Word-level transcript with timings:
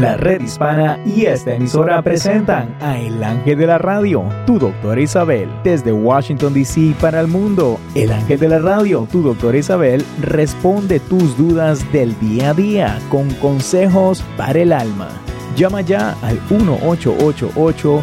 La 0.00 0.16
red 0.16 0.40
hispana 0.40 0.98
y 1.06 1.26
esta 1.26 1.54
emisora 1.54 2.02
presentan 2.02 2.76
a 2.80 2.98
El 2.98 3.22
Ángel 3.22 3.56
de 3.56 3.66
la 3.68 3.78
Radio, 3.78 4.24
tu 4.44 4.58
doctora 4.58 5.00
Isabel, 5.00 5.48
desde 5.62 5.92
Washington, 5.92 6.52
D.C. 6.52 6.96
para 7.00 7.20
el 7.20 7.28
mundo. 7.28 7.78
El 7.94 8.10
Ángel 8.10 8.40
de 8.40 8.48
la 8.48 8.58
Radio, 8.58 9.06
tu 9.12 9.22
doctora 9.22 9.56
Isabel, 9.56 10.04
responde 10.20 10.98
tus 10.98 11.38
dudas 11.38 11.90
del 11.92 12.18
día 12.18 12.50
a 12.50 12.54
día 12.54 12.98
con 13.08 13.30
consejos 13.34 14.24
para 14.36 14.58
el 14.58 14.72
alma. 14.72 15.10
Llama 15.54 15.80
ya 15.82 16.16
al 16.22 16.40
1888 16.50 18.02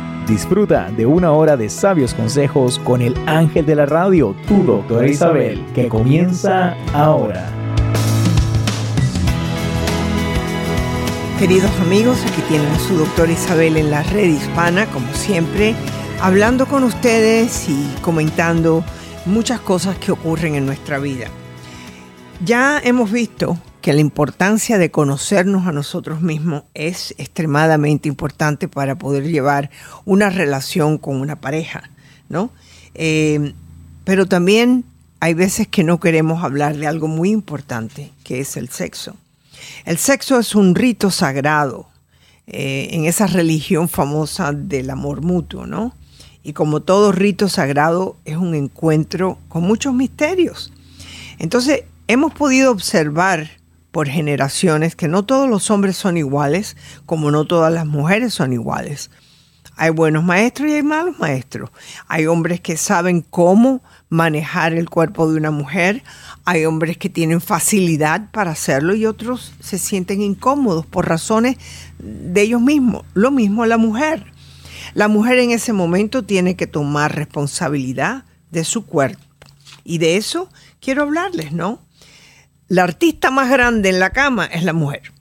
Disfruta 0.27 0.89
de 0.95 1.05
una 1.05 1.31
hora 1.31 1.57
de 1.57 1.69
sabios 1.69 2.13
consejos 2.13 2.79
con 2.79 3.01
el 3.01 3.15
ángel 3.25 3.65
de 3.65 3.75
la 3.75 3.85
radio, 3.85 4.35
tu 4.47 4.63
doctora 4.63 5.07
Isabel, 5.07 5.65
que 5.73 5.87
comienza 5.87 6.75
ahora. 6.93 7.49
Queridos 11.39 11.71
amigos, 11.81 12.23
aquí 12.23 12.41
tienen 12.47 12.67
a 12.67 12.79
su 12.79 12.97
doctora 12.97 13.31
Isabel 13.31 13.75
en 13.77 13.89
la 13.89 14.03
red 14.03 14.29
hispana, 14.29 14.85
como 14.85 15.11
siempre, 15.13 15.73
hablando 16.21 16.67
con 16.67 16.83
ustedes 16.83 17.67
y 17.67 17.91
comentando 18.01 18.83
muchas 19.25 19.59
cosas 19.59 19.97
que 19.97 20.11
ocurren 20.11 20.53
en 20.53 20.67
nuestra 20.67 20.99
vida. 20.99 21.27
Ya 22.45 22.79
hemos 22.83 23.11
visto 23.11 23.57
que 23.81 23.93
la 23.93 24.01
importancia 24.01 24.77
de 24.77 24.91
conocernos 24.91 25.67
a 25.67 25.71
nosotros 25.71 26.21
mismos 26.21 26.63
es 26.73 27.13
extremadamente 27.17 28.07
importante 28.07 28.67
para 28.67 28.97
poder 28.97 29.27
llevar 29.27 29.69
una 30.05 30.29
relación 30.29 30.97
con 30.97 31.17
una 31.17 31.41
pareja, 31.41 31.89
¿no? 32.29 32.51
Eh, 32.93 33.53
pero 34.03 34.25
también 34.27 34.85
hay 35.19 35.33
veces 35.33 35.67
que 35.67 35.83
no 35.83 35.99
queremos 35.99 36.43
hablar 36.43 36.77
de 36.77 36.87
algo 36.87 37.07
muy 37.07 37.31
importante, 37.31 38.11
que 38.23 38.39
es 38.39 38.57
el 38.57 38.69
sexo. 38.69 39.15
El 39.85 39.97
sexo 39.97 40.39
es 40.39 40.55
un 40.55 40.75
rito 40.75 41.11
sagrado 41.11 41.87
eh, 42.47 42.89
en 42.91 43.05
esa 43.05 43.27
religión 43.27 43.87
famosa 43.87 44.51
del 44.51 44.89
amor 44.89 45.21
mutuo, 45.21 45.67
¿no? 45.67 45.95
Y 46.43 46.53
como 46.53 46.81
todo 46.81 47.11
rito 47.11 47.49
sagrado 47.49 48.17
es 48.25 48.37
un 48.37 48.55
encuentro 48.55 49.37
con 49.47 49.63
muchos 49.63 49.93
misterios. 49.93 50.73
Entonces, 51.37 51.83
hemos 52.07 52.33
podido 52.33 52.71
observar 52.71 53.60
por 53.91 54.07
generaciones 54.07 54.95
que 54.95 55.07
no 55.07 55.23
todos 55.23 55.49
los 55.49 55.69
hombres 55.69 55.97
son 55.97 56.17
iguales, 56.17 56.77
como 57.05 57.31
no 57.31 57.45
todas 57.45 57.71
las 57.71 57.85
mujeres 57.85 58.33
son 58.33 58.53
iguales. 58.53 59.11
Hay 59.75 59.89
buenos 59.89 60.23
maestros 60.23 60.69
y 60.69 60.73
hay 60.73 60.83
malos 60.83 61.17
maestros. 61.17 61.69
Hay 62.07 62.27
hombres 62.27 62.61
que 62.61 62.77
saben 62.77 63.21
cómo 63.21 63.81
manejar 64.09 64.73
el 64.73 64.89
cuerpo 64.89 65.29
de 65.29 65.37
una 65.37 65.51
mujer. 65.51 66.03
Hay 66.45 66.65
hombres 66.65 66.97
que 66.97 67.09
tienen 67.09 67.41
facilidad 67.41 68.29
para 68.31 68.51
hacerlo 68.51 68.93
y 68.93 69.05
otros 69.05 69.53
se 69.59 69.79
sienten 69.79 70.21
incómodos 70.21 70.85
por 70.85 71.07
razones 71.07 71.57
de 71.99 72.41
ellos 72.41 72.61
mismos. 72.61 73.05
Lo 73.13 73.31
mismo 73.31 73.65
la 73.65 73.77
mujer. 73.77 74.25
La 74.93 75.07
mujer 75.07 75.39
en 75.39 75.51
ese 75.51 75.73
momento 75.73 76.23
tiene 76.23 76.55
que 76.55 76.67
tomar 76.67 77.15
responsabilidad 77.15 78.25
de 78.51 78.63
su 78.65 78.85
cuerpo. 78.85 79.23
Y 79.83 79.97
de 79.97 80.17
eso 80.17 80.49
quiero 80.79 81.03
hablarles, 81.03 81.53
¿no? 81.53 81.79
La 82.71 82.83
artista 82.83 83.31
más 83.31 83.49
grande 83.49 83.89
en 83.89 83.99
la 83.99 84.11
cama 84.11 84.45
es 84.45 84.63
la 84.63 84.71
mujer. 84.71 85.11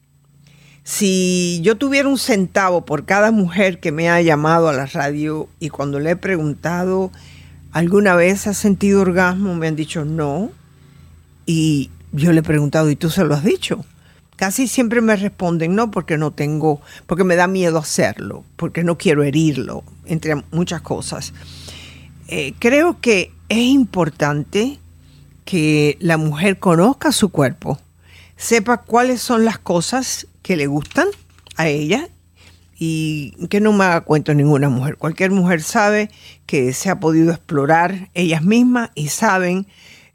Si 0.85 1.59
yo 1.65 1.77
tuviera 1.77 2.09
un 2.09 2.17
centavo 2.17 2.85
por 2.85 3.07
cada 3.07 3.33
mujer 3.33 3.81
que 3.81 3.91
me 3.91 4.09
ha 4.09 4.23
llamado 4.23 4.69
a 4.69 4.73
la 4.73 4.87
radio 4.87 5.49
y 5.59 5.69
cuando 5.69 5.99
le 5.99 6.13
he 6.13 6.17
preguntado, 6.17 7.11
¿alguna 7.73 8.15
vez 8.15 8.47
has 8.47 8.57
sentido 8.57 9.01
orgasmo? 9.01 9.57
Me 9.57 9.67
han 9.67 9.75
dicho 9.75 10.05
no. 10.05 10.53
Y 11.45 11.91
yo 12.13 12.31
le 12.31 12.39
he 12.39 12.45
preguntado, 12.45 12.89
¿y 12.89 12.95
tú 12.95 13.11
se 13.11 13.25
lo 13.25 13.35
has 13.35 13.43
dicho? 13.43 13.85
Casi 14.37 14.69
siempre 14.69 15.01
me 15.01 15.17
responden 15.17 15.75
no 15.75 15.91
porque 15.91 16.19
no 16.19 16.31
tengo, 16.31 16.81
porque 17.09 17.25
me 17.25 17.35
da 17.35 17.49
miedo 17.49 17.79
hacerlo, 17.79 18.45
porque 18.55 18.85
no 18.85 18.97
quiero 18.97 19.25
herirlo, 19.25 19.83
entre 20.07 20.37
muchas 20.53 20.83
cosas. 20.83 21.33
Eh, 22.29 22.55
creo 22.61 23.01
que 23.01 23.33
es 23.49 23.59
importante 23.59 24.79
que 25.51 25.97
la 25.99 26.17
mujer 26.17 26.61
conozca 26.61 27.11
su 27.11 27.31
cuerpo, 27.31 27.81
sepa 28.37 28.77
cuáles 28.83 29.21
son 29.21 29.45
las 29.45 29.59
cosas 29.59 30.29
que 30.43 30.57
le 30.57 30.69
gustan 30.69 31.09
a 31.57 31.67
ella 31.67 32.09
y 32.79 33.33
que 33.49 33.61
no 33.61 33.73
me 33.73 33.83
haga 33.83 34.03
cuento 34.03 34.33
ninguna 34.33 34.69
mujer. 34.69 34.97
Cualquier 34.97 35.33
mujer 35.33 35.61
sabe 35.61 36.09
que 36.47 36.73
se 36.73 36.89
ha 36.89 37.01
podido 37.01 37.33
explorar 37.33 38.11
ellas 38.15 38.45
mismas 38.45 38.91
y 38.95 39.09
saben 39.09 39.67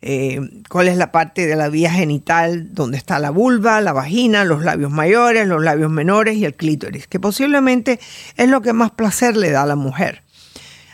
eh, 0.01 0.40
cuál 0.69 0.88
es 0.88 0.96
la 0.96 1.12
parte 1.12 1.47
de 1.47 1.57
la 1.57 1.67
vía 1.67 1.91
genital 1.91 2.73
donde 2.73 2.97
está 2.97 3.19
la 3.19 3.31
vulva, 3.31 3.81
la 3.81 3.91
vagina, 3.91 4.46
los 4.46 4.63
labios 4.63 4.91
mayores, 4.91 5.46
los 5.50 5.62
labios 5.62 5.91
menores 5.91 6.38
y 6.38 6.46
el 6.46 6.56
clítoris, 6.56 7.07
que 7.07 7.19
posiblemente 7.19 8.00
es 8.38 8.47
lo 8.47 8.62
que 8.62 8.72
más 8.72 8.91
placer 8.91 9.35
le 9.35 9.52
da 9.52 9.63
a 9.63 9.66
la 9.66 9.75
mujer. 9.75 10.24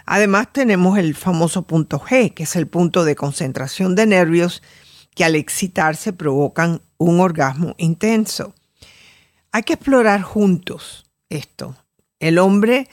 Además 0.05 0.47
tenemos 0.51 0.97
el 0.97 1.15
famoso 1.15 1.63
punto 1.63 1.99
G, 1.99 2.33
que 2.33 2.43
es 2.43 2.55
el 2.55 2.67
punto 2.67 3.03
de 3.03 3.15
concentración 3.15 3.95
de 3.95 4.05
nervios 4.05 4.61
que 5.15 5.25
al 5.25 5.35
excitarse 5.35 6.13
provocan 6.13 6.81
un 6.97 7.19
orgasmo 7.19 7.75
intenso. 7.77 8.53
Hay 9.51 9.63
que 9.63 9.73
explorar 9.73 10.21
juntos 10.21 11.05
esto. 11.29 11.75
El 12.19 12.37
hombre, 12.37 12.87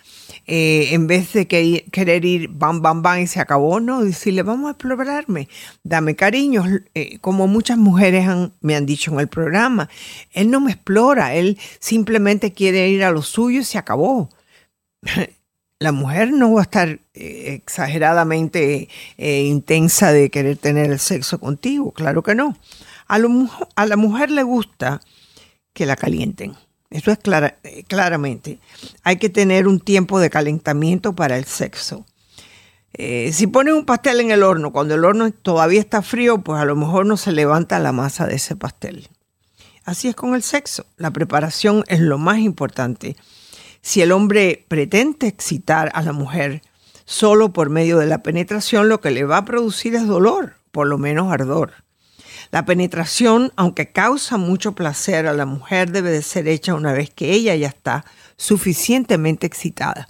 eh, 0.46 0.88
en 0.92 1.06
vez 1.06 1.34
de 1.34 1.46
querer 1.46 2.24
ir 2.24 2.48
bam, 2.48 2.80
bam, 2.80 3.02
bam 3.02 3.20
y 3.20 3.26
se 3.26 3.40
acabó, 3.40 3.78
no, 3.78 4.02
decirle, 4.02 4.42
vamos 4.42 4.68
a 4.68 4.70
explorarme, 4.70 5.48
dame 5.84 6.16
cariño, 6.16 6.64
eh, 6.94 7.18
como 7.18 7.46
muchas 7.46 7.76
mujeres 7.76 8.26
me 8.62 8.74
han 8.74 8.86
dicho 8.86 9.12
en 9.12 9.20
el 9.20 9.28
programa. 9.28 9.90
Él 10.32 10.50
no 10.50 10.60
me 10.60 10.72
explora, 10.72 11.34
él 11.34 11.58
simplemente 11.78 12.54
quiere 12.54 12.88
ir 12.88 13.04
a 13.04 13.10
lo 13.10 13.20
suyo 13.20 13.60
y 13.60 13.64
se 13.64 13.76
acabó. 13.76 14.30
La 15.80 15.92
mujer 15.92 16.32
no 16.32 16.52
va 16.52 16.60
a 16.60 16.64
estar 16.64 16.88
eh, 17.14 17.54
exageradamente 17.54 18.88
eh, 19.16 19.42
intensa 19.42 20.12
de 20.12 20.30
querer 20.30 20.56
tener 20.56 20.90
el 20.90 20.98
sexo 20.98 21.38
contigo, 21.38 21.92
claro 21.92 22.22
que 22.22 22.34
no. 22.34 22.56
A, 23.06 23.18
la 23.18 23.96
mujer 23.96 24.30
le 24.30 24.42
gusta 24.42 25.00
que 25.72 25.86
la 25.86 25.96
calienten. 25.96 26.54
Eso 26.90 27.10
es 27.10 27.18
eh, 27.62 27.84
claramente. 27.86 28.58
Hay 29.02 29.16
que 29.16 29.28
tener 29.28 29.68
un 29.68 29.80
tiempo 29.80 30.18
de 30.20 30.30
calentamiento 30.30 31.14
para 31.14 31.38
el 31.38 31.44
sexo. 31.44 32.04
si 32.96 33.46
pones 33.46 33.74
un 33.74 33.86
pastel 33.86 34.20
en 34.20 34.30
el 34.30 34.42
horno, 34.42 34.72
cuando 34.72 34.94
el 34.94 35.04
horno 35.04 35.30
todavía 35.30 35.80
está 35.80 36.02
frío, 36.02 36.42
pues 36.42 36.60
a 36.60 36.64
lo 36.64 36.74
mejor 36.74 37.06
no 37.06 37.16
se 37.16 37.32
levanta 37.32 37.78
la 37.78 37.92
masa 37.92 38.26
de 38.26 38.36
ese 38.36 38.56
pastel. 38.56 39.08
Así 39.84 40.08
es 40.08 40.16
con 40.16 40.34
el 40.34 40.42
sexo. 40.42 40.84
La 40.96 41.12
preparación 41.12 41.84
es 41.86 42.00
lo 42.00 42.18
más 42.18 42.38
importante 42.38 43.16
si 43.82 44.02
el 44.02 44.12
hombre 44.12 44.64
pretende 44.68 45.26
excitar 45.26 45.90
a 45.94 46.02
la 46.02 46.12
mujer 46.12 46.62
solo 47.04 47.52
por 47.52 47.70
medio 47.70 47.98
de 47.98 48.06
la 48.06 48.22
penetración, 48.22 48.88
lo 48.88 49.00
que 49.00 49.10
le 49.10 49.24
va 49.24 49.38
a 49.38 49.44
producir 49.44 49.94
es 49.94 50.06
dolor, 50.06 50.56
por 50.70 50.86
lo 50.86 50.98
menos 50.98 51.32
ardor. 51.32 51.72
La 52.50 52.64
penetración, 52.64 53.52
aunque 53.56 53.92
causa 53.92 54.36
mucho 54.36 54.72
placer 54.72 55.26
a 55.26 55.34
la 55.34 55.46
mujer, 55.46 55.90
debe 55.90 56.10
de 56.10 56.22
ser 56.22 56.48
hecha 56.48 56.74
una 56.74 56.92
vez 56.92 57.10
que 57.10 57.32
ella 57.32 57.54
ya 57.56 57.68
está 57.68 58.04
suficientemente 58.36 59.46
excitada. 59.46 60.08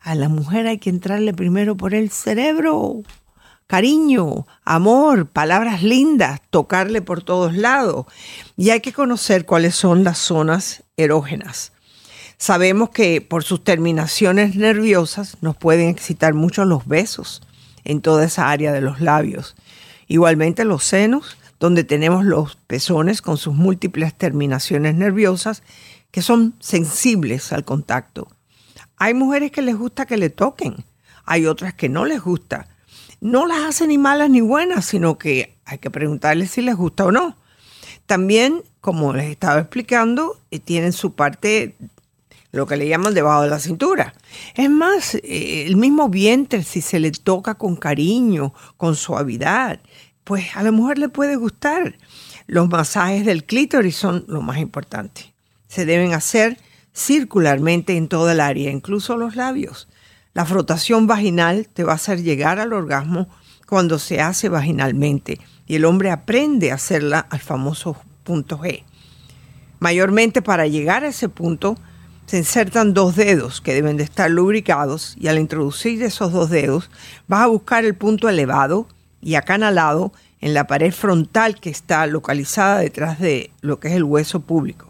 A 0.00 0.14
la 0.14 0.28
mujer 0.28 0.66
hay 0.66 0.78
que 0.78 0.90
entrarle 0.90 1.32
primero 1.32 1.76
por 1.76 1.94
el 1.94 2.10
cerebro. 2.10 3.02
Cariño, 3.66 4.46
amor, 4.64 5.28
palabras 5.28 5.82
lindas, 5.82 6.40
tocarle 6.50 7.02
por 7.02 7.22
todos 7.22 7.54
lados. 7.54 8.06
Y 8.56 8.70
hay 8.70 8.80
que 8.80 8.92
conocer 8.92 9.46
cuáles 9.46 9.74
son 9.74 10.04
las 10.04 10.18
zonas 10.18 10.82
erógenas. 10.96 11.72
Sabemos 12.42 12.90
que 12.90 13.20
por 13.20 13.44
sus 13.44 13.62
terminaciones 13.62 14.56
nerviosas 14.56 15.36
nos 15.42 15.56
pueden 15.56 15.88
excitar 15.88 16.34
mucho 16.34 16.64
los 16.64 16.88
besos 16.88 17.40
en 17.84 18.00
toda 18.00 18.24
esa 18.24 18.50
área 18.50 18.72
de 18.72 18.80
los 18.80 19.00
labios. 19.00 19.54
Igualmente 20.08 20.64
los 20.64 20.82
senos, 20.82 21.36
donde 21.60 21.84
tenemos 21.84 22.24
los 22.24 22.56
pezones 22.66 23.22
con 23.22 23.36
sus 23.36 23.54
múltiples 23.54 24.12
terminaciones 24.18 24.96
nerviosas 24.96 25.62
que 26.10 26.20
son 26.20 26.54
sensibles 26.58 27.52
al 27.52 27.64
contacto. 27.64 28.26
Hay 28.96 29.14
mujeres 29.14 29.52
que 29.52 29.62
les 29.62 29.76
gusta 29.76 30.06
que 30.06 30.16
le 30.16 30.28
toquen, 30.28 30.84
hay 31.24 31.46
otras 31.46 31.74
que 31.74 31.88
no 31.88 32.06
les 32.06 32.20
gusta. 32.20 32.66
No 33.20 33.46
las 33.46 33.60
hacen 33.60 33.90
ni 33.90 33.98
malas 33.98 34.30
ni 34.30 34.40
buenas, 34.40 34.84
sino 34.84 35.16
que 35.16 35.54
hay 35.64 35.78
que 35.78 35.92
preguntarles 35.92 36.50
si 36.50 36.60
les 36.60 36.74
gusta 36.74 37.04
o 37.04 37.12
no. 37.12 37.36
También, 38.06 38.64
como 38.80 39.14
les 39.14 39.30
estaba 39.30 39.60
explicando, 39.60 40.40
eh, 40.50 40.58
tienen 40.58 40.92
su 40.92 41.14
parte 41.14 41.76
lo 42.52 42.66
que 42.66 42.76
le 42.76 42.86
llaman 42.86 43.14
debajo 43.14 43.42
de 43.42 43.50
la 43.50 43.58
cintura. 43.58 44.14
Es 44.54 44.70
más, 44.70 45.14
eh, 45.14 45.64
el 45.66 45.76
mismo 45.76 46.08
vientre, 46.08 46.62
si 46.62 46.82
se 46.82 47.00
le 47.00 47.10
toca 47.10 47.54
con 47.54 47.76
cariño, 47.76 48.52
con 48.76 48.94
suavidad, 48.94 49.80
pues 50.22 50.54
a 50.54 50.62
la 50.62 50.70
mujer 50.70 50.98
le 50.98 51.08
puede 51.08 51.36
gustar. 51.36 51.96
Los 52.46 52.68
masajes 52.68 53.24
del 53.24 53.44
clítoris 53.44 53.96
son 53.96 54.24
lo 54.28 54.42
más 54.42 54.58
importante. 54.58 55.34
Se 55.66 55.86
deben 55.86 56.12
hacer 56.12 56.58
circularmente 56.94 57.96
en 57.96 58.08
toda 58.08 58.32
el 58.32 58.40
área, 58.40 58.70
incluso 58.70 59.16
los 59.16 59.34
labios. 59.34 59.88
La 60.34 60.44
frotación 60.44 61.06
vaginal 61.06 61.68
te 61.68 61.84
va 61.84 61.92
a 61.92 61.96
hacer 61.96 62.22
llegar 62.22 62.58
al 62.58 62.74
orgasmo 62.74 63.28
cuando 63.66 63.98
se 63.98 64.20
hace 64.20 64.50
vaginalmente 64.50 65.40
y 65.66 65.76
el 65.76 65.86
hombre 65.86 66.10
aprende 66.10 66.70
a 66.70 66.74
hacerla 66.74 67.20
al 67.20 67.40
famoso 67.40 67.96
punto 68.24 68.58
G. 68.58 68.84
Mayormente 69.78 70.42
para 70.42 70.66
llegar 70.66 71.04
a 71.04 71.08
ese 71.08 71.30
punto 71.30 71.76
se 72.32 72.38
insertan 72.38 72.94
dos 72.94 73.14
dedos 73.14 73.60
que 73.60 73.74
deben 73.74 73.98
de 73.98 74.04
estar 74.04 74.30
lubricados 74.30 75.18
y 75.20 75.28
al 75.28 75.38
introducir 75.38 76.02
esos 76.02 76.32
dos 76.32 76.48
dedos 76.48 76.88
vas 77.28 77.42
a 77.42 77.48
buscar 77.48 77.84
el 77.84 77.94
punto 77.94 78.26
elevado 78.26 78.88
y 79.20 79.34
acanalado 79.34 80.14
en 80.40 80.54
la 80.54 80.66
pared 80.66 80.94
frontal 80.94 81.60
que 81.60 81.68
está 81.68 82.06
localizada 82.06 82.78
detrás 82.78 83.20
de 83.20 83.50
lo 83.60 83.78
que 83.78 83.88
es 83.88 83.94
el 83.96 84.04
hueso 84.04 84.40
público. 84.40 84.86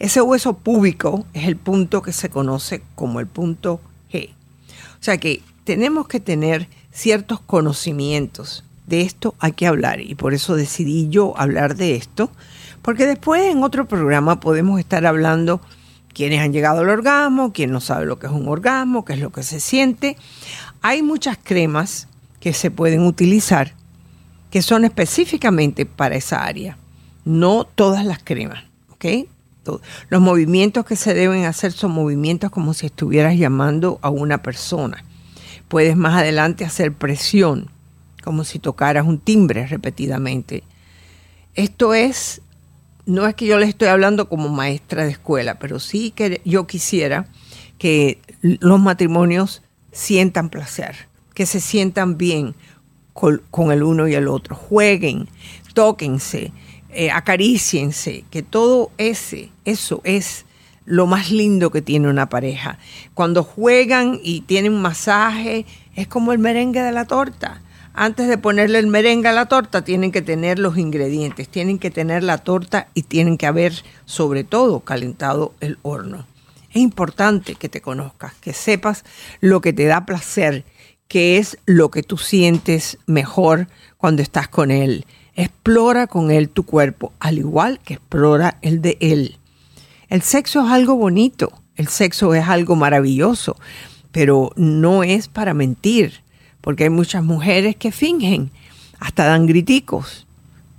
Ese 0.00 0.20
hueso 0.20 0.54
púbico 0.54 1.26
es 1.32 1.46
el 1.46 1.54
punto 1.54 2.02
que 2.02 2.12
se 2.12 2.28
conoce 2.28 2.82
como 2.96 3.20
el 3.20 3.28
punto 3.28 3.80
G. 4.12 4.30
O 4.30 5.02
sea 5.04 5.16
que 5.16 5.42
tenemos 5.62 6.08
que 6.08 6.18
tener 6.18 6.66
ciertos 6.90 7.38
conocimientos. 7.38 8.64
De 8.88 9.02
esto 9.02 9.36
hay 9.38 9.52
que 9.52 9.68
hablar 9.68 10.00
y 10.00 10.16
por 10.16 10.34
eso 10.34 10.56
decidí 10.56 11.08
yo 11.08 11.38
hablar 11.38 11.76
de 11.76 11.94
esto, 11.94 12.32
porque 12.82 13.06
después 13.06 13.42
en 13.42 13.62
otro 13.62 13.86
programa 13.86 14.40
podemos 14.40 14.80
estar 14.80 15.06
hablando 15.06 15.60
quiénes 16.12 16.40
han 16.40 16.52
llegado 16.52 16.80
al 16.80 16.88
orgasmo, 16.88 17.52
quién 17.52 17.70
no 17.70 17.80
sabe 17.80 18.06
lo 18.06 18.18
que 18.18 18.26
es 18.26 18.32
un 18.32 18.48
orgasmo, 18.48 19.04
qué 19.04 19.14
es 19.14 19.20
lo 19.20 19.30
que 19.30 19.42
se 19.42 19.60
siente. 19.60 20.16
Hay 20.82 21.02
muchas 21.02 21.38
cremas 21.42 22.08
que 22.40 22.52
se 22.52 22.70
pueden 22.70 23.02
utilizar 23.02 23.74
que 24.50 24.62
son 24.62 24.84
específicamente 24.84 25.86
para 25.86 26.16
esa 26.16 26.44
área, 26.44 26.78
no 27.24 27.64
todas 27.64 28.04
las 28.04 28.22
cremas, 28.22 28.64
¿ok? 28.90 29.28
Los 30.08 30.22
movimientos 30.22 30.86
que 30.86 30.96
se 30.96 31.12
deben 31.12 31.44
hacer 31.44 31.72
son 31.72 31.90
movimientos 31.90 32.50
como 32.50 32.72
si 32.72 32.86
estuvieras 32.86 33.36
llamando 33.36 33.98
a 34.00 34.08
una 34.08 34.42
persona. 34.42 35.04
Puedes 35.68 35.96
más 35.96 36.14
adelante 36.14 36.64
hacer 36.64 36.94
presión, 36.94 37.68
como 38.24 38.44
si 38.44 38.58
tocaras 38.58 39.06
un 39.06 39.18
timbre 39.18 39.66
repetidamente. 39.66 40.62
Esto 41.54 41.92
es, 41.92 42.40
no 43.08 43.26
es 43.26 43.34
que 43.34 43.46
yo 43.46 43.58
le 43.58 43.64
estoy 43.64 43.88
hablando 43.88 44.28
como 44.28 44.50
maestra 44.50 45.04
de 45.04 45.12
escuela, 45.12 45.58
pero 45.58 45.80
sí 45.80 46.10
que 46.10 46.42
yo 46.44 46.66
quisiera 46.66 47.26
que 47.78 48.20
los 48.42 48.78
matrimonios 48.78 49.62
sientan 49.92 50.50
placer, 50.50 51.08
que 51.32 51.46
se 51.46 51.60
sientan 51.60 52.18
bien 52.18 52.54
con, 53.14 53.72
el 53.72 53.82
uno 53.82 54.08
y 54.08 54.14
el 54.14 54.28
otro, 54.28 54.54
jueguen, 54.54 55.26
tóquense, 55.72 56.52
eh, 56.90 57.10
acariciense, 57.10 58.26
que 58.30 58.42
todo 58.42 58.90
ese, 58.98 59.48
eso 59.64 60.02
es 60.04 60.44
lo 60.84 61.06
más 61.06 61.30
lindo 61.30 61.70
que 61.70 61.80
tiene 61.80 62.10
una 62.10 62.28
pareja. 62.28 62.78
Cuando 63.14 63.42
juegan 63.42 64.20
y 64.22 64.42
tienen 64.42 64.78
masaje, 64.82 65.64
es 65.96 66.08
como 66.08 66.32
el 66.32 66.38
merengue 66.38 66.82
de 66.82 66.92
la 66.92 67.06
torta. 67.06 67.62
Antes 68.00 68.28
de 68.28 68.38
ponerle 68.38 68.78
el 68.78 68.86
merengue 68.86 69.28
a 69.28 69.32
la 69.32 69.46
torta, 69.46 69.82
tienen 69.82 70.12
que 70.12 70.22
tener 70.22 70.58
los 70.58 70.78
ingredientes, 70.78 71.48
tienen 71.48 71.78
que 71.78 71.90
tener 71.90 72.22
la 72.22 72.38
torta 72.38 72.88
y 72.94 73.02
tienen 73.02 73.36
que 73.36 73.46
haber, 73.46 73.74
sobre 74.04 74.44
todo, 74.44 74.80
calentado 74.80 75.52
el 75.60 75.78
horno. 75.82 76.26
Es 76.70 76.76
importante 76.76 77.56
que 77.56 77.68
te 77.68 77.80
conozcas, 77.80 78.34
que 78.34 78.52
sepas 78.52 79.04
lo 79.40 79.60
que 79.60 79.72
te 79.72 79.86
da 79.86 80.06
placer, 80.06 80.64
que 81.08 81.38
es 81.38 81.58
lo 81.66 81.90
que 81.90 82.02
tú 82.02 82.18
sientes 82.18 82.98
mejor 83.06 83.66
cuando 83.96 84.22
estás 84.22 84.48
con 84.48 84.70
él 84.70 85.04
Explora 85.38 86.08
con 86.08 86.32
él 86.32 86.48
tu 86.48 86.64
cuerpo, 86.64 87.12
al 87.20 87.38
igual 87.38 87.78
que 87.84 87.94
explora 87.94 88.58
el 88.60 88.82
de 88.82 88.98
él. 88.98 89.38
El 90.08 90.22
sexo 90.22 90.66
es 90.66 90.72
algo 90.72 90.96
bonito, 90.96 91.52
el 91.76 91.86
sexo 91.86 92.34
es 92.34 92.48
algo 92.48 92.74
maravilloso, 92.74 93.54
pero 94.10 94.50
no 94.56 95.04
es 95.04 95.28
para 95.28 95.54
mentir, 95.54 96.24
porque 96.68 96.84
hay 96.84 96.90
muchas 96.90 97.24
mujeres 97.24 97.76
que 97.76 97.92
fingen, 97.92 98.50
hasta 99.00 99.24
dan 99.24 99.46
griticos. 99.46 100.26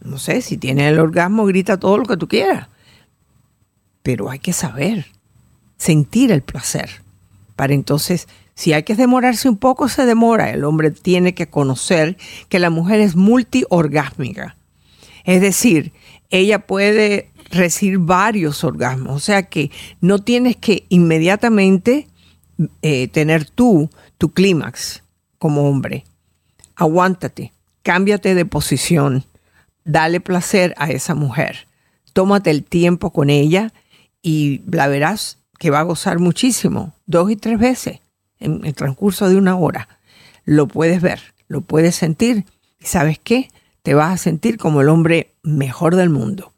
No 0.03 0.19
sé, 0.19 0.43
si 0.43 0.55
tienes 0.55 0.91
el 0.91 0.99
orgasmo, 0.99 1.47
grita 1.47 1.79
todo 1.79 1.97
lo 1.97 2.05
que 2.05 2.15
tú 2.15 2.27
quieras. 2.27 2.67
Pero 4.03 4.29
hay 4.29 4.37
que 4.37 4.53
saber, 4.53 5.07
sentir 5.77 6.31
el 6.31 6.43
placer. 6.43 7.01
Para 7.55 7.73
entonces, 7.73 8.27
si 8.53 8.71
hay 8.71 8.83
que 8.83 8.93
demorarse 8.93 9.49
un 9.49 9.57
poco, 9.57 9.89
se 9.89 10.05
demora. 10.05 10.51
El 10.51 10.63
hombre 10.63 10.91
tiene 10.91 11.33
que 11.33 11.49
conocer 11.49 12.17
que 12.49 12.59
la 12.59 12.69
mujer 12.69 12.99
es 12.99 13.15
multiorgásmica. 13.15 14.57
Es 15.23 15.41
decir, 15.41 15.91
ella 16.29 16.67
puede 16.67 17.31
recibir 17.49 17.97
varios 17.97 18.63
orgasmos. 18.63 19.15
O 19.15 19.19
sea 19.19 19.41
que 19.49 19.71
no 20.01 20.19
tienes 20.19 20.55
que 20.55 20.85
inmediatamente 20.89 22.07
eh, 22.83 23.07
tener 23.07 23.49
tú 23.49 23.89
tu 24.19 24.29
clímax 24.33 25.01
como 25.39 25.67
hombre. 25.67 26.05
Aguántate, 26.75 27.51
cámbiate 27.81 28.35
de 28.35 28.45
posición, 28.45 29.25
dale 29.83 30.21
placer 30.21 30.75
a 30.77 30.91
esa 30.91 31.15
mujer. 31.15 31.67
Tómate 32.13 32.51
el 32.51 32.63
tiempo 32.63 33.11
con 33.11 33.29
ella 33.29 33.73
y 34.21 34.61
la 34.69 34.87
verás 34.87 35.39
que 35.57 35.71
va 35.71 35.79
a 35.79 35.83
gozar 35.83 36.19
muchísimo, 36.19 36.93
dos 37.05 37.31
y 37.31 37.35
tres 37.35 37.59
veces 37.59 37.99
en 38.39 38.63
el 38.65 38.73
transcurso 38.73 39.27
de 39.27 39.35
una 39.35 39.57
hora. 39.57 39.89
Lo 40.45 40.67
puedes 40.67 41.01
ver, 41.01 41.33
lo 41.47 41.61
puedes 41.61 41.95
sentir 41.95 42.45
y 42.79 42.85
sabes 42.85 43.19
qué, 43.19 43.49
te 43.83 43.93
vas 43.93 44.13
a 44.13 44.17
sentir 44.17 44.57
como 44.57 44.81
el 44.81 44.89
hombre 44.89 45.33
mejor 45.43 45.95
del 45.95 46.09
mundo. 46.09 46.53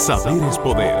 Saber 0.00 0.42
es 0.48 0.56
poder. 0.56 0.94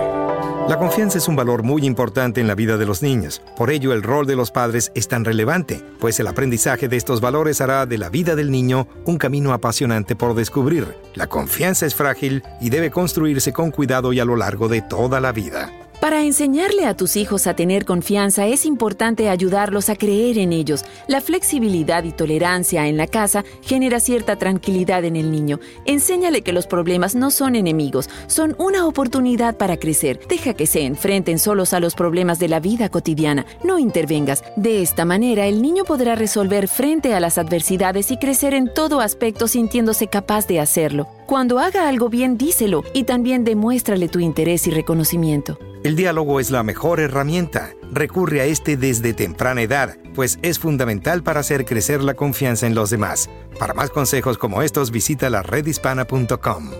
La 0.68 0.76
confianza 0.78 1.16
es 1.16 1.26
un 1.26 1.34
valor 1.34 1.62
muy 1.62 1.86
importante 1.86 2.42
en 2.42 2.46
la 2.46 2.54
vida 2.54 2.76
de 2.76 2.84
los 2.84 3.00
niños. 3.00 3.40
Por 3.56 3.70
ello, 3.70 3.94
el 3.94 4.02
rol 4.02 4.26
de 4.26 4.36
los 4.36 4.50
padres 4.50 4.92
es 4.94 5.08
tan 5.08 5.24
relevante, 5.24 5.82
pues 5.98 6.20
el 6.20 6.26
aprendizaje 6.26 6.86
de 6.86 6.98
estos 6.98 7.22
valores 7.22 7.62
hará 7.62 7.86
de 7.86 7.96
la 7.96 8.10
vida 8.10 8.36
del 8.36 8.50
niño 8.50 8.86
un 9.06 9.16
camino 9.16 9.54
apasionante 9.54 10.16
por 10.16 10.34
descubrir. 10.34 10.86
La 11.14 11.28
confianza 11.28 11.86
es 11.86 11.94
frágil 11.94 12.42
y 12.60 12.68
debe 12.68 12.90
construirse 12.90 13.54
con 13.54 13.70
cuidado 13.70 14.12
y 14.12 14.20
a 14.20 14.26
lo 14.26 14.36
largo 14.36 14.68
de 14.68 14.82
toda 14.82 15.18
la 15.18 15.32
vida. 15.32 15.72
Para 16.00 16.22
enseñarle 16.22 16.86
a 16.86 16.96
tus 16.96 17.14
hijos 17.16 17.46
a 17.46 17.54
tener 17.54 17.84
confianza 17.84 18.46
es 18.46 18.64
importante 18.64 19.28
ayudarlos 19.28 19.90
a 19.90 19.96
creer 19.96 20.38
en 20.38 20.54
ellos. 20.54 20.82
La 21.08 21.20
flexibilidad 21.20 22.04
y 22.04 22.12
tolerancia 22.12 22.86
en 22.86 22.96
la 22.96 23.06
casa 23.06 23.44
genera 23.60 24.00
cierta 24.00 24.36
tranquilidad 24.36 25.04
en 25.04 25.14
el 25.14 25.30
niño. 25.30 25.60
Enséñale 25.84 26.40
que 26.40 26.54
los 26.54 26.66
problemas 26.66 27.14
no 27.14 27.30
son 27.30 27.54
enemigos, 27.54 28.08
son 28.28 28.56
una 28.58 28.86
oportunidad 28.86 29.58
para 29.58 29.76
crecer. 29.76 30.20
Deja 30.26 30.54
que 30.54 30.66
se 30.66 30.86
enfrenten 30.86 31.38
solos 31.38 31.74
a 31.74 31.80
los 31.80 31.94
problemas 31.94 32.38
de 32.38 32.48
la 32.48 32.60
vida 32.60 32.88
cotidiana. 32.88 33.44
No 33.62 33.78
intervengas. 33.78 34.42
De 34.56 34.80
esta 34.80 35.04
manera 35.04 35.46
el 35.48 35.60
niño 35.60 35.84
podrá 35.84 36.14
resolver 36.14 36.66
frente 36.68 37.12
a 37.12 37.20
las 37.20 37.36
adversidades 37.36 38.10
y 38.10 38.16
crecer 38.16 38.54
en 38.54 38.72
todo 38.72 39.00
aspecto 39.00 39.46
sintiéndose 39.46 40.06
capaz 40.06 40.46
de 40.46 40.60
hacerlo. 40.60 41.08
Cuando 41.26 41.58
haga 41.58 41.88
algo 41.88 42.08
bien, 42.08 42.38
díselo 42.38 42.84
y 42.94 43.04
también 43.04 43.44
demuéstrale 43.44 44.08
tu 44.08 44.18
interés 44.18 44.66
y 44.66 44.70
reconocimiento. 44.70 45.58
El 45.82 45.96
diálogo 45.96 46.40
es 46.40 46.50
la 46.50 46.62
mejor 46.62 47.00
herramienta. 47.00 47.70
Recurre 47.90 48.42
a 48.42 48.44
este 48.44 48.76
desde 48.76 49.14
temprana 49.14 49.62
edad, 49.62 49.96
pues 50.14 50.38
es 50.42 50.58
fundamental 50.58 51.22
para 51.22 51.40
hacer 51.40 51.64
crecer 51.64 52.02
la 52.02 52.12
confianza 52.14 52.66
en 52.66 52.74
los 52.74 52.90
demás. 52.90 53.30
Para 53.58 53.72
más 53.72 53.88
consejos 53.88 54.36
como 54.36 54.60
estos, 54.60 54.90
visita 54.90 55.30
la 55.30 55.42
redhispana.com. 55.42 56.70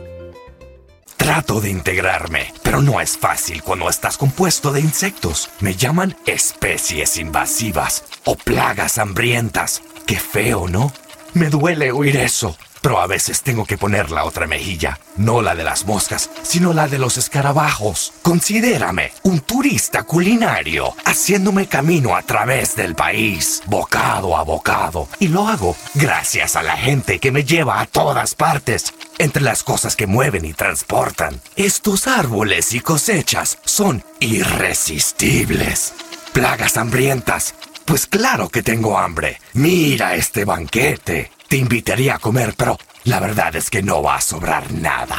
Trato 1.16 1.60
de 1.62 1.70
integrarme, 1.70 2.52
pero 2.62 2.82
no 2.82 3.00
es 3.00 3.16
fácil 3.16 3.62
cuando 3.62 3.88
estás 3.88 4.18
compuesto 4.18 4.70
de 4.70 4.80
insectos. 4.80 5.48
Me 5.60 5.74
llaman 5.74 6.14
especies 6.26 7.16
invasivas 7.16 8.04
o 8.24 8.36
plagas 8.36 8.98
hambrientas. 8.98 9.82
Qué 10.06 10.16
feo, 10.16 10.68
¿no? 10.68 10.92
Me 11.32 11.48
duele 11.48 11.92
oír 11.92 12.16
eso. 12.18 12.56
Pero 12.80 13.00
a 13.00 13.06
veces 13.06 13.42
tengo 13.42 13.64
que 13.66 13.78
poner 13.78 14.10
la 14.10 14.24
otra 14.24 14.46
mejilla, 14.46 14.98
no 15.16 15.42
la 15.42 15.54
de 15.54 15.64
las 15.64 15.84
moscas, 15.84 16.30
sino 16.42 16.72
la 16.72 16.88
de 16.88 16.98
los 16.98 17.18
escarabajos. 17.18 18.12
Considérame 18.22 19.12
un 19.22 19.40
turista 19.40 20.04
culinario, 20.04 20.94
haciéndome 21.04 21.66
camino 21.66 22.16
a 22.16 22.22
través 22.22 22.76
del 22.76 22.94
país, 22.94 23.62
bocado 23.66 24.36
a 24.36 24.42
bocado. 24.42 25.08
Y 25.18 25.28
lo 25.28 25.46
hago 25.46 25.76
gracias 25.94 26.56
a 26.56 26.62
la 26.62 26.76
gente 26.76 27.18
que 27.18 27.32
me 27.32 27.44
lleva 27.44 27.80
a 27.80 27.86
todas 27.86 28.34
partes. 28.34 28.94
Entre 29.18 29.42
las 29.42 29.62
cosas 29.62 29.96
que 29.96 30.06
mueven 30.06 30.46
y 30.46 30.54
transportan, 30.54 31.40
estos 31.56 32.06
árboles 32.06 32.72
y 32.72 32.80
cosechas 32.80 33.58
son 33.64 34.02
irresistibles. 34.18 35.92
Plagas 36.32 36.76
hambrientas. 36.76 37.54
Pues 37.84 38.06
claro 38.06 38.48
que 38.48 38.62
tengo 38.62 38.98
hambre. 38.98 39.40
Mira 39.52 40.14
este 40.14 40.44
banquete. 40.44 41.32
Te 41.50 41.56
invitaría 41.56 42.14
a 42.14 42.18
comer, 42.20 42.54
pero 42.56 42.78
la 43.02 43.18
verdad 43.18 43.56
es 43.56 43.70
que 43.70 43.82
no 43.82 44.04
va 44.04 44.14
a 44.14 44.20
sobrar 44.20 44.72
nada. 44.72 45.16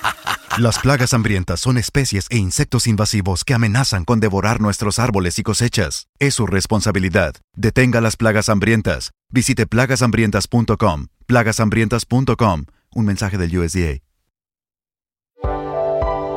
Las 0.58 0.78
plagas 0.78 1.12
hambrientas 1.12 1.60
son 1.60 1.76
especies 1.76 2.28
e 2.30 2.38
insectos 2.38 2.86
invasivos 2.86 3.44
que 3.44 3.52
amenazan 3.52 4.06
con 4.06 4.18
devorar 4.18 4.58
nuestros 4.58 4.98
árboles 4.98 5.38
y 5.38 5.42
cosechas. 5.42 6.06
Es 6.18 6.32
su 6.32 6.46
responsabilidad. 6.46 7.34
Detenga 7.54 8.00
las 8.00 8.16
plagas 8.16 8.48
hambrientas. 8.48 9.10
Visite 9.30 9.66
plagashambrientas.com. 9.66 11.08
plagashambrientas.com. 11.26 12.64
Un 12.94 13.04
mensaje 13.04 13.36
del 13.36 13.58
USDA. 13.58 14.00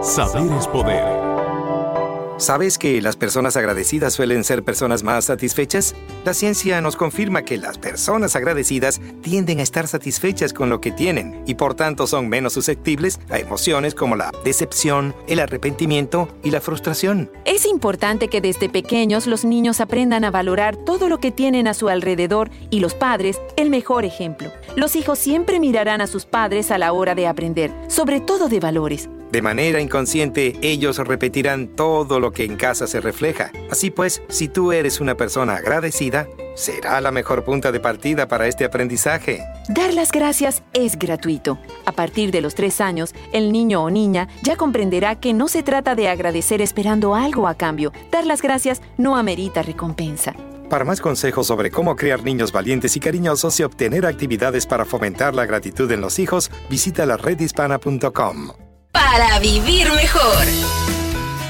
Saber 0.04 0.52
es 0.52 0.68
poder. 0.68 1.19
¿Sabes 2.40 2.78
que 2.78 3.02
las 3.02 3.18
personas 3.18 3.58
agradecidas 3.58 4.14
suelen 4.14 4.46
ser 4.46 4.64
personas 4.64 5.04
más 5.04 5.26
satisfechas? 5.26 5.94
La 6.24 6.34
ciencia 6.34 6.80
nos 6.80 6.96
confirma 6.96 7.42
que 7.42 7.58
las 7.58 7.78
personas 7.78 8.34
agradecidas 8.34 9.02
tienden 9.22 9.60
a 9.60 9.64
estar 9.64 9.90
satisfechas 9.90 10.54
con 10.54 10.70
lo 10.70 10.80
que 10.80 10.94
tienen 10.94 11.44
y 11.46 11.56
por 11.56 11.74
tanto 11.74 12.08
son 12.08 12.30
menos 12.30 12.54
susceptibles 12.54 13.20
a 13.30 13.40
emociones 13.40 13.94
como 13.94 14.16
la 14.16 14.32
decepción, 14.46 15.14
el 15.28 15.42
arrepentimiento 15.42 16.30
y 16.42 16.52
la 16.52 16.62
frustración. 16.62 17.30
Es 17.44 17.66
importante 17.66 18.30
que 18.30 18.40
desde 18.40 18.70
pequeños 18.70 19.28
los 19.28 19.44
niños 19.44 19.82
aprendan 19.82 20.24
a 20.24 20.32
valorar 20.32 20.78
todo 20.78 21.10
lo 21.10 21.18
que 21.18 21.32
tienen 21.32 21.68
a 21.68 21.74
su 21.74 21.90
alrededor 21.90 22.52
y 22.70 22.80
los 22.80 22.94
padres 22.94 23.38
el 23.58 23.70
mejor 23.70 24.06
ejemplo. 24.06 24.50
Los 24.78 24.96
hijos 24.96 25.20
siempre 25.20 25.60
mirarán 25.60 26.00
a 26.00 26.08
sus 26.08 26.26
padres 26.26 26.72
a 26.72 26.78
la 26.78 26.94
hora 26.94 27.16
de 27.16 27.28
aprender, 27.28 27.74
sobre 27.90 28.22
todo 28.22 28.48
de 28.48 28.62
valores. 28.62 29.10
De 29.32 29.44
manera 29.44 29.80
inconsciente, 29.80 30.58
ellos 30.62 30.98
repetirán 30.98 31.68
todo 31.68 32.20
lo 32.20 32.32
que 32.32 32.46
en 32.46 32.56
casa 32.56 32.88
se 32.88 33.00
refleja. 33.00 33.52
Así 33.70 33.92
pues, 33.92 34.24
si 34.28 34.48
tú 34.48 34.72
eres 34.72 35.00
una 35.00 35.16
persona 35.16 35.56
agradecida, 35.56 36.28
será 36.56 37.00
la 37.00 37.12
mejor 37.12 37.44
punta 37.44 37.72
de 37.72 37.80
partida 37.80 38.28
para 38.28 38.48
este 38.48 38.66
aprendizaje. 38.66 39.44
Dar 39.70 39.94
las 39.94 40.12
gracias 40.12 40.64
es 40.74 40.98
gratuito. 40.98 41.60
A 41.86 41.92
partir 41.92 42.32
de 42.32 42.42
los 42.42 42.56
tres 42.56 42.82
años, 42.82 43.14
el 43.32 43.52
niño 43.52 43.84
o 43.84 43.92
niña 43.92 44.28
ya 44.42 44.56
comprenderá 44.56 45.20
que 45.20 45.34
no 45.34 45.48
se 45.48 45.62
trata 45.62 45.94
de 45.94 46.10
agradecer 46.10 46.62
esperando 46.62 47.14
algo 47.14 47.48
a 47.48 47.54
cambio. 47.54 47.94
Dar 48.12 48.26
las 48.26 48.42
gracias 48.42 48.82
no 48.98 49.16
amerita 49.16 49.62
recompensa. 49.62 50.36
Para 50.70 50.86
más 50.86 51.02
consejos 51.02 51.48
sobre 51.48 51.72
cómo 51.72 51.96
crear 51.96 52.24
niños 52.24 52.52
valientes 52.52 52.96
y 52.96 53.00
cariñosos 53.00 53.60
y 53.60 53.64
obtener 53.64 54.06
actividades 54.06 54.66
para 54.66 54.86
fomentar 54.86 55.36
la 55.36 55.46
gratitud 55.46 55.92
en 55.92 56.02
los 56.02 56.20
hijos, 56.20 56.52
visita 56.70 57.06
la 57.06 57.18
redhispana.com. 57.18 58.69
Para 58.92 59.38
vivir 59.40 59.88
mejor. 59.94 60.46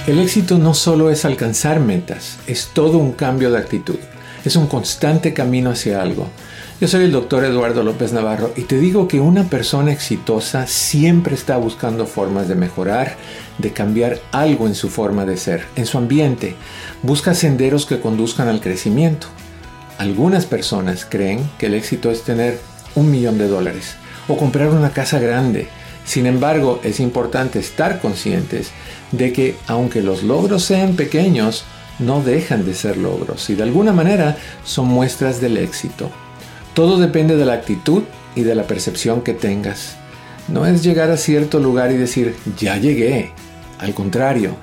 El 0.07 0.19
éxito 0.19 0.57
no 0.57 0.73
solo 0.73 1.09
es 1.09 1.23
alcanzar 1.23 1.79
metas, 1.79 2.37
es 2.47 2.71
todo 2.73 2.97
un 2.97 3.13
cambio 3.13 3.49
de 3.49 3.57
actitud. 3.57 3.97
Es 4.43 4.55
un 4.55 4.67
constante 4.67 5.33
camino 5.33 5.69
hacia 5.69 6.01
algo. 6.01 6.27
Yo 6.81 6.87
soy 6.87 7.05
el 7.05 7.11
doctor 7.11 7.45
Eduardo 7.45 7.83
López 7.83 8.11
Navarro 8.11 8.51
y 8.55 8.63
te 8.63 8.77
digo 8.77 9.07
que 9.07 9.19
una 9.19 9.45
persona 9.45 9.91
exitosa 9.91 10.67
siempre 10.67 11.35
está 11.35 11.57
buscando 11.57 12.05
formas 12.05 12.47
de 12.47 12.55
mejorar, 12.55 13.15
de 13.57 13.71
cambiar 13.71 14.19
algo 14.31 14.67
en 14.67 14.75
su 14.75 14.89
forma 14.89 15.25
de 15.25 15.37
ser, 15.37 15.65
en 15.75 15.85
su 15.85 15.97
ambiente. 15.97 16.55
Busca 17.03 17.33
senderos 17.33 17.85
que 17.85 18.01
conduzcan 18.01 18.49
al 18.49 18.61
crecimiento. 18.61 19.27
Algunas 19.97 20.45
personas 20.45 21.05
creen 21.05 21.49
que 21.57 21.67
el 21.67 21.73
éxito 21.73 22.11
es 22.11 22.23
tener 22.23 22.59
un 22.95 23.11
millón 23.11 23.37
de 23.37 23.47
dólares 23.47 23.95
o 24.27 24.37
comprar 24.37 24.69
una 24.69 24.91
casa 24.91 25.19
grande. 25.19 25.67
Sin 26.09 26.25
embargo, 26.25 26.79
es 26.83 26.99
importante 26.99 27.59
estar 27.59 28.01
conscientes 28.01 28.71
de 29.11 29.31
que 29.31 29.55
aunque 29.67 30.01
los 30.01 30.23
logros 30.23 30.63
sean 30.63 30.95
pequeños, 30.95 31.65
no 31.99 32.23
dejan 32.23 32.65
de 32.65 32.73
ser 32.73 32.97
logros 32.97 33.47
y 33.51 33.53
de 33.53 33.61
alguna 33.61 33.93
manera 33.93 34.35
son 34.65 34.87
muestras 34.87 35.39
del 35.39 35.55
éxito. 35.57 36.09
Todo 36.73 36.97
depende 36.97 37.35
de 37.35 37.45
la 37.45 37.53
actitud 37.53 38.01
y 38.35 38.41
de 38.41 38.55
la 38.55 38.63
percepción 38.63 39.21
que 39.21 39.35
tengas. 39.35 39.97
No 40.47 40.65
es 40.65 40.83
llegar 40.83 41.11
a 41.11 41.17
cierto 41.17 41.59
lugar 41.59 41.91
y 41.91 41.97
decir, 41.97 42.35
ya 42.57 42.77
llegué. 42.77 43.31
Al 43.77 43.93
contrario, 43.93 44.55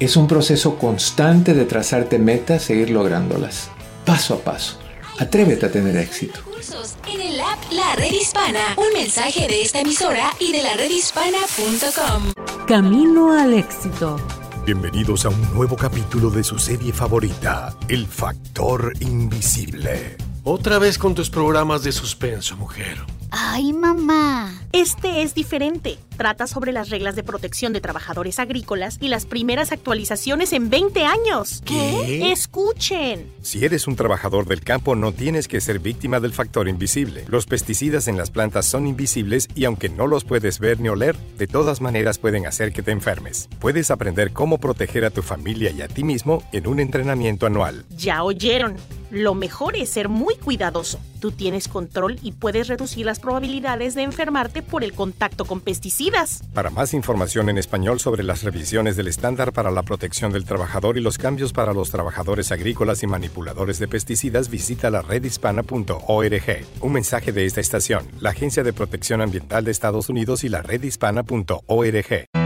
es 0.00 0.18
un 0.18 0.26
proceso 0.26 0.76
constante 0.76 1.54
de 1.54 1.64
trazarte 1.64 2.18
metas 2.18 2.68
e 2.68 2.74
ir 2.74 2.90
lográndolas, 2.90 3.70
paso 4.04 4.34
a 4.34 4.38
paso. 4.40 4.79
Atrévete 5.20 5.66
a 5.66 5.70
tener 5.70 5.94
éxito. 5.98 6.40
Cursos 6.44 6.96
en 7.06 7.20
el 7.20 7.38
app 7.40 7.58
La 7.72 7.94
Red 7.94 8.10
Hispana. 8.10 8.74
Un 8.78 8.90
mensaje 8.98 9.46
de 9.48 9.60
esta 9.60 9.80
emisora 9.80 10.32
y 10.40 10.50
de 10.50 10.62
la 10.62 10.72
redhispana.com. 10.72 12.32
Camino 12.66 13.38
al 13.38 13.52
éxito. 13.52 14.16
Bienvenidos 14.64 15.26
a 15.26 15.28
un 15.28 15.54
nuevo 15.54 15.76
capítulo 15.76 16.30
de 16.30 16.42
su 16.42 16.58
serie 16.58 16.94
favorita, 16.94 17.76
El 17.88 18.06
Factor 18.06 18.94
Invisible. 19.00 20.16
Otra 20.42 20.78
vez 20.78 20.96
con 20.96 21.14
tus 21.14 21.28
programas 21.28 21.82
de 21.82 21.92
suspenso, 21.92 22.56
mujer. 22.56 22.96
Ay, 23.30 23.74
mamá. 23.74 24.59
Este 24.72 25.22
es 25.22 25.34
diferente. 25.34 25.98
Trata 26.16 26.46
sobre 26.46 26.70
las 26.70 26.90
reglas 26.90 27.16
de 27.16 27.24
protección 27.24 27.72
de 27.72 27.80
trabajadores 27.80 28.38
agrícolas 28.38 28.98
y 29.00 29.08
las 29.08 29.26
primeras 29.26 29.72
actualizaciones 29.72 30.52
en 30.52 30.70
20 30.70 31.04
años. 31.04 31.60
¿Qué? 31.64 32.30
Escuchen. 32.30 33.32
Si 33.42 33.64
eres 33.64 33.88
un 33.88 33.96
trabajador 33.96 34.46
del 34.46 34.60
campo, 34.60 34.94
no 34.94 35.10
tienes 35.10 35.48
que 35.48 35.60
ser 35.60 35.80
víctima 35.80 36.20
del 36.20 36.32
factor 36.32 36.68
invisible. 36.68 37.24
Los 37.26 37.46
pesticidas 37.46 38.06
en 38.06 38.16
las 38.16 38.30
plantas 38.30 38.64
son 38.64 38.86
invisibles 38.86 39.48
y 39.56 39.64
aunque 39.64 39.88
no 39.88 40.06
los 40.06 40.22
puedes 40.22 40.60
ver 40.60 40.78
ni 40.78 40.88
oler, 40.88 41.16
de 41.36 41.48
todas 41.48 41.80
maneras 41.80 42.18
pueden 42.18 42.46
hacer 42.46 42.72
que 42.72 42.84
te 42.84 42.92
enfermes. 42.92 43.48
Puedes 43.58 43.90
aprender 43.90 44.32
cómo 44.32 44.58
proteger 44.58 45.04
a 45.04 45.10
tu 45.10 45.22
familia 45.22 45.72
y 45.72 45.82
a 45.82 45.88
ti 45.88 46.04
mismo 46.04 46.44
en 46.52 46.68
un 46.68 46.78
entrenamiento 46.78 47.46
anual. 47.46 47.86
Ya 47.96 48.22
oyeron. 48.22 48.76
Lo 49.10 49.34
mejor 49.34 49.74
es 49.76 49.90
ser 49.90 50.08
muy 50.08 50.36
cuidadoso. 50.36 51.00
Tú 51.18 51.32
tienes 51.32 51.66
control 51.68 52.18
y 52.22 52.32
puedes 52.32 52.68
reducir 52.68 53.04
las 53.04 53.18
probabilidades 53.18 53.94
de 53.94 54.02
enfermarte 54.02 54.62
por 54.62 54.84
el 54.84 54.92
contacto 54.92 55.44
con 55.44 55.60
pesticidas. 55.60 56.42
Para 56.54 56.70
más 56.70 56.94
información 56.94 57.48
en 57.48 57.58
español 57.58 57.98
sobre 57.98 58.22
las 58.22 58.42
revisiones 58.42 58.96
del 58.96 59.08
estándar 59.08 59.52
para 59.52 59.70
la 59.70 59.82
protección 59.82 60.32
del 60.32 60.44
trabajador 60.44 60.96
y 60.96 61.00
los 61.00 61.18
cambios 61.18 61.52
para 61.52 61.74
los 61.74 61.90
trabajadores 61.90 62.52
agrícolas 62.52 63.02
y 63.02 63.06
manipuladores 63.08 63.78
de 63.78 63.88
pesticidas, 63.88 64.48
visita 64.48 64.90
la 64.90 65.02
redhispana.org. 65.02 66.66
Un 66.80 66.92
mensaje 66.92 67.32
de 67.32 67.46
esta 67.46 67.60
estación, 67.60 68.06
la 68.20 68.30
Agencia 68.30 68.62
de 68.62 68.72
Protección 68.72 69.20
Ambiental 69.20 69.64
de 69.64 69.72
Estados 69.72 70.08
Unidos 70.08 70.44
y 70.44 70.48
la 70.48 70.62
redhispana.org. 70.62 72.39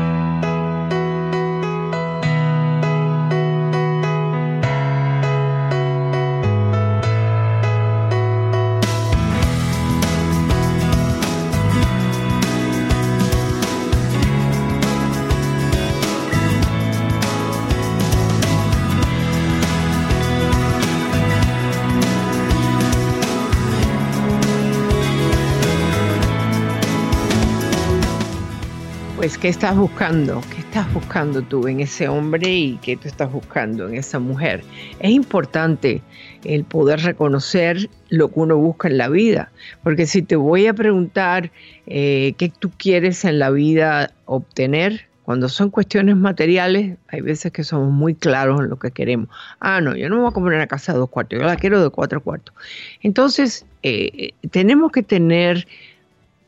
Entonces, 29.25 29.41
¿qué 29.41 29.49
estás 29.49 29.75
buscando? 29.75 30.43
¿Qué 30.55 30.61
estás 30.61 30.93
buscando 30.93 31.41
tú 31.41 31.67
en 31.67 31.81
ese 31.81 32.09
hombre 32.09 32.47
y 32.47 32.77
qué 32.83 32.95
tú 32.95 33.09
estás 33.09 33.33
buscando 33.33 33.89
en 33.89 33.95
esa 33.95 34.19
mujer? 34.19 34.63
Es 35.01 35.13
importante 35.13 36.03
el 36.45 36.65
poder 36.65 37.01
reconocer 37.01 37.89
lo 38.11 38.29
que 38.29 38.41
uno 38.41 38.59
busca 38.59 38.89
en 38.89 38.99
la 38.99 39.09
vida, 39.09 39.51
porque 39.83 40.05
si 40.05 40.21
te 40.21 40.37
voy 40.37 40.67
a 40.67 40.75
preguntar 40.75 41.51
eh, 41.87 42.35
qué 42.37 42.51
tú 42.51 42.71
quieres 42.77 43.25
en 43.25 43.39
la 43.39 43.49
vida 43.49 44.11
obtener, 44.27 45.07
cuando 45.23 45.49
son 45.49 45.71
cuestiones 45.71 46.17
materiales, 46.17 46.99
hay 47.09 47.23
veces 47.23 47.51
que 47.51 47.65
somos 47.65 47.91
muy 47.91 48.15
claros 48.15 48.61
en 48.61 48.69
lo 48.69 48.79
que 48.79 48.91
queremos. 48.91 49.31
Ah, 49.59 49.81
no, 49.81 49.97
yo 49.97 50.11
no 50.11 50.17
me 50.17 50.21
voy 50.21 50.31
a 50.33 50.35
comprar 50.35 50.57
una 50.57 50.67
casa 50.67 50.93
de 50.93 50.99
dos 50.99 51.09
cuartos, 51.09 51.39
yo 51.39 51.47
la 51.47 51.57
quiero 51.57 51.83
de 51.83 51.89
cuatro 51.89 52.23
cuartos. 52.23 52.55
Entonces, 53.01 53.65
eh, 53.83 54.33
tenemos 54.51 54.93
que 54.93 55.03
tener 55.03 55.67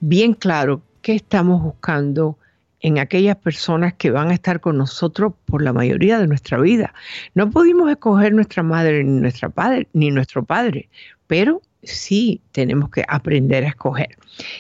bien 0.00 0.34
claro 0.34 0.82
qué 1.00 1.14
estamos 1.14 1.62
buscando 1.62 2.36
en 2.86 3.00
aquellas 3.00 3.36
personas 3.36 3.94
que 3.94 4.12
van 4.12 4.30
a 4.30 4.34
estar 4.34 4.60
con 4.60 4.78
nosotros 4.78 5.32
por 5.46 5.60
la 5.60 5.72
mayoría 5.72 6.20
de 6.20 6.28
nuestra 6.28 6.56
vida. 6.60 6.94
No 7.34 7.50
pudimos 7.50 7.90
escoger 7.90 8.32
nuestra 8.32 8.62
madre 8.62 9.02
ni 9.02 9.20
nuestra 9.20 9.48
padre 9.48 9.88
ni 9.92 10.12
nuestro 10.12 10.44
padre, 10.44 10.88
pero 11.26 11.62
sí 11.82 12.40
tenemos 12.52 12.90
que 12.90 13.04
aprender 13.08 13.64
a 13.64 13.70
escoger. 13.70 14.16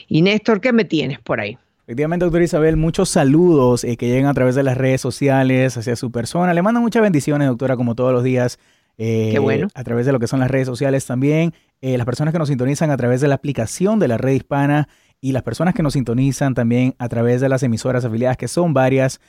Y 0.08 0.22
Néstor, 0.22 0.60
¿qué 0.60 0.72
me 0.72 0.84
tienes 0.84 1.20
por 1.20 1.38
ahí? 1.38 1.56
Efectivamente, 1.84 2.24
doctora 2.24 2.42
Isabel, 2.42 2.76
muchos 2.76 3.10
saludos 3.10 3.84
eh, 3.84 3.96
que 3.96 4.08
llegan 4.08 4.26
a 4.26 4.34
través 4.34 4.56
de 4.56 4.64
las 4.64 4.76
redes 4.76 5.00
sociales 5.00 5.76
hacia 5.76 5.94
su 5.94 6.10
persona. 6.10 6.52
Le 6.52 6.62
mando 6.62 6.80
muchas 6.80 7.02
bendiciones, 7.02 7.46
doctora, 7.46 7.76
como 7.76 7.94
todos 7.94 8.12
los 8.12 8.24
días. 8.24 8.58
Eh, 8.98 9.28
Qué 9.30 9.38
bueno. 9.38 9.68
A 9.72 9.84
través 9.84 10.04
de 10.04 10.10
lo 10.10 10.18
que 10.18 10.26
son 10.26 10.40
las 10.40 10.50
redes 10.50 10.66
sociales 10.66 11.06
también. 11.06 11.54
Eh, 11.80 11.96
las 11.96 12.06
personas 12.06 12.32
que 12.32 12.40
nos 12.40 12.48
sintonizan 12.48 12.90
a 12.90 12.96
través 12.96 13.20
de 13.20 13.28
la 13.28 13.36
aplicación 13.36 14.00
de 14.00 14.08
la 14.08 14.18
red 14.18 14.32
hispana 14.32 14.88
y 15.20 15.32
las 15.32 15.42
personas 15.42 15.74
que 15.74 15.82
nos 15.82 15.94
sintonizan 15.94 16.54
también 16.54 16.94
a 16.98 17.08
través 17.08 17.40
de 17.40 17.48
las 17.48 17.62
emisoras 17.62 18.04
afiliadas, 18.04 18.36
que 18.36 18.48
son 18.48 18.74
varias, 18.74 19.20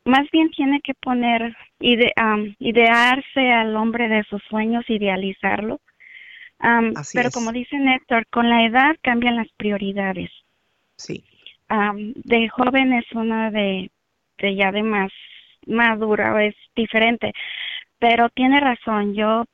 más 0.05 0.23
bien 0.31 0.49
tiene 0.51 0.81
que 0.81 0.93
poner, 0.95 1.55
ide, 1.79 2.11
idearse 2.59 3.51
al 3.51 3.75
hombre 3.75 4.07
de 4.07 4.23
sus 4.23 4.41
sueños, 4.49 4.83
idealizarlo. 4.87 5.79
Pero 7.13 7.29
como 7.31 7.51
dice 7.51 7.77
Néstor, 7.77 8.25
con 8.27 8.49
la 8.49 8.65
edad 8.65 8.95
cambian 9.01 9.35
las 9.35 9.49
prioridades. 9.57 10.31
Sí. 10.97 11.23
de 11.69 12.49
joven 12.49 12.93
es 12.93 13.11
una 13.11 13.51
de, 13.51 13.91
de 14.37 14.55
ya 14.55 14.71
de 14.71 14.83
más 14.83 15.11
madura, 15.67 16.43
es 16.43 16.55
diferente. 16.75 17.33
Pero 17.99 18.29
tiene 18.29 18.59
razón, 18.59 19.13
yo 19.13 19.45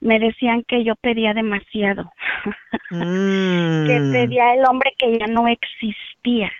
me 0.00 0.18
decían 0.18 0.64
que 0.66 0.84
yo 0.84 0.96
pedía 0.96 1.32
demasiado, 1.32 2.12
mm. 2.90 3.86
que 3.86 4.10
pedía 4.12 4.54
el 4.54 4.64
hombre 4.66 4.92
que 4.98 5.18
ya 5.18 5.26
no 5.28 5.46
existía, 5.46 6.52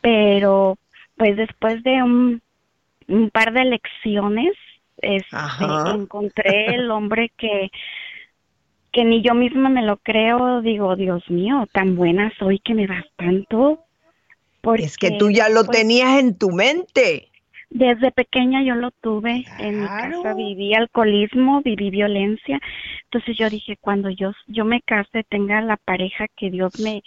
pero 0.00 0.76
pues 1.16 1.36
después 1.36 1.82
de 1.82 2.02
un, 2.02 2.42
par 3.32 3.52
de 3.54 3.64
lecciones 3.64 4.52
este, 4.98 5.36
encontré 5.94 6.74
el 6.74 6.90
hombre 6.90 7.32
que 7.38 7.70
que 8.98 9.04
ni 9.04 9.22
yo 9.22 9.32
misma 9.32 9.68
me 9.68 9.82
lo 9.82 9.98
creo, 9.98 10.60
digo, 10.60 10.96
Dios 10.96 11.22
mío, 11.30 11.68
tan 11.72 11.94
buena 11.94 12.32
soy 12.36 12.58
que 12.58 12.74
me 12.74 12.88
das 12.88 13.04
tanto. 13.14 13.84
es 14.76 14.98
que 14.98 15.12
tú 15.12 15.30
ya 15.30 15.48
lo 15.48 15.62
tenías 15.62 16.18
en 16.18 16.36
tu 16.36 16.50
mente. 16.50 17.27
Desde 17.70 18.10
pequeña 18.12 18.62
yo 18.62 18.74
lo 18.74 18.90
tuve 18.90 19.44
en 19.58 19.82
mi 19.82 19.86
casa, 19.86 20.32
viví 20.34 20.74
alcoholismo, 20.74 21.60
viví 21.60 21.90
violencia. 21.90 22.58
Entonces 23.04 23.36
yo 23.36 23.50
dije, 23.50 23.76
cuando 23.78 24.08
yo, 24.08 24.32
yo 24.46 24.64
me 24.64 24.80
case, 24.80 25.22
tenga 25.28 25.60
la 25.60 25.76
pareja 25.76 26.26
que 26.34 26.50
Dios 26.50 26.78
me 26.80 27.02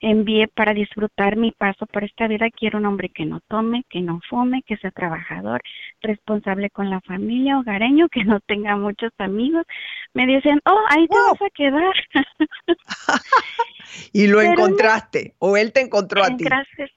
envíe 0.00 0.46
para 0.48 0.72
disfrutar 0.72 1.36
mi 1.36 1.52
paso 1.52 1.84
por 1.86 2.04
esta 2.04 2.28
vida, 2.28 2.48
quiero 2.50 2.78
un 2.78 2.86
hombre 2.86 3.10
que 3.10 3.26
no 3.26 3.40
tome, 3.48 3.84
que 3.90 4.00
no 4.00 4.20
fume, 4.28 4.62
que 4.62 4.78
sea 4.78 4.90
trabajador, 4.90 5.60
responsable 6.00 6.70
con 6.70 6.88
la 6.88 7.02
familia, 7.02 7.58
hogareño, 7.58 8.08
que 8.08 8.24
no 8.24 8.40
tenga 8.40 8.74
muchos 8.76 9.12
amigos. 9.18 9.66
Me 10.14 10.26
dicen, 10.26 10.60
oh, 10.64 10.80
ahí 10.88 11.06
te 11.08 11.16
vas 11.16 11.42
a 11.42 11.50
quedar. 11.50 11.94
y 14.14 14.28
lo 14.28 14.40
encontraste, 14.40 15.34
o 15.38 15.58
él 15.58 15.72
te 15.72 15.80
encontró 15.80 16.24
a 16.24 16.34
ti. 16.36 16.44
Gracias. 16.44 16.90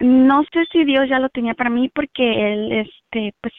No 0.00 0.44
sé 0.52 0.64
si 0.70 0.84
Dios 0.84 1.08
ya 1.08 1.18
lo 1.18 1.28
tenía 1.28 1.54
para 1.54 1.70
mí 1.70 1.88
porque 1.88 2.52
él, 2.52 2.72
este, 2.72 3.34
pues, 3.40 3.52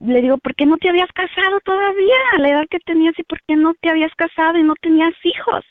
le 0.00 0.22
digo, 0.22 0.38
¿por 0.38 0.54
qué 0.54 0.66
no 0.66 0.76
te 0.76 0.88
habías 0.88 1.10
casado 1.12 1.60
todavía 1.64 2.16
a 2.32 2.38
la 2.38 2.48
edad 2.50 2.66
que 2.70 2.78
tenías 2.80 3.18
y 3.18 3.22
por 3.24 3.40
qué 3.46 3.56
no 3.56 3.74
te 3.80 3.90
habías 3.90 4.14
casado 4.14 4.58
y 4.58 4.62
no 4.62 4.74
tenías 4.80 5.14
hijos? 5.24 5.64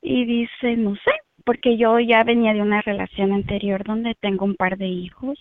Y 0.00 0.24
dice, 0.24 0.76
no 0.76 0.94
sé, 0.96 1.12
porque 1.44 1.76
yo 1.76 1.98
ya 2.00 2.24
venía 2.24 2.52
de 2.54 2.62
una 2.62 2.82
relación 2.82 3.32
anterior 3.32 3.84
donde 3.84 4.14
tengo 4.14 4.44
un 4.44 4.56
par 4.56 4.76
de 4.76 4.88
hijos 4.88 5.38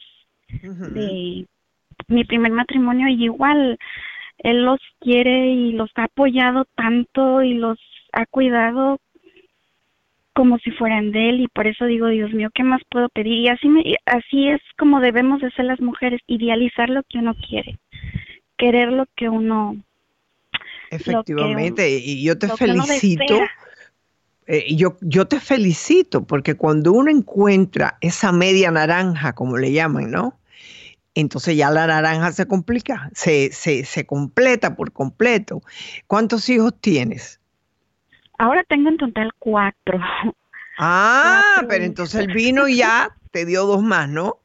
de 0.50 1.48
mi 2.08 2.24
primer 2.26 2.52
matrimonio 2.52 3.08
y 3.08 3.24
igual 3.24 3.78
él 4.40 4.66
los 4.66 4.80
quiere 5.00 5.48
y 5.48 5.72
los 5.74 5.92
ha 5.96 6.06
apoyado 6.06 6.66
tanto 6.76 7.42
y 7.42 7.54
los 7.54 7.80
ha 8.12 8.26
cuidado 8.26 9.00
como 10.34 10.58
si 10.60 10.72
fueran 10.72 11.12
de 11.12 11.30
él 11.30 11.42
y 11.42 11.48
por 11.48 11.68
eso 11.68 11.86
digo, 11.86 12.08
Dios 12.08 12.34
mío, 12.34 12.50
¿qué 12.54 12.64
más 12.64 12.82
puedo 12.90 13.10
pedir? 13.10 13.34
Y 13.34 13.48
así, 13.50 13.68
me, 13.68 13.84
así 14.06 14.48
es 14.48 14.62
como 14.78 15.00
debemos 15.02 15.42
de 15.42 15.52
ser 15.52 15.66
las 15.66 15.82
mujeres, 15.82 16.22
idealizar 16.28 16.90
lo 16.90 17.04
que 17.04 17.18
uno 17.18 17.36
quiere, 17.36 17.80
querer 18.58 18.92
lo 18.92 19.06
que 19.16 19.30
uno... 19.30 19.76
Efectivamente, 20.90 21.90
y 21.90 22.24
yo 22.24 22.38
te 22.38 22.50
felicito. 22.50 23.36
Eh, 24.48 24.76
yo, 24.76 24.98
yo 25.02 25.28
te 25.28 25.40
felicito 25.40 26.26
porque 26.26 26.56
cuando 26.56 26.92
uno 26.92 27.10
encuentra 27.10 27.98
esa 28.02 28.34
media 28.34 28.72
naranja, 28.72 29.34
como 29.34 29.58
le 29.58 29.72
llaman, 29.72 30.12
¿no? 30.12 30.38
Entonces 31.14 31.56
ya 31.56 31.70
la 31.70 31.88
naranja 31.88 32.32
se 32.32 32.46
complica, 32.46 33.10
se, 33.14 33.52
se, 33.52 33.86
se 33.86 34.06
completa 34.06 34.76
por 34.76 34.92
completo. 34.92 35.62
¿Cuántos 36.08 36.50
hijos 36.50 36.74
tienes? 36.80 37.41
Ahora 38.42 38.64
tengo 38.64 38.90
en 38.90 38.98
total 38.98 39.30
cuatro. 39.38 40.00
Ah, 40.80 41.62
pero 41.70 41.84
entonces 41.84 42.22
el 42.22 42.34
vino 42.34 42.68
ya 42.68 43.16
te 43.30 43.46
dio 43.46 43.68
dos 43.68 43.84
más, 43.84 44.10
¿no? 44.10 44.38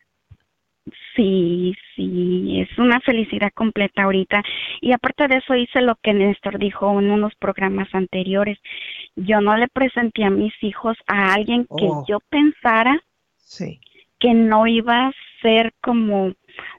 Sí, 1.14 1.74
sí, 1.94 2.60
es 2.60 2.78
una 2.78 3.00
felicidad 3.00 3.50
completa 3.54 4.02
ahorita. 4.02 4.42
Y 4.82 4.92
aparte 4.92 5.28
de 5.28 5.36
eso 5.38 5.54
hice 5.54 5.80
lo 5.80 5.96
que 6.02 6.12
Néstor 6.12 6.58
dijo 6.58 7.00
en 7.00 7.10
unos 7.10 7.34
programas 7.36 7.88
anteriores. 7.94 8.58
Yo 9.14 9.40
no 9.40 9.56
le 9.56 9.68
presenté 9.68 10.24
a 10.24 10.30
mis 10.30 10.52
hijos 10.62 10.98
a 11.06 11.32
alguien 11.32 11.64
que 11.64 11.86
oh. 11.88 12.04
yo 12.06 12.18
pensara 12.28 13.02
sí. 13.38 13.80
que 14.18 14.34
no 14.34 14.66
iba 14.66 15.06
a 15.06 15.12
ser 15.40 15.72
como 15.80 16.34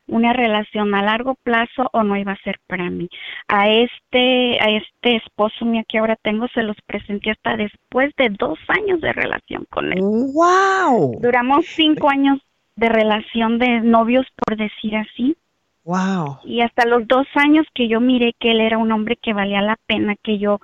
una 0.07 0.33
relación 0.33 0.95
a 0.95 1.01
largo 1.01 1.35
plazo 1.35 1.89
o 1.91 2.03
no 2.03 2.15
iba 2.17 2.31
a 2.31 2.43
ser 2.43 2.59
para 2.67 2.89
mí. 2.89 3.09
A 3.47 3.69
este, 3.69 4.59
a 4.61 4.69
este 4.69 5.17
esposo 5.17 5.65
mío 5.65 5.83
que 5.87 5.97
ahora 5.97 6.15
tengo 6.21 6.47
se 6.49 6.63
los 6.63 6.77
presenté 6.85 7.31
hasta 7.31 7.57
después 7.57 8.13
de 8.17 8.29
dos 8.29 8.57
años 8.67 9.01
de 9.01 9.13
relación 9.13 9.65
con 9.69 9.91
él. 9.91 9.99
¡Wow! 10.01 11.19
Duramos 11.21 11.65
cinco 11.67 12.09
años 12.09 12.39
de 12.75 12.89
relación 12.89 13.59
de 13.59 13.81
novios, 13.81 14.25
por 14.35 14.57
decir 14.57 14.95
así. 14.95 15.35
Wow. 15.83 16.39
Y 16.43 16.61
hasta 16.61 16.85
los 16.85 17.07
dos 17.07 17.27
años 17.35 17.65
que 17.73 17.87
yo 17.87 18.01
miré 18.01 18.33
que 18.39 18.51
él 18.51 18.59
era 18.59 18.77
un 18.77 18.91
hombre 18.91 19.15
que 19.15 19.33
valía 19.33 19.61
la 19.61 19.77
pena 19.87 20.15
que 20.21 20.37
yo 20.37 20.59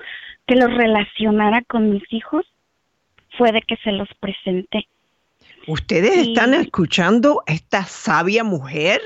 que 0.46 0.56
los 0.56 0.74
relacionara 0.74 1.62
con 1.62 1.90
mis 1.90 2.04
hijos, 2.12 2.46
fue 3.38 3.52
de 3.52 3.62
que 3.62 3.78
se 3.78 3.92
los 3.92 4.10
presenté. 4.20 4.88
¿Ustedes 5.68 6.28
están 6.28 6.54
escuchando 6.54 7.42
esta 7.48 7.86
sabia 7.86 8.44
mujer? 8.44 9.02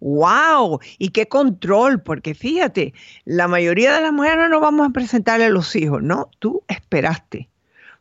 ¡Wow! 0.00 0.80
Y 0.98 1.10
qué 1.10 1.26
control, 1.28 2.02
porque 2.02 2.34
fíjate, 2.34 2.94
la 3.24 3.48
mayoría 3.48 3.94
de 3.94 4.02
las 4.02 4.12
mujeres 4.12 4.48
no 4.50 4.60
vamos 4.60 4.88
a 4.88 4.92
presentarle 4.92 5.46
a 5.46 5.50
los 5.50 5.74
hijos, 5.76 6.02
¿no? 6.02 6.30
Tú 6.38 6.62
esperaste, 6.68 7.48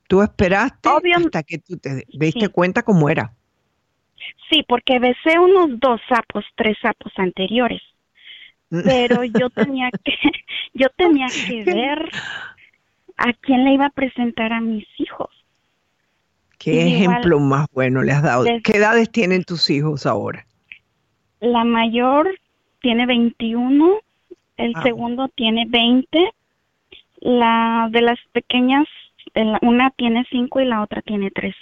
Tú 0.08 0.21
esperaste 0.21 0.89
hasta 1.15 1.43
que 1.43 1.58
tú 1.58 1.77
te 1.77 2.06
diste 2.12 2.49
cuenta 2.49 2.84
cómo 2.84 3.10
era. 3.10 3.34
Sí, 4.49 4.63
porque 4.67 4.99
besé 4.99 5.39
unos 5.39 5.79
dos 5.79 5.99
sapos, 6.08 6.45
tres 6.56 6.77
sapos 6.82 7.12
anteriores. 7.17 7.82
Pero 8.69 9.23
yo 9.23 9.49
tenía 9.49 9.89
que, 10.03 10.13
yo 10.73 10.89
tenía 10.95 11.27
que 11.47 11.63
ver 11.63 12.12
a 13.17 13.34
quién 13.34 13.65
le 13.65 13.73
iba 13.73 13.88
a 13.88 13.89
presentar 13.89 14.53
a 14.53 14.62
mis 14.62 14.86
hijos. 14.97 15.29
¿Qué 16.58 16.88
ejemplo 16.88 17.39
más 17.39 17.67
bueno 17.73 18.03
le 18.03 18.12
has 18.13 18.23
dado? 18.23 18.45
¿Qué 18.63 18.77
edades 18.77 19.12
tienen 19.12 19.43
tus 19.43 19.69
hijos 19.69 20.06
ahora? 20.06 20.45
La 21.43 21.65
mayor 21.65 22.39
tiene 22.79 23.06
21, 23.06 23.99
el 24.56 24.73
ah. 24.75 24.82
segundo 24.82 25.27
tiene 25.27 25.65
20, 25.67 26.32
la 27.19 27.89
de 27.91 28.01
las 28.01 28.17
pequeñas, 28.32 28.88
una 29.62 29.89
tiene 29.89 30.25
5 30.32 30.62
y 30.62 30.65
la 30.65 30.82
otra 30.82 31.01
tiene 31.01 31.32
3. 31.32 31.53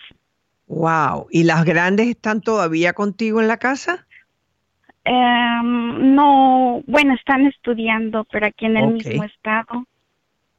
Wow, 0.67 1.25
¿y 1.31 1.45
las 1.45 1.65
grandes 1.65 2.09
están 2.09 2.41
todavía 2.41 2.93
contigo 2.93 3.41
en 3.41 3.47
la 3.47 3.57
casa? 3.57 4.05
Em, 5.03 6.13
no, 6.13 6.83
bueno, 6.85 7.15
están 7.15 7.47
estudiando, 7.47 8.23
pero 8.25 8.45
aquí 8.45 8.67
en 8.67 8.77
el 8.77 8.87
mismo 8.93 9.23
estado. 9.23 9.87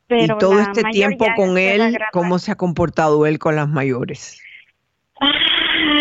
Pero 0.09 0.35
y 0.35 0.39
todo 0.39 0.59
este 0.59 0.83
tiempo 0.91 1.27
con 1.37 1.59
él, 1.59 1.97
¿cómo 2.11 2.41
se 2.41 2.51
ha 2.51 2.57
comportado 2.57 3.25
él 3.25 3.39
con 3.39 3.55
las 3.55 3.69
mayores? 3.69 4.43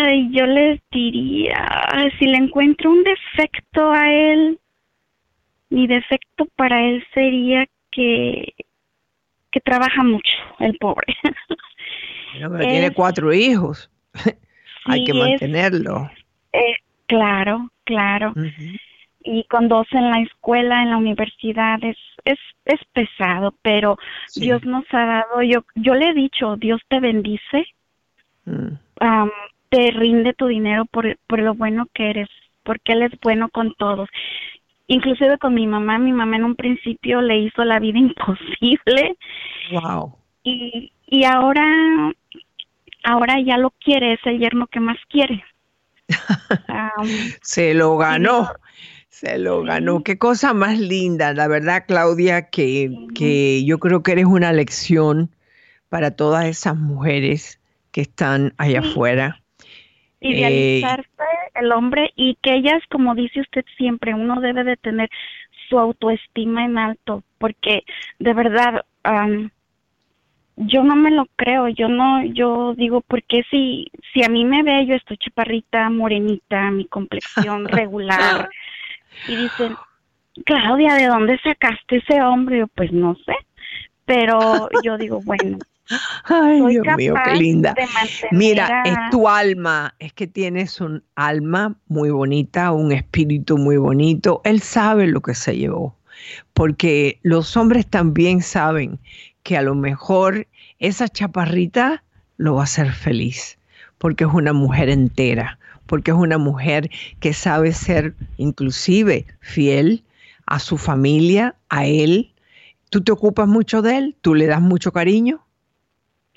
Ay, 0.04 0.28
yo 0.32 0.46
les 0.46 0.80
diría, 0.90 2.12
si 2.18 2.26
le 2.26 2.36
encuentro 2.36 2.90
un 2.90 3.04
defecto 3.04 3.92
a 3.92 4.12
él, 4.12 4.58
mi 5.70 5.86
defecto 5.86 6.46
para 6.56 6.82
él 6.82 7.04
sería 7.14 7.66
que, 7.90 8.54
que 9.50 9.60
trabaja 9.60 10.02
mucho, 10.02 10.32
el 10.58 10.76
pobre. 10.78 11.14
tiene 12.60 12.90
cuatro 12.90 13.32
hijos. 13.32 13.90
Hay 14.86 15.04
que 15.04 15.14
mantenerlo. 15.14 16.10
Eh, 16.52 16.74
claro, 17.06 17.70
claro. 17.84 18.34
Y 19.24 19.44
con 19.44 19.68
dos 19.68 19.86
en 19.92 20.10
la 20.10 20.20
escuela, 20.20 20.82
en 20.82 20.90
la 20.90 20.96
universidad, 20.96 21.78
es, 21.84 21.96
es, 22.24 22.38
es 22.64 22.80
pesado, 22.92 23.54
pero 23.62 23.96
Dios 24.34 24.64
nos 24.64 24.84
ha 24.90 25.06
dado, 25.06 25.42
yo, 25.42 25.64
yo 25.76 25.94
le 25.94 26.10
he 26.10 26.14
dicho, 26.14 26.56
Dios 26.56 26.80
te 26.88 26.98
bendice, 26.98 27.66
mm. 28.46 28.74
Te 29.72 29.90
rinde 29.90 30.34
tu 30.34 30.48
dinero 30.48 30.84
por, 30.84 31.18
por 31.26 31.38
lo 31.38 31.54
bueno 31.54 31.88
que 31.94 32.10
eres, 32.10 32.28
porque 32.62 32.92
Él 32.92 33.04
es 33.04 33.12
bueno 33.22 33.48
con 33.48 33.74
todos. 33.74 34.06
Inclusive 34.86 35.38
con 35.38 35.54
mi 35.54 35.66
mamá, 35.66 35.98
mi 35.98 36.12
mamá 36.12 36.36
en 36.36 36.44
un 36.44 36.56
principio 36.56 37.22
le 37.22 37.38
hizo 37.38 37.64
la 37.64 37.80
vida 37.80 37.98
imposible. 37.98 39.16
Wow. 39.72 40.14
Y, 40.44 40.92
y 41.06 41.24
ahora, 41.24 41.64
ahora 43.02 43.40
ya 43.40 43.56
lo 43.56 43.70
quiere, 43.82 44.12
es 44.12 44.20
el 44.24 44.38
yerno 44.38 44.66
que 44.66 44.78
más 44.78 44.98
quiere. 45.08 45.42
Se 47.40 47.72
lo 47.72 47.96
ganó. 47.96 48.50
Se 49.08 49.38
lo 49.38 49.62
ganó. 49.62 50.02
Qué 50.02 50.18
cosa 50.18 50.52
más 50.52 50.78
linda, 50.78 51.32
la 51.32 51.48
verdad, 51.48 51.84
Claudia, 51.88 52.50
que, 52.50 52.90
que 53.14 53.64
yo 53.64 53.78
creo 53.78 54.02
que 54.02 54.12
eres 54.12 54.26
una 54.26 54.52
lección 54.52 55.30
para 55.88 56.10
todas 56.10 56.44
esas 56.44 56.76
mujeres 56.76 57.58
que 57.90 58.02
están 58.02 58.52
allá 58.58 58.80
afuera. 58.80 59.41
Idealizarse 60.22 61.08
eh, 61.18 61.50
el 61.56 61.72
hombre 61.72 62.12
y 62.16 62.36
que 62.42 62.54
ellas, 62.54 62.82
como 62.90 63.14
dice 63.14 63.40
usted 63.40 63.64
siempre, 63.76 64.14
uno 64.14 64.40
debe 64.40 64.64
de 64.64 64.76
tener 64.76 65.10
su 65.68 65.78
autoestima 65.78 66.64
en 66.64 66.78
alto, 66.78 67.22
porque 67.38 67.84
de 68.18 68.34
verdad, 68.34 68.84
yo 70.56 70.84
no 70.84 70.96
me 70.96 71.10
lo 71.10 71.26
creo, 71.36 71.68
yo 71.68 71.88
no, 71.88 72.24
yo 72.24 72.74
digo, 72.74 73.00
porque 73.00 73.42
si, 73.50 73.90
si 74.12 74.22
a 74.22 74.28
mí 74.28 74.44
me 74.44 74.62
ve, 74.62 74.86
yo 74.86 74.94
estoy 74.94 75.16
chaparrita, 75.16 75.88
morenita, 75.90 76.70
mi 76.70 76.86
complexión 76.86 77.64
regular, 77.68 78.48
y 79.28 79.36
dicen, 79.36 79.76
Claudia, 80.44 80.94
¿de 80.94 81.06
dónde 81.06 81.38
sacaste 81.38 81.96
ese 81.96 82.22
hombre? 82.22 82.58
Yo, 82.58 82.66
pues 82.68 82.92
no 82.92 83.14
sé, 83.26 83.34
pero 84.04 84.68
yo 84.82 84.96
digo, 84.98 85.20
bueno. 85.24 85.58
Ay, 86.24 86.62
Dios 86.68 86.96
mío, 86.96 87.14
qué 87.24 87.34
linda. 87.36 87.74
Mira, 88.30 88.82
es 88.84 88.96
tu 89.10 89.28
alma, 89.28 89.94
es 89.98 90.12
que 90.12 90.26
tienes 90.26 90.80
un 90.80 91.02
alma 91.14 91.76
muy 91.88 92.10
bonita, 92.10 92.72
un 92.72 92.92
espíritu 92.92 93.58
muy 93.58 93.76
bonito. 93.76 94.40
Él 94.44 94.60
sabe 94.60 95.06
lo 95.06 95.20
que 95.20 95.34
se 95.34 95.56
llevó, 95.56 95.96
porque 96.52 97.18
los 97.22 97.56
hombres 97.56 97.86
también 97.86 98.42
saben 98.42 98.98
que 99.42 99.56
a 99.56 99.62
lo 99.62 99.74
mejor 99.74 100.46
esa 100.78 101.08
chaparrita 101.08 102.02
lo 102.36 102.54
va 102.54 102.62
a 102.62 102.64
hacer 102.64 102.92
feliz, 102.92 103.58
porque 103.98 104.24
es 104.24 104.30
una 104.32 104.52
mujer 104.52 104.88
entera, 104.88 105.58
porque 105.86 106.10
es 106.10 106.16
una 106.16 106.38
mujer 106.38 106.90
que 107.20 107.32
sabe 107.32 107.72
ser 107.72 108.14
inclusive 108.36 109.26
fiel 109.40 110.04
a 110.46 110.58
su 110.58 110.78
familia, 110.78 111.54
a 111.68 111.86
él. 111.86 112.32
¿Tú 112.90 113.02
te 113.02 113.12
ocupas 113.12 113.48
mucho 113.48 113.82
de 113.82 113.98
él? 113.98 114.16
¿Tú 114.20 114.34
le 114.34 114.46
das 114.46 114.60
mucho 114.60 114.92
cariño? 114.92 115.44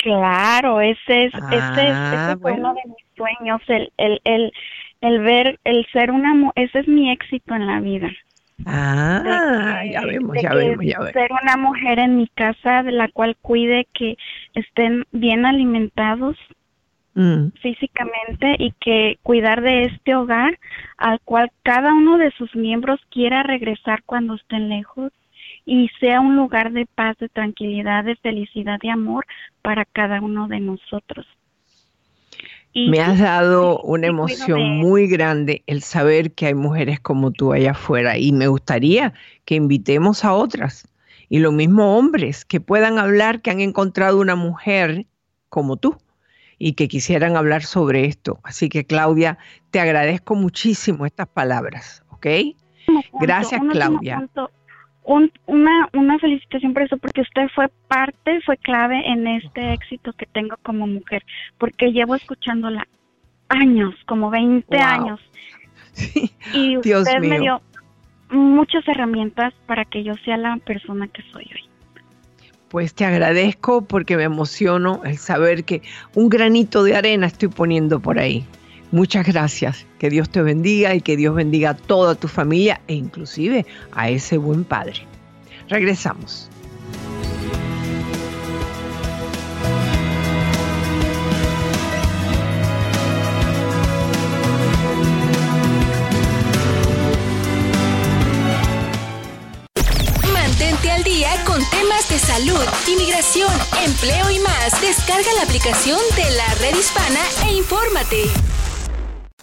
Claro, 0.06 0.82
ese 0.82 1.26
es, 1.26 1.34
ese, 1.34 1.88
ah, 1.92 2.38
uno 2.40 2.76
de 2.76 2.82
mis 2.86 3.06
sueños, 3.18 3.60
el, 3.66 3.92
el, 3.98 4.22
el, 4.24 4.54
el 5.02 5.20
ver, 5.22 5.60
el 5.64 5.84
ser 5.92 6.12
una, 6.12 6.52
ese 6.54 6.82
es 6.82 6.88
mi 6.88 7.10
éxito 7.10 7.56
en 7.56 7.66
la 7.66 7.80
vida. 7.80 8.12
Ah, 8.68 9.82
ya 9.92 10.02
vemos, 10.02 10.38
ya 10.40 10.54
vemos, 10.54 10.86
ya 10.86 11.00
vemos. 11.00 11.12
Ser 11.12 11.32
una 11.42 11.58
mujer 11.58 11.98
en 11.98 12.18
mi 12.18 12.28
casa 12.28 12.84
de 12.84 12.92
la 12.92 13.08
cual 13.08 13.36
cuide 13.42 13.88
que 13.96 14.16
estén 14.54 15.06
bien 15.12 15.48
alimentados 15.48 16.38
mm. 17.16 17.48
físicamente 17.64 18.58
y 18.60 18.74
que 18.80 19.18
cuidar 19.24 19.64
de 19.64 19.86
este 19.86 20.14
hogar 20.14 20.60
al 20.98 21.20
cual 21.22 21.50
cada 21.64 21.92
uno 21.96 22.20
de 22.20 22.30
sus 22.38 22.56
miembros 22.56 23.00
quiera 23.10 23.42
regresar 23.42 24.04
cuando 24.06 24.36
estén 24.36 24.70
lejos 24.70 25.12
y 25.66 25.90
sea 26.00 26.22
un 26.22 26.36
lugar 26.36 26.72
de 26.72 26.86
paz, 26.86 27.18
de 27.18 27.28
tranquilidad, 27.28 28.04
de 28.04 28.16
felicidad 28.18 28.80
y 28.84 28.90
amor 28.90 29.26
para 29.62 29.86
cada 29.86 30.22
uno 30.22 30.48
de 30.48 30.60
nosotros. 30.60 31.26
Me 32.76 33.00
has 33.00 33.20
dado 33.20 33.80
una 33.80 34.08
emoción 34.08 34.80
muy 34.80 35.08
grande 35.08 35.64
el 35.66 35.82
saber 35.82 36.34
que 36.34 36.48
hay 36.48 36.56
mujeres 36.56 37.00
como 37.00 37.32
tú 37.32 37.54
allá 37.54 37.72
afuera 37.72 38.18
y 38.18 38.34
me 38.34 38.48
gustaría 38.48 39.14
que 39.46 39.56
invitemos 39.56 40.26
a 40.26 40.34
otras 40.34 40.86
y 41.30 41.40
lo 41.40 41.54
mismo 41.54 41.98
hombres 41.98 42.44
que 42.44 42.60
puedan 42.60 43.00
hablar 43.00 43.42
que 43.42 43.50
han 43.50 43.62
encontrado 43.62 44.20
una 44.20 44.36
mujer 44.36 45.06
como 45.48 45.78
tú 45.78 45.96
y 46.60 46.74
que 46.74 46.90
quisieran 46.90 47.38
hablar 47.38 47.64
sobre 47.64 48.06
esto. 48.06 48.40
Así 48.44 48.68
que 48.68 48.86
Claudia, 48.86 49.38
te 49.72 49.80
agradezco 49.80 50.36
muchísimo 50.36 51.06
estas 51.06 51.28
palabras, 51.28 52.04
¿ok? 52.10 52.28
Gracias 53.22 53.62
Claudia 53.72 54.30
una, 55.06 55.90
una 55.94 56.20
felicitación 56.20 56.74
por 56.74 56.84
eso, 56.84 56.98
porque 56.98 57.22
usted 57.22 57.48
fue 57.54 57.70
parte, 57.88 58.42
fue 58.46 58.58
clave 58.58 59.02
en 59.06 59.28
este 59.28 59.74
éxito 59.74 60.14
que 60.14 60.26
tengo 60.26 60.56
como 60.64 60.88
mujer, 60.88 61.24
porque 61.58 61.92
llevo 61.92 62.16
escuchándola 62.16 62.88
años, 63.50 63.94
como 64.08 64.30
20 64.30 64.78
años. 64.78 65.20
y 66.54 66.78
usted 66.78 67.20
me 67.20 67.40
dio 67.40 67.62
muchas 68.30 68.88
herramientas 68.88 69.54
para 69.68 69.86
que 69.86 70.04
yo 70.04 70.14
sea 70.26 70.38
la 70.38 70.58
persona 70.58 71.08
que 71.08 71.22
soy 71.32 71.46
hoy. 71.54 71.70
Pues 72.70 72.94
te 72.94 73.06
agradezco 73.06 73.86
porque 73.86 74.18
me 74.18 74.24
emociono 74.24 75.02
el 75.06 75.18
saber 75.18 75.64
que 75.64 75.82
un 76.16 76.30
granito 76.30 76.84
de 76.84 76.96
arena 76.96 77.28
estoy 77.28 77.50
poniendo 77.50 78.00
por 78.00 78.20
ahí. 78.20 78.44
Muchas 78.92 79.26
gracias. 79.26 79.86
Que 80.00 80.10
Dios 80.10 80.30
te 80.30 80.42
bendiga 80.42 80.94
y 80.96 81.02
que 81.02 81.18
Dios 81.18 81.36
bendiga 81.36 81.72
a 81.72 81.76
toda 81.76 82.16
tu 82.16 82.28
familia 82.28 82.82
e 82.88 82.94
inclusive 82.94 83.66
a 83.92 84.10
ese 84.10 84.38
buen 84.38 84.64
padre. 84.64 85.08
Regresamos. 85.70 86.50
Mantente 100.32 100.92
al 100.92 101.04
día 101.04 101.30
con 101.46 101.60
temas 101.72 102.08
de 102.10 102.20
salud, 102.20 102.64
inmigración, 102.88 103.52
empleo 103.84 104.30
y 104.30 104.40
más. 104.40 104.80
Descarga 104.80 105.34
la 105.38 105.44
aplicación 105.44 106.00
de 106.16 106.36
la 106.36 106.54
red 106.56 106.78
hispana 106.78 107.20
e 107.50 107.56
infórmate. 107.56 108.55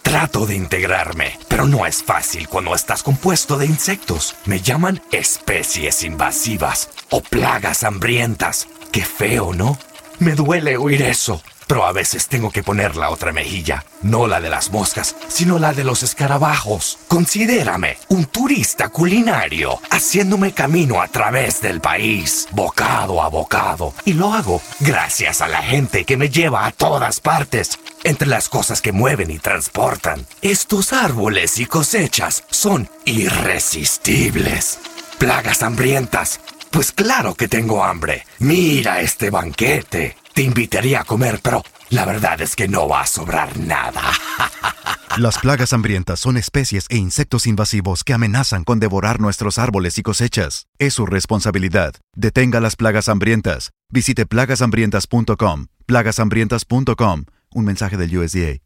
Trato 0.03 0.45
de 0.45 0.55
integrarme, 0.55 1.39
pero 1.47 1.65
no 1.65 1.85
es 1.85 2.03
fácil 2.03 2.47
cuando 2.47 2.75
estás 2.75 3.01
compuesto 3.03 3.57
de 3.57 3.65
insectos. 3.65 4.35
Me 4.45 4.59
llaman 4.59 5.01
especies 5.11 6.03
invasivas 6.03 6.89
o 7.09 7.21
plagas 7.21 7.83
hambrientas. 7.83 8.67
Qué 8.91 9.03
feo, 9.03 9.53
¿no? 9.53 9.79
Me 10.19 10.35
duele 10.35 10.77
oír 10.77 11.01
eso. 11.01 11.41
Pero 11.67 11.85
a 11.85 11.91
veces 11.91 12.27
tengo 12.27 12.51
que 12.51 12.63
poner 12.63 12.95
la 12.95 13.09
otra 13.09 13.31
mejilla. 13.31 13.85
No 14.01 14.27
la 14.27 14.41
de 14.41 14.49
las 14.49 14.71
moscas, 14.71 15.15
sino 15.27 15.59
la 15.59 15.73
de 15.73 15.83
los 15.83 16.03
escarabajos. 16.03 16.99
Considérame 17.07 17.97
un 18.09 18.25
turista 18.25 18.89
culinario, 18.89 19.79
haciéndome 19.89 20.53
camino 20.53 21.01
a 21.01 21.07
través 21.07 21.61
del 21.61 21.81
país, 21.81 22.47
bocado 22.51 23.21
a 23.21 23.29
bocado. 23.29 23.93
Y 24.05 24.13
lo 24.13 24.33
hago 24.33 24.61
gracias 24.79 25.41
a 25.41 25.47
la 25.47 25.61
gente 25.61 26.05
que 26.05 26.17
me 26.17 26.29
lleva 26.29 26.65
a 26.65 26.71
todas 26.71 27.19
partes. 27.19 27.79
Entre 28.03 28.27
las 28.27 28.49
cosas 28.49 28.81
que 28.81 28.91
mueven 28.91 29.31
y 29.31 29.39
transportan, 29.39 30.25
estos 30.41 30.91
árboles 30.91 31.57
y 31.59 31.65
cosechas 31.65 32.43
son 32.49 32.89
irresistibles. 33.05 34.79
Plagas 35.17 35.63
hambrientas. 35.63 36.41
Pues 36.69 36.91
claro 36.91 37.35
que 37.35 37.47
tengo 37.47 37.83
hambre. 37.83 38.25
Mira 38.39 39.01
este 39.01 39.29
banquete. 39.29 40.17
Te 40.33 40.41
invitaría 40.41 41.01
a 41.01 41.03
comer, 41.03 41.39
pero 41.43 41.63
la 41.89 42.05
verdad 42.05 42.41
es 42.41 42.55
que 42.55 42.67
no 42.67 42.87
va 42.87 43.01
a 43.01 43.07
sobrar 43.07 43.57
nada. 43.57 44.01
Las 45.17 45.37
plagas 45.37 45.73
hambrientas 45.73 46.19
son 46.19 46.37
especies 46.37 46.87
e 46.89 46.97
insectos 46.97 47.45
invasivos 47.45 48.03
que 48.03 48.13
amenazan 48.13 48.63
con 48.63 48.79
devorar 48.79 49.19
nuestros 49.19 49.59
árboles 49.59 49.99
y 49.99 50.01
cosechas. 50.01 50.65
Es 50.79 50.95
su 50.95 51.05
responsabilidad. 51.05 51.93
Detenga 52.15 52.59
las 52.59 52.75
plagas 52.75 53.09
hambrientas. 53.09 53.69
Visite 53.91 54.25
plagashambrientas.com. 54.25 55.67
plagashambrientas.com. 55.85 57.25
Un 57.53 57.65
mensaje 57.65 57.95
del 57.95 58.17
USDA. 58.17 58.57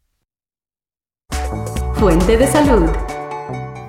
Fuente 1.96 2.38
de 2.38 2.46
salud. 2.46 2.88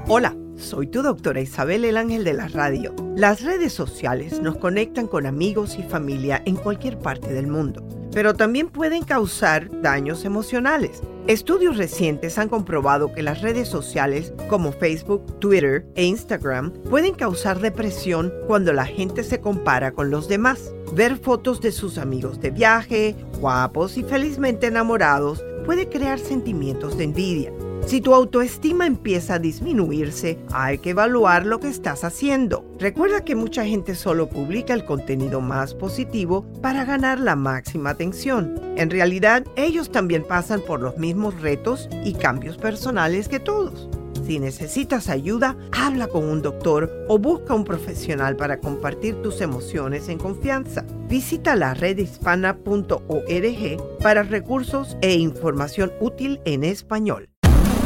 Hola. 0.09 0.35
Soy 0.59 0.87
tu 0.87 1.01
doctora 1.01 1.39
Isabel 1.39 1.85
el 1.85 1.95
Ángel 1.95 2.25
de 2.25 2.33
la 2.33 2.49
Radio. 2.49 2.93
Las 3.15 3.43
redes 3.43 3.71
sociales 3.71 4.41
nos 4.41 4.57
conectan 4.57 5.07
con 5.07 5.25
amigos 5.25 5.77
y 5.79 5.83
familia 5.83 6.43
en 6.45 6.57
cualquier 6.57 6.99
parte 6.99 7.31
del 7.31 7.47
mundo, 7.47 7.81
pero 8.11 8.33
también 8.33 8.67
pueden 8.67 9.03
causar 9.03 9.69
daños 9.81 10.25
emocionales. 10.25 11.01
Estudios 11.27 11.77
recientes 11.77 12.37
han 12.37 12.49
comprobado 12.49 13.13
que 13.13 13.23
las 13.23 13.41
redes 13.41 13.69
sociales 13.69 14.33
como 14.49 14.73
Facebook, 14.73 15.39
Twitter 15.39 15.87
e 15.95 16.03
Instagram 16.03 16.73
pueden 16.89 17.13
causar 17.13 17.61
depresión 17.61 18.33
cuando 18.45 18.73
la 18.73 18.85
gente 18.85 19.23
se 19.23 19.39
compara 19.39 19.93
con 19.93 20.09
los 20.09 20.27
demás. 20.27 20.73
Ver 20.93 21.15
fotos 21.15 21.61
de 21.61 21.71
sus 21.71 21.97
amigos 21.97 22.41
de 22.41 22.51
viaje, 22.51 23.15
guapos 23.39 23.97
y 23.97 24.03
felizmente 24.03 24.67
enamorados 24.67 25.41
puede 25.69 25.87
crear 25.87 26.17
sentimientos 26.17 26.97
de 26.97 27.03
envidia. 27.03 27.53
Si 27.85 28.01
tu 28.01 28.15
autoestima 28.15 28.87
empieza 28.87 29.35
a 29.35 29.39
disminuirse, 29.39 30.39
hay 30.51 30.79
que 30.79 30.89
evaluar 30.89 31.45
lo 31.45 31.59
que 31.59 31.67
estás 31.67 32.03
haciendo. 32.03 32.65
Recuerda 32.79 33.23
que 33.23 33.35
mucha 33.35 33.63
gente 33.63 33.93
solo 33.93 34.27
publica 34.29 34.73
el 34.73 34.83
contenido 34.83 35.41
más 35.41 35.75
positivo 35.75 36.43
para 36.63 36.85
ganar 36.85 37.19
la 37.19 37.35
máxima 37.35 37.91
atención. 37.91 38.59
En 38.77 38.89
realidad, 38.89 39.45
ellos 39.57 39.91
también 39.91 40.23
pasan 40.23 40.61
por 40.61 40.81
los 40.81 40.97
mismos 40.97 41.39
retos 41.39 41.87
y 42.03 42.13
cambios 42.13 42.57
personales 42.57 43.27
que 43.27 43.39
todos. 43.39 43.91
Si 44.25 44.39
necesitas 44.39 45.09
ayuda, 45.09 45.57
habla 45.71 46.07
con 46.07 46.25
un 46.25 46.41
doctor 46.41 46.91
o 47.07 47.17
busca 47.17 47.53
un 47.53 47.63
profesional 47.63 48.35
para 48.35 48.59
compartir 48.59 49.21
tus 49.21 49.41
emociones 49.41 50.09
en 50.09 50.17
confianza. 50.17 50.85
Visita 51.07 51.55
la 51.55 51.73
redhispana.org 51.73 53.99
para 54.01 54.23
recursos 54.23 54.97
e 55.01 55.15
información 55.15 55.91
útil 55.99 56.41
en 56.45 56.63
español 56.63 57.29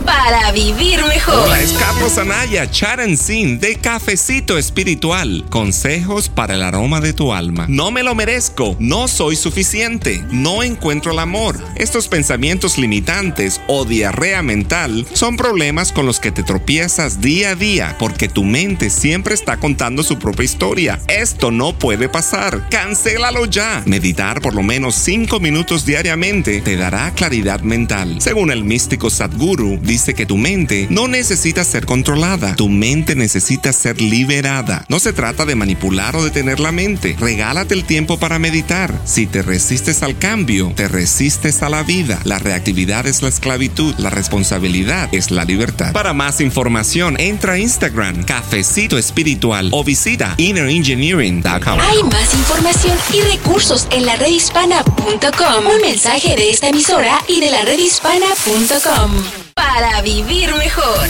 para 0.05 0.51
vivir 0.51 1.03
mejor. 1.05 1.35
Hola, 1.45 1.61
es 1.61 1.73
Carlos 1.73 2.17
Anaya, 2.17 2.69
Charan 2.69 3.17
Sin 3.17 3.59
de 3.59 3.75
Cafecito 3.75 4.57
Espiritual. 4.57 5.45
Consejos 5.49 6.29
para 6.29 6.55
el 6.55 6.63
aroma 6.63 7.01
de 7.01 7.13
tu 7.13 7.33
alma. 7.33 7.65
No 7.69 7.91
me 7.91 8.03
lo 8.03 8.15
merezco, 8.15 8.75
no 8.79 9.07
soy 9.07 9.35
suficiente, 9.35 10.23
no 10.31 10.63
encuentro 10.63 11.11
el 11.11 11.19
amor. 11.19 11.59
Estos 11.75 12.07
pensamientos 12.07 12.77
limitantes 12.77 13.61
o 13.67 13.85
diarrea 13.85 14.41
mental 14.41 15.05
son 15.13 15.37
problemas 15.37 15.91
con 15.91 16.05
los 16.05 16.19
que 16.19 16.31
te 16.31 16.43
tropiezas 16.43 17.21
día 17.21 17.51
a 17.51 17.55
día 17.55 17.95
porque 17.99 18.27
tu 18.27 18.43
mente 18.43 18.89
siempre 18.89 19.33
está 19.33 19.57
contando 19.57 20.03
su 20.03 20.19
propia 20.19 20.45
historia. 20.45 20.99
Esto 21.07 21.51
no 21.51 21.77
puede 21.77 22.09
pasar. 22.09 22.69
Cancélalo 22.69 23.45
ya. 23.45 23.83
Meditar 23.85 24.41
por 24.41 24.55
lo 24.55 24.63
menos 24.63 24.95
5 24.95 25.39
minutos 25.39 25.85
diariamente 25.85 26.61
te 26.61 26.77
dará 26.77 27.11
claridad 27.11 27.61
mental. 27.61 28.21
Según 28.21 28.51
el 28.51 28.63
místico 28.63 29.09
Sadhguru, 29.09 29.79
dice 29.93 30.15
que 30.15 30.25
tu 30.25 30.37
mente 30.37 30.87
no 30.89 31.07
necesita 31.07 31.63
ser 31.63 31.85
controlada, 31.85 32.55
tu 32.55 32.67
mente 32.67 33.15
necesita 33.15 33.71
ser 33.71 34.01
liberada. 34.01 34.85
No 34.89 34.97
se 34.97 35.13
trata 35.13 35.45
de 35.45 35.53
manipular 35.53 36.15
o 36.15 36.23
detener 36.23 36.59
la 36.59 36.71
mente. 36.71 37.15
Regálate 37.19 37.75
el 37.75 37.83
tiempo 37.83 38.17
para 38.17 38.39
meditar. 38.39 38.91
Si 39.05 39.27
te 39.27 39.43
resistes 39.43 40.01
al 40.01 40.17
cambio, 40.17 40.73
te 40.75 40.87
resistes 40.87 41.61
a 41.61 41.69
la 41.69 41.83
vida. 41.83 42.19
La 42.23 42.39
reactividad 42.39 43.05
es 43.05 43.21
la 43.21 43.29
esclavitud, 43.29 43.93
la 43.99 44.09
responsabilidad 44.09 45.09
es 45.11 45.29
la 45.29 45.45
libertad. 45.45 45.93
Para 45.93 46.13
más 46.13 46.41
información, 46.41 47.15
entra 47.19 47.53
a 47.53 47.59
Instagram, 47.59 48.23
Cafecito 48.23 48.97
Espiritual 48.97 49.69
o 49.73 49.83
visita 49.83 50.33
innerengineering.com. 50.37 51.79
Hay 51.79 52.01
más 52.01 52.33
información 52.33 52.97
y 53.13 53.21
recursos 53.21 53.87
en 53.91 54.07
la 54.07 54.15
redhispana.com. 54.15 55.67
Un 55.67 55.81
mensaje 55.81 56.35
de 56.35 56.49
esta 56.49 56.69
emisora 56.69 57.21
y 57.27 57.41
de 57.41 57.51
la 57.51 57.61
redhispana.com 57.61 59.42
para 59.55 60.01
vivir 60.01 60.49
mejor. 60.55 61.09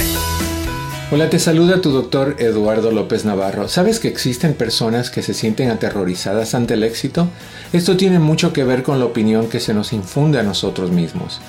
Hola, 1.12 1.30
te 1.30 1.38
saluda 1.38 1.82
tu 1.82 1.92
doctor 1.92 2.38
Eduardo 2.40 2.92
López 2.92 3.24
Navarro. 3.24 3.68
¿Sabes 3.68 4.00
que 4.00 4.08
existen 4.08 4.54
personas 4.54 5.10
que 5.12 5.22
se 5.22 5.34
sienten 5.34 5.70
aterrorizadas 5.70 6.56
ante 6.56 6.74
el 6.74 6.84
éxito? 6.84 7.28
Esto 7.72 7.98
tiene 7.98 8.20
mucho 8.20 8.52
que 8.52 8.64
ver 8.64 8.82
con 8.82 9.00
la 9.00 9.06
opinión 9.06 9.48
que 9.48 9.60
se 9.60 9.74
nos 9.74 9.94
infunde 9.94 10.40
a 10.40 10.44
nosotros 10.44 10.92
mismos. 10.92 11.40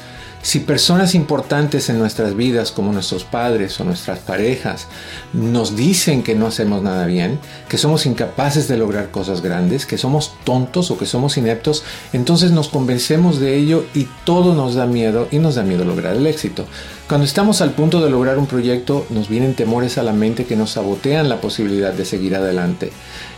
Si 0.45 0.61
personas 0.61 1.15
importantes 1.15 1.89
en 1.89 1.99
nuestras 1.99 2.37
vidas, 2.37 2.71
como 2.71 2.93
nuestros 2.93 3.25
padres 3.25 3.81
o 3.81 3.85
nuestras 3.85 4.19
parejas, 4.19 4.89
nos 5.33 5.75
dicen 5.75 6.23
que 6.23 6.35
no 6.35 6.47
hacemos 6.47 6.83
nada 6.83 7.07
bien, 7.07 7.41
que 7.67 7.79
somos 7.79 8.05
incapaces 8.05 8.69
de 8.69 8.77
lograr 8.77 9.11
cosas 9.11 9.41
grandes, 9.41 9.87
que 9.87 9.97
somos 9.97 10.35
tontos 10.45 10.91
o 10.91 10.99
que 10.99 11.07
somos 11.07 11.39
ineptos, 11.39 11.83
entonces 12.13 12.51
nos 12.51 12.69
convencemos 12.69 13.41
de 13.41 13.57
ello 13.57 13.87
y 13.95 14.07
todo 14.27 14.55
nos 14.55 14.75
da 14.75 14.85
miedo 14.85 15.29
y 15.31 15.39
nos 15.39 15.55
da 15.55 15.63
miedo 15.63 15.87
lograr 15.87 16.15
el 16.15 16.27
éxito. 16.27 16.67
Cuando 17.07 17.27
estamos 17.27 17.61
al 17.61 17.73
punto 17.73 18.03
de 18.03 18.09
lograr 18.09 18.39
un 18.39 18.47
proyecto, 18.47 19.07
nos 19.11 19.29
vienen 19.29 19.53
temores 19.53 19.99
a 19.99 20.03
la 20.03 20.15
mente 20.15 20.47
que 20.47 20.57
nos 20.57 20.71
sabotean 20.71 21.29
la 21.29 21.39
posibilidad 21.39 21.93
de 21.93 22.07
seguir 22.07 22.35
adelante. 22.35 22.93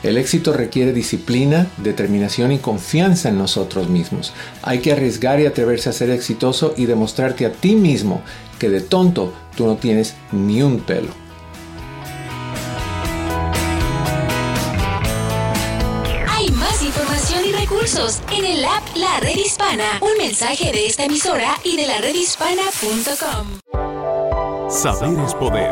El 0.05 0.18
éxito 0.18 0.52
requiere 0.52 0.92
disciplina, 0.92 1.66
determinación 1.79 2.52
y 2.52 2.59
confianza 2.59 3.29
en 3.29 3.38
nosotros 3.38 3.88
mismos. 3.88 4.33
Hay 4.62 4.79
que 4.79 4.92
arriesgar 4.92 5.40
y 5.40 5.46
atreverse 5.46 5.88
a 5.88 5.92
ser 5.92 6.11
exitoso 6.11 6.74
y 6.76 6.87
demostrarte 6.87 7.44
a 7.44 7.50
ti 7.50 7.74
mismo 7.74 8.22
que 8.61 8.70
de 8.70 8.83
tonto 8.83 9.33
tú 9.57 9.66
no 9.66 9.74
tienes 9.74 10.14
ni 10.31 10.62
un 10.62 10.79
pelo. 10.79 11.26
Recursos 17.97 18.23
en 18.33 18.45
el 18.45 18.65
app 18.65 18.83
La 18.97 19.21
Red 19.21 19.37
Hispana. 19.37 19.85
Un 20.01 20.19
mensaje 20.19 20.73
de 20.73 20.87
esta 20.87 21.05
emisora 21.05 21.57
y 21.65 21.77
de 21.77 21.87
la 21.87 21.99
redhispana.com. 21.99 23.61
Saber 24.71 25.19
es 25.25 25.35
poder. 25.35 25.71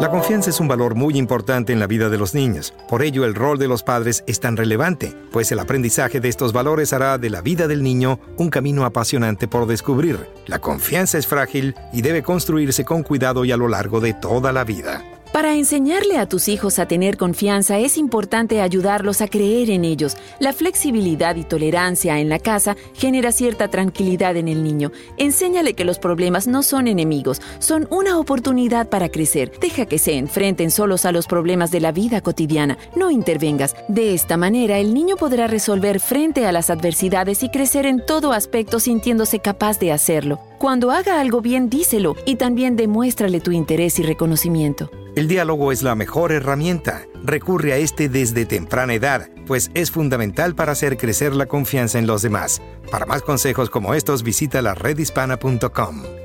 La 0.00 0.10
confianza 0.10 0.50
es 0.50 0.58
un 0.58 0.68
valor 0.68 0.94
muy 0.94 1.16
importante 1.16 1.72
en 1.72 1.78
la 1.78 1.86
vida 1.86 2.08
de 2.08 2.18
los 2.18 2.34
niños. 2.34 2.74
Por 2.88 3.02
ello, 3.02 3.24
el 3.24 3.34
rol 3.34 3.58
de 3.58 3.68
los 3.68 3.82
padres 3.82 4.24
es 4.26 4.40
tan 4.40 4.56
relevante, 4.56 5.14
pues 5.30 5.52
el 5.52 5.58
aprendizaje 5.58 6.20
de 6.20 6.28
estos 6.28 6.52
valores 6.52 6.92
hará 6.92 7.18
de 7.18 7.30
la 7.30 7.40
vida 7.40 7.68
del 7.68 7.82
niño 7.82 8.18
un 8.36 8.50
camino 8.50 8.84
apasionante 8.84 9.46
por 9.46 9.66
descubrir. 9.66 10.18
La 10.46 10.58
confianza 10.58 11.18
es 11.18 11.26
frágil 11.26 11.76
y 11.92 12.02
debe 12.02 12.22
construirse 12.22 12.84
con 12.84 13.02
cuidado 13.02 13.44
y 13.44 13.52
a 13.52 13.56
lo 13.56 13.68
largo 13.68 14.00
de 14.00 14.14
toda 14.14 14.52
la 14.52 14.64
vida. 14.64 15.04
Para 15.32 15.54
enseñarle 15.54 16.18
a 16.18 16.28
tus 16.28 16.46
hijos 16.48 16.78
a 16.78 16.86
tener 16.86 17.16
confianza 17.16 17.78
es 17.78 17.96
importante 17.96 18.60
ayudarlos 18.60 19.22
a 19.22 19.28
creer 19.28 19.70
en 19.70 19.86
ellos. 19.86 20.14
La 20.40 20.52
flexibilidad 20.52 21.36
y 21.36 21.44
tolerancia 21.44 22.18
en 22.18 22.28
la 22.28 22.38
casa 22.38 22.76
genera 22.92 23.32
cierta 23.32 23.68
tranquilidad 23.68 24.36
en 24.36 24.46
el 24.46 24.62
niño. 24.62 24.92
Enséñale 25.16 25.72
que 25.72 25.86
los 25.86 25.98
problemas 25.98 26.46
no 26.46 26.62
son 26.62 26.86
enemigos, 26.86 27.40
son 27.60 27.88
una 27.90 28.18
oportunidad 28.18 28.90
para 28.90 29.08
crecer. 29.08 29.52
Deja 29.58 29.86
que 29.86 29.98
se 29.98 30.18
enfrenten 30.18 30.70
solos 30.70 31.06
a 31.06 31.12
los 31.12 31.26
problemas 31.26 31.70
de 31.70 31.80
la 31.80 31.92
vida 31.92 32.20
cotidiana. 32.20 32.76
No 32.94 33.10
intervengas. 33.10 33.74
De 33.88 34.12
esta 34.12 34.36
manera 34.36 34.78
el 34.78 34.92
niño 34.92 35.16
podrá 35.16 35.46
resolver 35.46 35.98
frente 36.00 36.44
a 36.44 36.52
las 36.52 36.68
adversidades 36.68 37.42
y 37.42 37.48
crecer 37.48 37.86
en 37.86 38.04
todo 38.04 38.32
aspecto 38.32 38.78
sintiéndose 38.78 39.38
capaz 39.38 39.78
de 39.78 39.92
hacerlo. 39.92 40.51
Cuando 40.62 40.92
haga 40.92 41.18
algo 41.18 41.40
bien, 41.40 41.68
díselo 41.68 42.14
y 42.24 42.36
también 42.36 42.76
demuéstrale 42.76 43.40
tu 43.40 43.50
interés 43.50 43.98
y 43.98 44.04
reconocimiento. 44.04 44.92
El 45.16 45.26
diálogo 45.26 45.72
es 45.72 45.82
la 45.82 45.96
mejor 45.96 46.30
herramienta. 46.30 47.02
Recurre 47.24 47.72
a 47.72 47.78
este 47.78 48.08
desde 48.08 48.46
temprana 48.46 48.94
edad, 48.94 49.28
pues 49.48 49.72
es 49.74 49.90
fundamental 49.90 50.54
para 50.54 50.70
hacer 50.70 50.98
crecer 50.98 51.34
la 51.34 51.46
confianza 51.46 51.98
en 51.98 52.06
los 52.06 52.22
demás. 52.22 52.62
Para 52.92 53.06
más 53.06 53.22
consejos 53.22 53.70
como 53.70 53.94
estos, 53.94 54.22
visita 54.22 54.62
la 54.62 54.76
redhispana.com. 54.76 56.21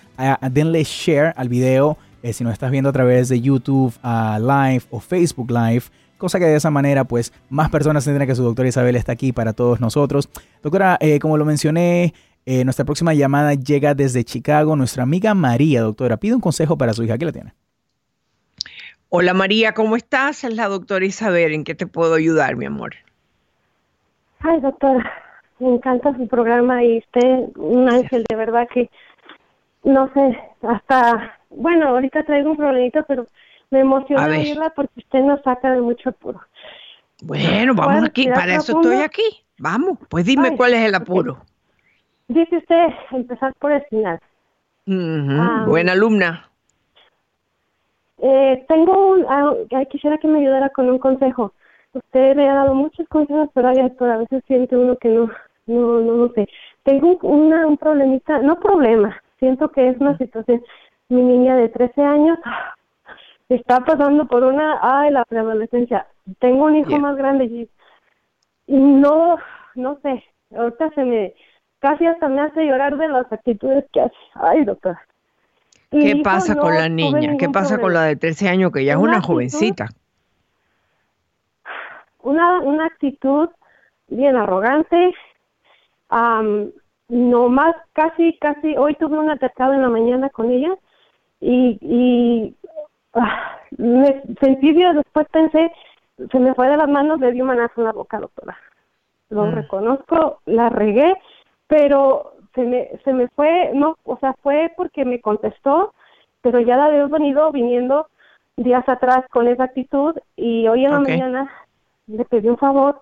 denle 0.51 0.83
share 0.83 1.33
al 1.37 1.49
video 1.49 1.97
eh, 2.23 2.33
si 2.33 2.43
nos 2.43 2.53
estás 2.53 2.71
viendo 2.71 2.89
a 2.89 2.93
través 2.93 3.29
de 3.29 3.41
YouTube 3.41 3.93
Live 4.03 4.83
o 4.89 4.99
Facebook 4.99 5.51
Live. 5.51 5.83
Cosa 6.17 6.37
que 6.37 6.45
de 6.45 6.55
esa 6.55 6.69
manera, 6.69 7.05
pues, 7.05 7.31
más 7.49 7.69
personas 7.69 8.03
tendrán 8.03 8.27
que 8.27 8.35
su 8.35 8.43
doctora 8.43 8.67
Isabel 8.67 8.97
está 8.97 9.13
aquí 9.13 9.31
para 9.31 9.53
todos 9.53 9.79
nosotros. 9.79 10.27
Doctora, 10.61 10.99
como 11.21 11.37
lo 11.37 11.45
mencioné, 11.45 12.13
eh, 12.51 12.63
nuestra 12.63 12.83
próxima 12.83 13.13
llamada 13.13 13.53
llega 13.53 13.93
desde 13.93 14.23
Chicago. 14.23 14.75
Nuestra 14.75 15.03
amiga 15.03 15.35
María, 15.35 15.81
doctora, 15.81 16.17
pide 16.17 16.33
un 16.33 16.41
consejo 16.41 16.79
para 16.79 16.93
su 16.93 17.03
hija. 17.03 17.15
¿Qué 17.17 17.25
la 17.25 17.31
tiene? 17.31 17.53
Hola 19.11 19.33
María, 19.33 19.73
¿cómo 19.73 19.95
estás? 19.95 20.43
Es 20.43 20.53
la 20.53 20.67
doctora 20.67 21.03
Isabel. 21.03 21.53
¿En 21.53 21.63
qué 21.63 21.73
te 21.73 21.87
puedo 21.87 22.13
ayudar, 22.13 22.55
mi 22.55 22.65
amor? 22.65 22.93
Ay, 24.41 24.59
doctora, 24.61 25.11
me 25.57 25.73
encanta 25.73 26.15
su 26.15 26.27
programa 26.27 26.83
y 26.83 26.99
usted, 26.99 27.49
un 27.55 27.89
ángel, 27.89 28.23
de 28.29 28.35
verdad 28.35 28.67
que, 28.71 28.91
no 29.83 30.13
sé, 30.13 30.39
hasta, 30.61 31.39
bueno, 31.49 31.87
ahorita 31.87 32.23
traigo 32.23 32.51
un 32.51 32.57
problemito, 32.57 33.03
pero 33.07 33.25
me 33.71 33.79
emociona 33.79 34.27
oírla 34.27 34.69
porque 34.75 34.99
usted 34.99 35.21
nos 35.21 35.41
saca 35.41 35.71
de 35.71 35.81
mucho 35.81 36.09
apuro. 36.09 36.41
Bueno, 37.23 37.73
vamos 37.73 38.03
aquí, 38.05 38.27
para 38.27 38.53
eso 38.53 38.77
estoy 38.77 39.01
aquí. 39.01 39.23
Vamos, 39.57 39.97
pues 40.07 40.23
dime 40.23 40.55
cuál 40.55 40.75
es 40.75 40.85
el 40.85 40.93
apuro. 40.93 41.43
Dice 42.27 42.57
usted 42.57 42.87
empezar 43.11 43.55
por 43.55 43.71
el 43.71 43.81
final. 43.85 44.19
Ah, 44.87 45.65
buena 45.67 45.93
alumna. 45.93 46.48
Eh, 48.21 48.65
tengo 48.67 49.11
un, 49.11 49.25
ah, 49.29 49.53
quisiera 49.89 50.17
que 50.17 50.27
me 50.27 50.39
ayudara 50.39 50.69
con 50.69 50.89
un 50.89 50.99
consejo. 50.99 51.53
Usted 51.93 52.35
me 52.35 52.49
ha 52.49 52.53
dado 52.53 52.75
muchos 52.75 53.07
consejos, 53.07 53.49
pero, 53.53 53.69
a 53.69 54.17
veces 54.17 54.43
siente 54.47 54.77
uno 54.77 54.97
que 54.97 55.09
no, 55.09 55.31
no, 55.67 56.01
no, 56.01 56.13
no 56.15 56.29
sé. 56.33 56.47
Tengo 56.83 57.17
una, 57.23 57.65
un 57.65 57.77
problemita, 57.77 58.39
no 58.39 58.59
problema, 58.59 59.21
siento 59.39 59.69
que 59.71 59.89
es 59.89 59.97
una 59.99 60.17
situación. 60.17 60.63
Mi 61.09 61.21
niña 61.21 61.55
de 61.55 61.69
13 61.69 62.01
años 62.03 62.37
está 63.49 63.79
pasando 63.81 64.27
por 64.27 64.43
una, 64.43 64.79
ay, 64.81 65.11
la 65.11 65.25
preadolescencia. 65.25 66.07
Tengo 66.39 66.65
un 66.65 66.75
hijo 66.75 66.99
más 66.99 67.15
grande 67.17 67.45
y, 67.45 67.69
y 68.67 68.77
no, 68.77 69.37
no 69.75 69.99
sé, 70.01 70.23
ahorita 70.55 70.91
se 70.91 71.03
me, 71.03 71.33
casi 71.79 72.05
hasta 72.05 72.27
me 72.29 72.41
hace 72.41 72.65
llorar 72.65 72.97
de 72.97 73.07
las 73.07 73.31
actitudes 73.31 73.85
que 73.91 74.01
hace. 74.01 74.15
Ay, 74.35 74.65
doctora. 74.65 75.08
¿Qué 75.91 76.21
pasa 76.23 76.55
con 76.55 76.75
la 76.75 76.87
niña? 76.87 77.35
¿Qué 77.37 77.49
pasa 77.49 77.79
con 77.79 77.93
la 77.93 78.03
de 78.03 78.15
13 78.15 78.47
años 78.49 78.71
que 78.71 78.85
ya 78.85 78.93
es 78.93 78.99
una, 78.99 79.21
jovencita? 79.21 79.87
Una, 82.21 82.59
una 82.59 82.85
actitud 82.85 83.49
bien 84.07 84.35
arrogante. 84.35 85.13
no 86.09 87.49
más, 87.49 87.75
casi, 87.93 88.37
casi, 88.39 88.77
hoy 88.77 88.95
tuve 88.95 89.17
un 89.17 89.29
atacado 89.29 89.73
en 89.73 89.81
la 89.81 89.89
mañana 89.89 90.29
con 90.29 90.51
ella 90.51 90.75
y, 91.41 91.79
y 91.81 92.55
ah, 93.13 93.57
me 93.77 94.21
sentí, 94.41 94.73
después 94.73 95.27
pensé, 95.31 95.71
se 96.31 96.39
me 96.39 96.53
fue 96.53 96.69
de 96.69 96.77
las 96.77 96.89
manos, 96.89 97.19
le 97.19 97.31
di 97.31 97.41
un 97.41 97.47
manazo 97.47 97.73
en 97.77 97.85
la 97.85 97.93
boca, 97.93 98.19
doctora. 98.19 98.57
Lo 99.29 99.45
mm. 99.45 99.51
reconozco, 99.53 100.41
la 100.45 100.69
regué 100.69 101.15
pero 101.69 102.33
se 102.55 102.61
me, 102.63 102.89
se 103.03 103.13
me 103.13 103.27
fue, 103.29 103.71
no, 103.73 103.97
o 104.03 104.17
sea, 104.17 104.33
fue 104.41 104.71
porque 104.75 105.05
me 105.05 105.21
contestó, 105.21 105.93
pero 106.41 106.59
ya 106.59 106.77
la 106.77 106.85
había 106.85 107.05
venido 107.07 107.51
viniendo 107.51 108.07
días 108.57 108.87
atrás 108.87 109.25
con 109.31 109.47
esa 109.47 109.65
actitud 109.65 110.15
y 110.35 110.67
hoy 110.67 110.85
en 110.85 110.91
la 110.91 110.99
mañana 110.99 111.51
le 112.07 112.25
pedí 112.25 112.49
un 112.49 112.57
favor, 112.57 113.01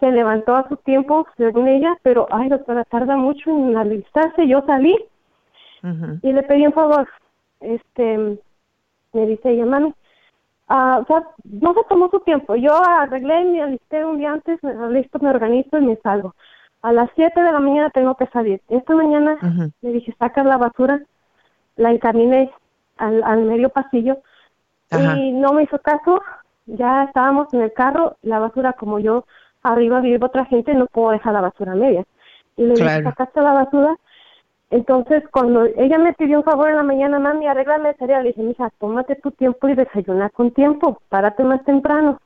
se 0.00 0.10
levantó 0.10 0.56
a 0.56 0.68
su 0.68 0.76
tiempo 0.78 1.26
según 1.36 1.68
ella, 1.68 1.96
pero 2.02 2.26
ay 2.30 2.48
doctora, 2.48 2.84
tarda 2.84 3.16
mucho 3.16 3.50
en 3.50 3.76
alistarse, 3.76 4.46
yo 4.48 4.62
salí 4.66 4.96
y 6.22 6.32
le 6.32 6.42
pedí 6.42 6.66
un 6.66 6.72
favor, 6.72 7.08
este, 7.60 8.38
me 9.12 9.26
dice 9.26 9.50
ella, 9.50 9.66
mami, 9.66 9.94
ah, 10.66 10.98
o 11.02 11.06
sea, 11.06 11.22
no 11.44 11.74
se 11.74 11.84
tomó 11.88 12.10
su 12.10 12.18
tiempo, 12.20 12.56
yo 12.56 12.74
arreglé, 12.74 13.44
me 13.44 13.62
alisté 13.62 14.04
un 14.04 14.18
día 14.18 14.32
antes, 14.32 14.60
me 14.64 14.90
listo, 14.90 15.20
me 15.20 15.30
organizo 15.30 15.78
y 15.78 15.82
me 15.82 15.96
salgo 15.96 16.34
a 16.82 16.92
las 16.92 17.10
7 17.14 17.40
de 17.40 17.52
la 17.52 17.60
mañana 17.60 17.90
tengo 17.90 18.14
que 18.14 18.26
salir. 18.28 18.60
Esta 18.68 18.94
mañana 18.94 19.38
le 19.80 19.92
dije, 19.92 20.14
saca 20.18 20.44
la 20.44 20.56
basura, 20.56 21.00
la 21.76 21.90
encaminé 21.90 22.50
al, 22.96 23.22
al 23.24 23.42
medio 23.42 23.70
pasillo 23.70 24.18
y 24.90 25.32
no 25.32 25.52
me 25.52 25.64
hizo 25.64 25.78
caso. 25.78 26.22
Ya 26.66 27.04
estábamos 27.04 27.52
en 27.54 27.62
el 27.62 27.72
carro, 27.72 28.16
la 28.22 28.38
basura, 28.38 28.72
como 28.72 28.98
yo 28.98 29.24
arriba 29.62 30.00
vive 30.00 30.24
otra 30.24 30.44
gente, 30.46 30.74
no 30.74 30.86
puedo 30.86 31.10
dejar 31.10 31.32
la 31.32 31.40
basura 31.40 31.74
media. 31.74 32.04
Y 32.56 32.62
le 32.62 32.74
dije, 32.74 33.02
sacaste 33.02 33.40
la 33.40 33.52
basura. 33.52 33.96
Entonces, 34.70 35.22
cuando 35.30 35.64
ella 35.64 35.98
me 35.98 36.12
pidió 36.14 36.38
un 36.38 36.44
favor 36.44 36.70
en 36.70 36.76
la 36.76 36.82
mañana, 36.82 37.18
mami, 37.20 37.46
arréglame 37.46 37.90
el 37.90 37.96
cereal, 37.96 38.24
le 38.24 38.30
dije, 38.30 38.42
mija, 38.42 38.70
tómate 38.78 39.14
tu 39.16 39.30
tiempo 39.30 39.68
y 39.68 39.74
desayuna 39.74 40.30
con 40.30 40.50
tiempo, 40.50 41.00
párate 41.08 41.44
más 41.44 41.64
temprano. 41.64 42.18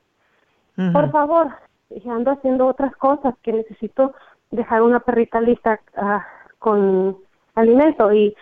Por 0.95 1.11
favor, 1.11 1.49
dije, 1.91 2.09
ando 2.09 2.31
haciendo 2.31 2.67
otras 2.67 2.97
cosas 2.97 3.35
que 3.43 3.53
necesito 3.53 4.15
dejar 4.51 4.83
una 4.83 5.01
perrita 5.01 5.41
lista 5.41 5.81
ah, 5.97 6.27
con 6.59 7.17
alimento 7.55 8.13
y, 8.13 8.35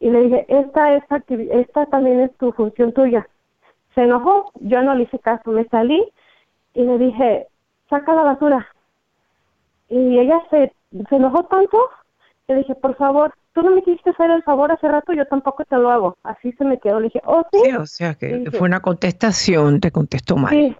y 0.00 0.10
le 0.10 0.22
dije, 0.22 0.46
esta, 0.48 0.94
esta, 0.94 1.22
esta 1.28 1.86
también 1.86 2.20
es 2.20 2.36
tu 2.36 2.52
función 2.52 2.92
tuya. 2.92 3.28
Se 3.94 4.02
enojó, 4.02 4.50
yo 4.60 4.82
no 4.82 4.94
le 4.94 5.04
hice 5.04 5.18
caso, 5.18 5.50
me 5.50 5.66
salí 5.68 6.02
y 6.74 6.82
le 6.82 6.98
dije, 6.98 7.46
saca 7.88 8.14
la 8.14 8.22
basura. 8.22 8.66
Y 9.88 10.18
ella 10.18 10.42
se, 10.50 10.72
se 11.08 11.16
enojó 11.16 11.44
tanto, 11.44 11.78
le 12.48 12.56
dije, 12.56 12.74
por 12.74 12.96
favor, 12.96 13.34
tú 13.52 13.62
no 13.62 13.74
me 13.74 13.82
quisiste 13.82 14.10
hacer 14.10 14.30
el 14.30 14.42
favor 14.42 14.72
hace 14.72 14.88
rato, 14.88 15.12
yo 15.12 15.26
tampoco 15.26 15.64
te 15.64 15.76
lo 15.76 15.90
hago. 15.90 16.16
Así 16.22 16.52
se 16.52 16.64
me 16.64 16.78
quedó, 16.78 16.98
le 16.98 17.06
dije, 17.06 17.20
oh, 17.24 17.44
sí. 17.52 17.60
sí 17.64 17.72
o 17.72 17.86
sea 17.86 18.14
que 18.14 18.50
fue 18.50 18.62
una 18.62 18.80
contestación, 18.80 19.80
te 19.80 19.90
contestó 19.90 20.36
mal. 20.36 20.50
Sí. 20.50 20.76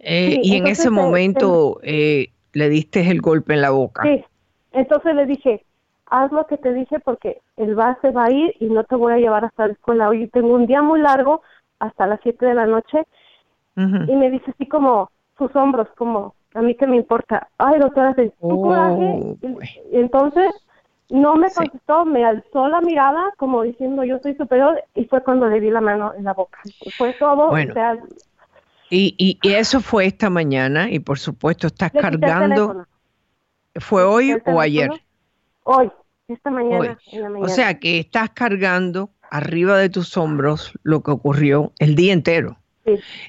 Eh, 0.00 0.40
y 0.42 0.56
en 0.56 0.66
ese 0.66 0.90
momento, 0.90 1.78
eh, 1.82 2.31
le 2.52 2.68
diste 2.68 3.08
el 3.10 3.20
golpe 3.20 3.54
en 3.54 3.62
la 3.62 3.70
boca. 3.70 4.02
Sí, 4.02 4.24
entonces 4.72 5.14
le 5.14 5.26
dije, 5.26 5.64
haz 6.06 6.30
lo 6.32 6.46
que 6.46 6.58
te 6.58 6.72
dije 6.72 7.00
porque 7.00 7.40
el 7.56 7.74
bus 7.74 7.96
se 8.02 8.10
va 8.10 8.26
a 8.26 8.30
ir 8.30 8.54
y 8.60 8.66
no 8.66 8.84
te 8.84 8.96
voy 8.96 9.12
a 9.12 9.18
llevar 9.18 9.44
hasta 9.44 9.66
la 9.66 9.72
escuela. 9.72 10.08
Hoy 10.08 10.28
tengo 10.28 10.54
un 10.54 10.66
día 10.66 10.82
muy 10.82 11.00
largo, 11.00 11.42
hasta 11.78 12.06
las 12.06 12.20
7 12.22 12.44
de 12.46 12.54
la 12.54 12.66
noche. 12.66 13.06
Y 13.74 14.14
me 14.14 14.30
dice 14.30 14.50
así 14.50 14.66
como 14.66 15.10
sus 15.38 15.54
hombros, 15.56 15.88
como, 15.96 16.34
a 16.52 16.60
mí 16.60 16.74
que 16.74 16.86
me 16.86 16.96
importa. 16.96 17.48
Ay, 17.56 17.78
doctora, 17.78 18.14
tu 18.14 18.30
oh, 18.40 18.62
coraje. 18.62 19.36
Y, 19.90 19.96
entonces 19.96 20.52
no 21.08 21.36
me 21.36 21.50
contestó, 21.50 22.04
me 22.04 22.22
alzó 22.22 22.68
la 22.68 22.82
mirada 22.82 23.30
como 23.38 23.62
diciendo 23.62 24.04
yo 24.04 24.18
soy 24.18 24.34
superior 24.34 24.82
y 24.94 25.06
fue 25.06 25.22
cuando 25.22 25.46
le 25.48 25.60
di 25.60 25.70
la 25.70 25.80
mano 25.80 26.12
en 26.14 26.24
la 26.24 26.34
boca. 26.34 26.58
Fue 26.98 27.14
todo, 27.14 27.48
o 27.48 27.56
sea, 27.56 27.98
y, 28.94 29.38
y, 29.42 29.52
eso 29.54 29.80
fue 29.80 30.04
esta 30.04 30.28
mañana 30.28 30.90
y 30.90 30.98
por 30.98 31.18
supuesto 31.18 31.68
estás 31.68 31.90
cargando. 31.92 32.86
¿Fue 33.76 34.04
hoy 34.04 34.36
o 34.44 34.60
ayer? 34.60 34.90
Hoy, 35.62 35.90
esta 36.28 36.50
mañana, 36.50 36.98
O 37.40 37.48
sea 37.48 37.78
que 37.78 37.98
estás 37.98 38.30
cargando 38.30 39.08
arriba 39.30 39.78
de 39.78 39.88
tus 39.88 40.14
hombros 40.18 40.78
lo 40.82 41.02
que 41.02 41.10
ocurrió 41.10 41.72
el 41.78 41.94
día 41.94 42.12
entero. 42.12 42.58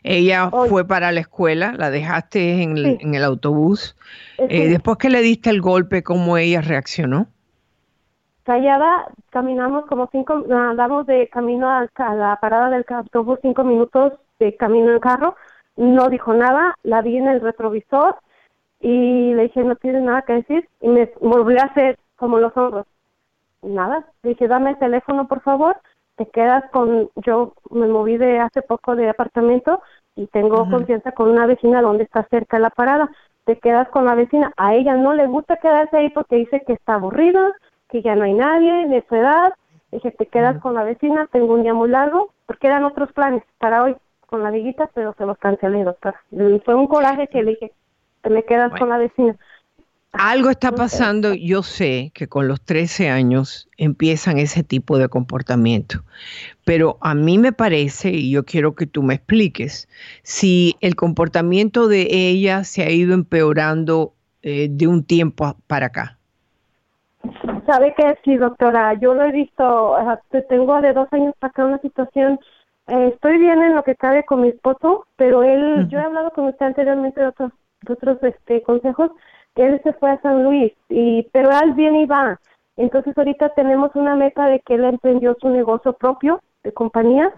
Ella 0.03 0.49
fue 0.67 0.85
para 0.85 1.13
la 1.13 1.21
escuela, 1.21 1.73
la 1.77 1.91
dejaste 1.91 2.61
en 2.61 3.15
el, 3.15 3.23
autobús. 3.23 3.95
Eh, 4.37 4.67
después 4.67 4.97
que 4.97 5.09
le 5.09 5.21
diste 5.21 5.49
el 5.49 5.61
golpe, 5.61 6.03
¿cómo 6.03 6.37
ella 6.37 6.59
reaccionó? 6.59 7.27
Callada, 8.43 9.05
caminamos 9.29 9.85
como 9.85 10.09
cinco, 10.11 10.43
andamos 10.51 11.07
de 11.07 11.29
camino 11.29 11.69
a 11.69 11.87
la 12.15 12.37
parada 12.41 12.69
del 12.69 12.83
autobús 12.89 13.39
cinco 13.41 13.63
minutos 13.63 14.13
de 14.39 14.57
camino 14.57 14.91
en 14.91 14.99
carro 14.99 15.37
no 15.75 16.09
dijo 16.09 16.33
nada, 16.33 16.75
la 16.83 17.01
vi 17.01 17.17
en 17.17 17.27
el 17.27 17.41
retrovisor 17.41 18.17
y 18.79 19.33
le 19.33 19.43
dije, 19.43 19.63
no 19.63 19.75
tiene 19.75 20.01
nada 20.01 20.23
que 20.23 20.33
decir, 20.33 20.69
y 20.81 20.89
me 20.89 21.11
volvió 21.21 21.61
a 21.61 21.65
hacer 21.65 21.97
como 22.15 22.37
los 22.37 22.55
hombros. 22.57 22.85
Nada, 23.61 24.05
le 24.23 24.31
dije, 24.31 24.47
dame 24.47 24.71
el 24.71 24.77
teléfono, 24.77 25.27
por 25.27 25.41
favor, 25.41 25.77
te 26.15 26.27
quedas 26.27 26.69
con, 26.71 27.09
yo 27.15 27.53
me 27.71 27.87
moví 27.87 28.17
de 28.17 28.39
hace 28.39 28.61
poco 28.61 28.95
de 28.95 29.09
apartamento 29.09 29.81
y 30.15 30.27
tengo 30.27 30.69
confianza 30.69 31.11
con 31.13 31.29
una 31.29 31.47
vecina 31.47 31.81
donde 31.81 32.03
está 32.03 32.23
cerca 32.29 32.59
la 32.59 32.69
parada. 32.69 33.09
te 33.45 33.57
quedas 33.57 33.89
con 33.89 34.05
la 34.05 34.15
vecina. 34.15 34.53
A 34.57 34.73
ella 34.73 34.95
no 34.95 35.13
le 35.13 35.27
gusta 35.27 35.57
quedarse 35.57 35.97
ahí 35.97 36.09
porque 36.11 36.37
dice 36.37 36.63
que 36.65 36.73
está 36.73 36.95
aburrida, 36.95 37.51
que 37.89 38.01
ya 38.01 38.15
no 38.15 38.23
hay 38.23 38.33
nadie 38.33 38.87
de 38.87 39.03
su 39.09 39.15
edad. 39.15 39.53
Dije, 39.91 40.11
te 40.11 40.27
quedas 40.27 40.61
con 40.61 40.75
la 40.75 40.83
vecina, 40.83 41.27
tengo 41.31 41.53
un 41.53 41.63
día 41.63 41.73
muy 41.73 41.89
largo, 41.89 42.29
porque 42.45 42.67
eran 42.67 42.83
otros 42.83 43.11
planes 43.11 43.43
para 43.59 43.83
hoy 43.83 43.95
con 44.33 44.41
la 44.41 44.49
amiguita, 44.49 44.89
pero 44.95 45.13
se 45.15 45.27
los 45.27 45.37
cancelé, 45.37 45.83
doctora. 45.83 46.19
Y 46.31 46.59
fue 46.65 46.73
un 46.73 46.87
coraje 46.87 47.27
que 47.27 47.43
le 47.43 47.51
dije, 47.51 47.71
te 48.23 48.31
me 48.31 48.41
quedas 48.41 48.71
con 48.79 48.89
la 48.89 48.97
vecina. 48.97 49.35
Algo 50.11 50.49
está 50.49 50.71
pasando, 50.71 51.35
yo 51.35 51.61
sé 51.61 52.09
que 52.15 52.27
con 52.27 52.47
los 52.47 52.59
13 52.61 53.11
años 53.11 53.69
empiezan 53.77 54.39
ese 54.39 54.63
tipo 54.63 54.97
de 54.97 55.07
comportamiento, 55.07 55.99
pero 56.65 56.97
a 57.01 57.13
mí 57.13 57.37
me 57.37 57.51
parece, 57.51 58.09
y 58.09 58.31
yo 58.31 58.43
quiero 58.43 58.73
que 58.73 58.87
tú 58.87 59.03
me 59.03 59.13
expliques, 59.13 59.87
si 60.23 60.77
el 60.81 60.95
comportamiento 60.95 61.87
de 61.87 62.07
ella 62.09 62.63
se 62.63 62.81
ha 62.81 62.89
ido 62.89 63.13
empeorando 63.13 64.13
eh, 64.41 64.67
de 64.67 64.87
un 64.87 65.03
tiempo 65.03 65.57
para 65.67 65.85
acá. 65.85 66.17
¿Sabe 67.67 67.93
qué? 67.95 68.17
Sí, 68.25 68.37
doctora, 68.37 68.95
yo 68.95 69.13
lo 69.13 69.25
he 69.25 69.31
visto, 69.31 69.95
tengo 70.49 70.81
de 70.81 70.91
dos 70.91 71.07
años 71.11 71.35
acá 71.39 71.65
una 71.65 71.77
situación, 71.81 72.39
eh, 72.87 73.11
estoy 73.13 73.37
bien 73.37 73.61
en 73.63 73.75
lo 73.75 73.83
que 73.83 73.95
cabe 73.95 74.25
con 74.25 74.41
mi 74.41 74.49
esposo, 74.49 75.05
pero 75.15 75.43
él, 75.43 75.87
yo 75.89 75.99
he 75.99 76.03
hablado 76.03 76.31
con 76.31 76.47
usted 76.47 76.65
anteriormente 76.65 77.21
de 77.21 77.27
otros, 77.27 77.51
de 77.81 77.93
otros 77.93 78.21
este, 78.23 78.61
consejos, 78.61 79.11
él 79.55 79.79
se 79.83 79.93
fue 79.93 80.11
a 80.11 80.21
San 80.21 80.43
Luis, 80.43 80.73
y 80.89 81.23
pero 81.31 81.51
él 81.51 81.73
viene 81.73 82.01
y 82.01 82.05
va. 82.05 82.39
Entonces 82.75 83.17
ahorita 83.17 83.49
tenemos 83.49 83.91
una 83.93 84.15
meta 84.15 84.47
de 84.47 84.59
que 84.61 84.75
él 84.75 84.83
emprendió 84.83 85.35
su 85.39 85.49
negocio 85.49 85.93
propio 85.93 86.41
de 86.63 86.73
compañía. 86.73 87.31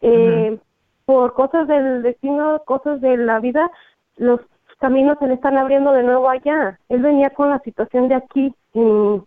eh, 0.00 0.58
Por 1.04 1.34
cosas 1.34 1.68
del 1.68 2.02
destino, 2.02 2.62
cosas 2.64 3.00
de 3.00 3.16
la 3.16 3.40
vida, 3.40 3.70
los 4.16 4.40
caminos 4.78 5.18
se 5.18 5.26
le 5.26 5.34
están 5.34 5.58
abriendo 5.58 5.92
de 5.92 6.02
nuevo 6.02 6.30
allá. 6.30 6.78
Él 6.88 7.02
venía 7.02 7.30
con 7.30 7.50
la 7.50 7.58
situación 7.60 8.08
de 8.08 8.14
aquí. 8.14 8.54
En, 8.74 9.24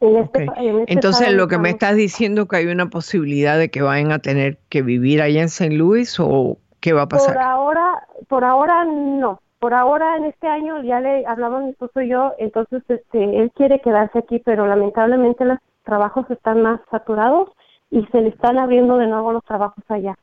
en 0.00 0.16
este, 0.16 0.46
en 0.56 0.80
este 0.80 0.92
Entonces 0.92 1.32
lo 1.32 1.48
que 1.48 1.58
me 1.58 1.70
estás 1.70 1.94
diciendo 1.94 2.46
que 2.46 2.56
hay 2.56 2.66
una 2.66 2.86
posibilidad 2.86 3.58
de 3.58 3.70
que 3.70 3.82
vayan 3.82 4.12
a 4.12 4.18
tener 4.18 4.58
que 4.68 4.82
vivir 4.82 5.20
allá 5.22 5.42
en 5.42 5.48
San 5.48 5.76
Luis 5.76 6.18
o 6.18 6.56
qué 6.80 6.92
va 6.92 7.02
a 7.02 7.08
pasar. 7.08 7.34
Por 7.34 7.42
ahora, 7.42 8.06
por 8.28 8.44
ahora 8.44 8.84
no. 8.84 9.40
Por 9.58 9.74
ahora 9.74 10.16
en 10.16 10.24
este 10.24 10.48
año 10.48 10.82
ya 10.82 11.00
le 11.00 11.26
hablamos 11.26 11.64
mi 11.64 11.70
esposo 11.70 12.00
y 12.00 12.08
yo, 12.08 12.32
entonces 12.38 12.82
este 12.88 13.42
él 13.42 13.52
quiere 13.54 13.80
quedarse 13.80 14.18
aquí, 14.18 14.38
pero 14.42 14.66
lamentablemente 14.66 15.44
los 15.44 15.58
trabajos 15.84 16.30
están 16.30 16.62
más 16.62 16.80
saturados 16.90 17.50
y 17.90 18.06
se 18.06 18.22
le 18.22 18.30
están 18.30 18.58
abriendo 18.58 18.96
de 18.96 19.06
nuevo 19.06 19.32
los 19.32 19.44
trabajos 19.44 19.84
allá. 19.88 20.16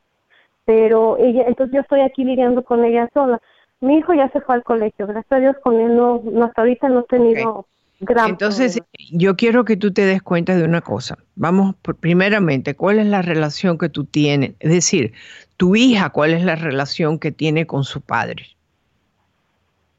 Pero 0.64 1.16
ella, 1.18 1.44
entonces 1.46 1.72
yo 1.72 1.82
estoy 1.82 2.00
aquí 2.00 2.24
lidiando 2.24 2.64
con 2.64 2.84
ella 2.84 3.08
sola. 3.14 3.40
Mi 3.80 3.98
hijo 3.98 4.12
ya 4.12 4.28
se 4.30 4.40
fue 4.40 4.56
al 4.56 4.64
colegio, 4.64 5.06
gracias 5.06 5.32
a 5.32 5.38
Dios 5.38 5.56
con 5.62 5.80
él 5.80 5.96
no, 5.96 6.20
no 6.24 6.46
hasta 6.46 6.62
ahorita 6.62 6.88
no 6.88 7.00
he 7.00 7.04
tenido 7.04 7.66
gran 8.00 8.30
Entonces, 8.30 8.38
problema. 8.38 8.86
yo 9.10 9.36
quiero 9.36 9.64
que 9.64 9.76
tú 9.76 9.92
te 9.92 10.02
des 10.04 10.22
cuenta 10.22 10.56
de 10.56 10.64
una 10.64 10.80
cosa. 10.82 11.18
Vamos, 11.36 11.74
por- 11.82 11.96
primeramente, 11.96 12.74
¿cuál 12.76 12.98
es 12.98 13.06
la 13.06 13.22
relación 13.22 13.78
que 13.78 13.88
tú 13.88 14.04
tienes? 14.04 14.54
Es 14.60 14.70
decir, 14.72 15.12
tu 15.56 15.76
hija, 15.76 16.10
¿cuál 16.10 16.32
es 16.34 16.44
la 16.44 16.56
relación 16.56 17.18
que 17.18 17.32
tiene 17.32 17.66
con 17.66 17.84
su 17.84 18.00
padre? 18.00 18.46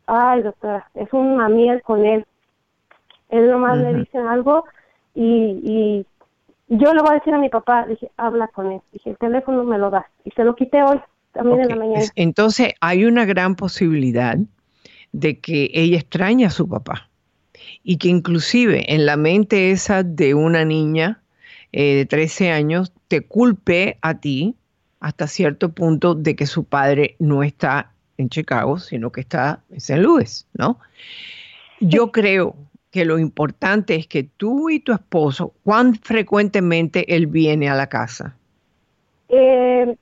Ay, 0.07 0.41
doctora, 0.41 0.89
es 0.93 1.07
una 1.13 1.47
miel 1.49 1.81
con 1.83 2.05
él. 2.05 2.25
Él 3.29 3.49
nomás 3.49 3.77
le 3.77 3.93
Ujú. 3.93 3.99
dice 3.99 4.17
algo 4.17 4.65
y, 5.15 5.23
y 5.63 6.05
yo 6.67 6.93
le 6.93 7.01
voy 7.01 7.11
a 7.11 7.13
decir 7.15 7.33
a 7.33 7.37
mi 7.39 7.49
papá, 7.49 7.85
dije, 7.87 8.11
habla 8.17 8.47
con 8.49 8.71
él. 8.71 8.81
Dije, 8.91 9.11
el 9.11 9.17
teléfono 9.17 9.63
me 9.63 9.77
lo 9.77 9.89
das. 9.89 10.05
Y 10.25 10.31
se 10.31 10.43
lo 10.43 10.55
quité 10.55 10.83
hoy, 10.83 11.01
también 11.33 11.61
en 11.61 11.69
la 11.69 11.75
mañana. 11.75 12.05
Es- 12.05 12.13
Entonces, 12.15 12.73
hay 12.81 13.05
una 13.05 13.25
gran 13.25 13.55
posibilidad 13.55 14.37
de 15.11 15.39
que 15.39 15.71
ella 15.73 15.97
extraña 15.99 16.47
a 16.47 16.51
su 16.51 16.67
papá 16.69 17.08
y 17.83 17.97
que 17.97 18.09
inclusive 18.09 18.93
en 18.93 19.05
la 19.05 19.17
mente 19.17 19.71
esa 19.71 20.03
de 20.03 20.33
una 20.33 20.65
niña 20.65 21.21
eh, 21.71 21.95
de 21.95 22.05
13 22.05 22.51
años 22.51 22.91
te 23.07 23.21
culpe 23.21 23.97
a 24.01 24.19
ti 24.19 24.55
hasta 24.99 25.27
cierto 25.27 25.69
punto 25.69 26.15
de 26.15 26.35
que 26.35 26.45
su 26.45 26.65
padre 26.65 27.15
no 27.19 27.43
está 27.43 27.91
en 28.17 28.29
Chicago, 28.29 28.79
sino 28.79 29.11
que 29.11 29.21
está 29.21 29.61
en 29.69 29.77
St. 29.77 30.01
Louis, 30.01 30.47
¿no? 30.53 30.79
Yo 31.79 32.11
creo 32.11 32.55
que 32.91 33.05
lo 33.05 33.19
importante 33.19 33.95
es 33.95 34.07
que 34.07 34.23
tú 34.23 34.69
y 34.69 34.79
tu 34.79 34.91
esposo, 34.91 35.53
¿cuán 35.63 35.95
frecuentemente 35.95 37.15
él 37.15 37.27
viene 37.27 37.69
a 37.69 37.75
la 37.75 37.87
casa? 37.87 38.35
Eh, 39.29 39.95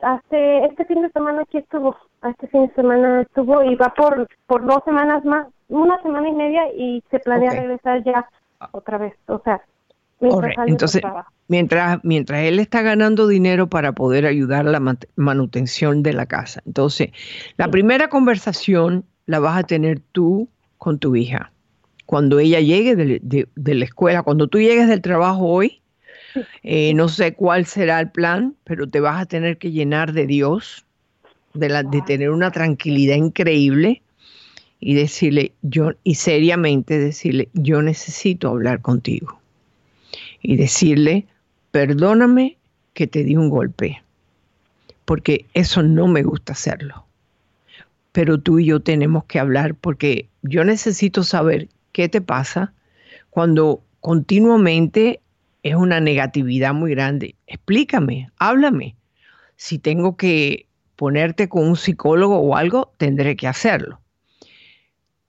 hace 0.00 0.64
este 0.66 0.84
fin 0.84 1.02
de 1.02 1.10
semana 1.10 1.42
aquí 1.42 1.58
estuvo, 1.58 1.96
este 2.22 2.46
fin 2.48 2.66
de 2.66 2.74
semana 2.74 3.22
estuvo 3.22 3.62
y 3.64 3.74
va 3.76 3.92
por, 3.94 4.28
por 4.46 4.64
dos 4.66 4.80
semanas 4.84 5.24
más, 5.24 5.48
una 5.68 6.00
semana 6.02 6.28
y 6.28 6.32
media 6.32 6.62
y 6.76 7.02
se 7.10 7.18
planea 7.20 7.50
regresar 7.50 8.04
ya 8.04 8.28
otra 8.72 8.98
vez. 8.98 9.14
O 9.26 9.40
sea, 9.44 9.62
mientras 10.20 10.56
del 10.56 10.68
Entonces, 10.68 11.02
mientras, 11.48 11.98
mientras 12.04 12.44
él 12.44 12.58
está 12.58 12.82
ganando 12.82 13.26
dinero 13.26 13.68
para 13.68 13.92
poder 13.92 14.26
ayudar 14.26 14.66
a 14.66 14.70
la 14.70 14.80
man- 14.80 14.98
manutención 15.16 16.02
de 16.02 16.12
la 16.12 16.26
casa. 16.26 16.62
Entonces, 16.66 17.10
la 17.56 17.68
primera 17.70 18.08
conversación 18.08 19.04
la 19.26 19.38
vas 19.40 19.58
a 19.58 19.62
tener 19.64 20.00
tú 20.12 20.48
con 20.78 20.98
tu 20.98 21.16
hija. 21.16 21.52
Cuando 22.06 22.38
ella 22.38 22.60
llegue 22.60 22.96
de, 22.96 23.20
de- 23.22 23.48
de 23.54 23.74
la 23.74 23.84
escuela, 23.86 24.22
cuando 24.22 24.48
tú 24.48 24.58
llegues 24.58 24.88
del 24.88 25.00
trabajo 25.00 25.46
hoy, 25.46 25.80
eh, 26.62 26.94
no 26.94 27.08
sé 27.08 27.34
cuál 27.34 27.66
será 27.66 28.00
el 28.00 28.10
plan, 28.10 28.56
pero 28.64 28.88
te 28.88 29.00
vas 29.00 29.20
a 29.20 29.26
tener 29.26 29.58
que 29.58 29.70
llenar 29.70 30.12
de 30.12 30.26
Dios, 30.26 30.86
de, 31.54 31.68
la, 31.68 31.82
de 31.82 32.02
tener 32.02 32.30
una 32.30 32.50
tranquilidad 32.50 33.16
increíble 33.16 34.02
y 34.86 34.92
decirle, 34.92 35.52
yo, 35.62 35.92
y 36.04 36.16
seriamente 36.16 36.98
decirle, 36.98 37.48
yo 37.54 37.80
necesito 37.80 38.50
hablar 38.50 38.82
contigo 38.82 39.40
y 40.42 40.56
decirle, 40.56 41.24
perdóname 41.70 42.58
que 42.92 43.06
te 43.06 43.24
di 43.24 43.34
un 43.34 43.48
golpe, 43.48 44.02
porque 45.06 45.46
eso 45.54 45.82
no 45.82 46.06
me 46.06 46.22
gusta 46.22 46.52
hacerlo. 46.52 47.06
Pero 48.12 48.38
tú 48.38 48.58
y 48.58 48.66
yo 48.66 48.80
tenemos 48.80 49.24
que 49.24 49.38
hablar 49.38 49.74
porque 49.74 50.28
yo 50.42 50.64
necesito 50.64 51.24
saber 51.24 51.68
qué 51.92 52.10
te 52.10 52.20
pasa 52.20 52.74
cuando 53.30 53.80
continuamente 54.00 55.20
es 55.62 55.76
una 55.76 55.98
negatividad 56.00 56.74
muy 56.74 56.90
grande. 56.90 57.36
Explícame, 57.46 58.28
háblame. 58.36 58.96
Si 59.56 59.78
tengo 59.78 60.18
que 60.18 60.66
ponerte 60.94 61.48
con 61.48 61.66
un 61.66 61.76
psicólogo 61.76 62.36
o 62.36 62.54
algo, 62.54 62.92
tendré 62.98 63.34
que 63.34 63.48
hacerlo. 63.48 64.03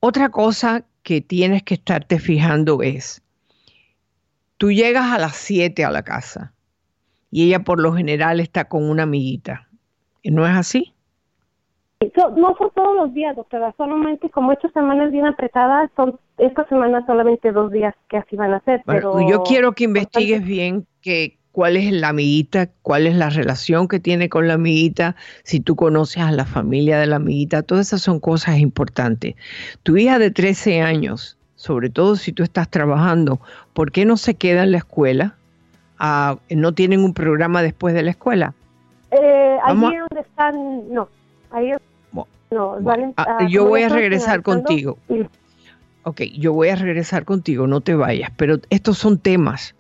Otra 0.07 0.29
cosa 0.29 0.85
que 1.01 1.19
tienes 1.19 1.63
que 1.63 1.73
estarte 1.73 2.19
fijando 2.19 2.83
es, 2.83 3.23
tú 4.57 4.71
llegas 4.71 5.11
a 5.11 5.17
las 5.17 5.35
7 5.35 5.83
a 5.83 5.89
la 5.89 6.03
casa 6.03 6.53
y 7.31 7.47
ella 7.47 7.63
por 7.63 7.81
lo 7.81 7.91
general 7.91 8.39
está 8.39 8.65
con 8.65 8.87
una 8.87 9.01
amiguita. 9.01 9.67
¿No 10.23 10.45
es 10.45 10.55
así? 10.55 10.93
No 12.37 12.55
son 12.55 12.69
todos 12.75 12.95
los 12.95 13.15
días, 13.15 13.35
doctora, 13.35 13.73
solamente 13.77 14.29
como 14.29 14.51
esta 14.51 14.69
semana 14.73 15.05
es 15.05 15.11
bien 15.11 15.25
apretada, 15.25 15.89
son 15.95 16.19
esta 16.37 16.67
semana 16.67 17.03
solamente 17.07 17.51
dos 17.51 17.71
días 17.71 17.95
que 18.07 18.17
así 18.17 18.35
van 18.35 18.53
a 18.53 18.59
ser. 18.59 18.83
Bueno, 18.85 19.13
pero 19.15 19.27
yo 19.27 19.41
quiero 19.41 19.71
que 19.71 19.85
investigues 19.85 20.45
bien 20.45 20.85
que, 21.01 21.39
cuál 21.55 21.77
es 21.77 21.89
la 21.93 22.09
amiguita, 22.09 22.67
cuál 22.81 23.07
es 23.07 23.15
la 23.15 23.29
relación 23.29 23.87
que 23.87 24.01
tiene 24.01 24.27
con 24.27 24.45
la 24.49 24.55
amiguita, 24.55 25.15
si 25.45 25.61
tú 25.61 25.77
conoces 25.77 26.21
a 26.21 26.33
la 26.33 26.43
familia 26.43 26.99
de 26.99 27.05
la 27.05 27.15
amiguita, 27.15 27.63
todas 27.63 27.87
esas 27.87 28.01
son 28.01 28.19
cosas 28.19 28.57
importantes. 28.59 29.35
Tu 29.83 29.95
hija 29.95 30.19
de 30.19 30.31
13 30.31 30.81
años, 30.81 31.37
sobre 31.55 31.89
todo 31.89 32.17
si 32.17 32.33
tú 32.33 32.43
estás 32.43 32.69
trabajando, 32.69 33.39
¿por 33.71 33.93
qué 33.93 34.03
no 34.03 34.17
se 34.17 34.33
queda 34.33 34.63
en 34.63 34.71
la 34.73 34.79
escuela? 34.79 35.35
Ah, 35.97 36.35
¿No 36.49 36.73
tienen 36.73 36.99
un 37.05 37.13
programa 37.13 37.61
después 37.61 37.93
de 37.95 38.03
la 38.03 38.11
escuela? 38.11 38.53
Eh, 39.11 39.57
Vamos 39.65 39.91
allí 39.91 39.95
a- 39.95 40.05
donde 40.09 40.21
están, 40.27 40.93
no, 40.93 41.07
ahí 41.51 41.71
no, 42.51 42.77
van, 42.81 43.13
Ah, 43.15 43.37
ah, 43.39 43.47
yo 43.49 43.63
voy 43.65 43.83
a 43.83 43.87
regresar 43.89 44.41
contigo. 44.41 44.97
y- 45.07 45.21
Ok, 46.03 46.21
yo 46.37 46.51
voy 46.51 46.67
a 46.67 46.75
regresar 46.75 47.23
contigo, 47.23 47.65
no 47.65 47.79
te 47.79 47.95
vayas, 47.95 48.29
pero 48.35 48.57
estos 48.69 48.97
son 48.97 49.17
temas 49.19 49.73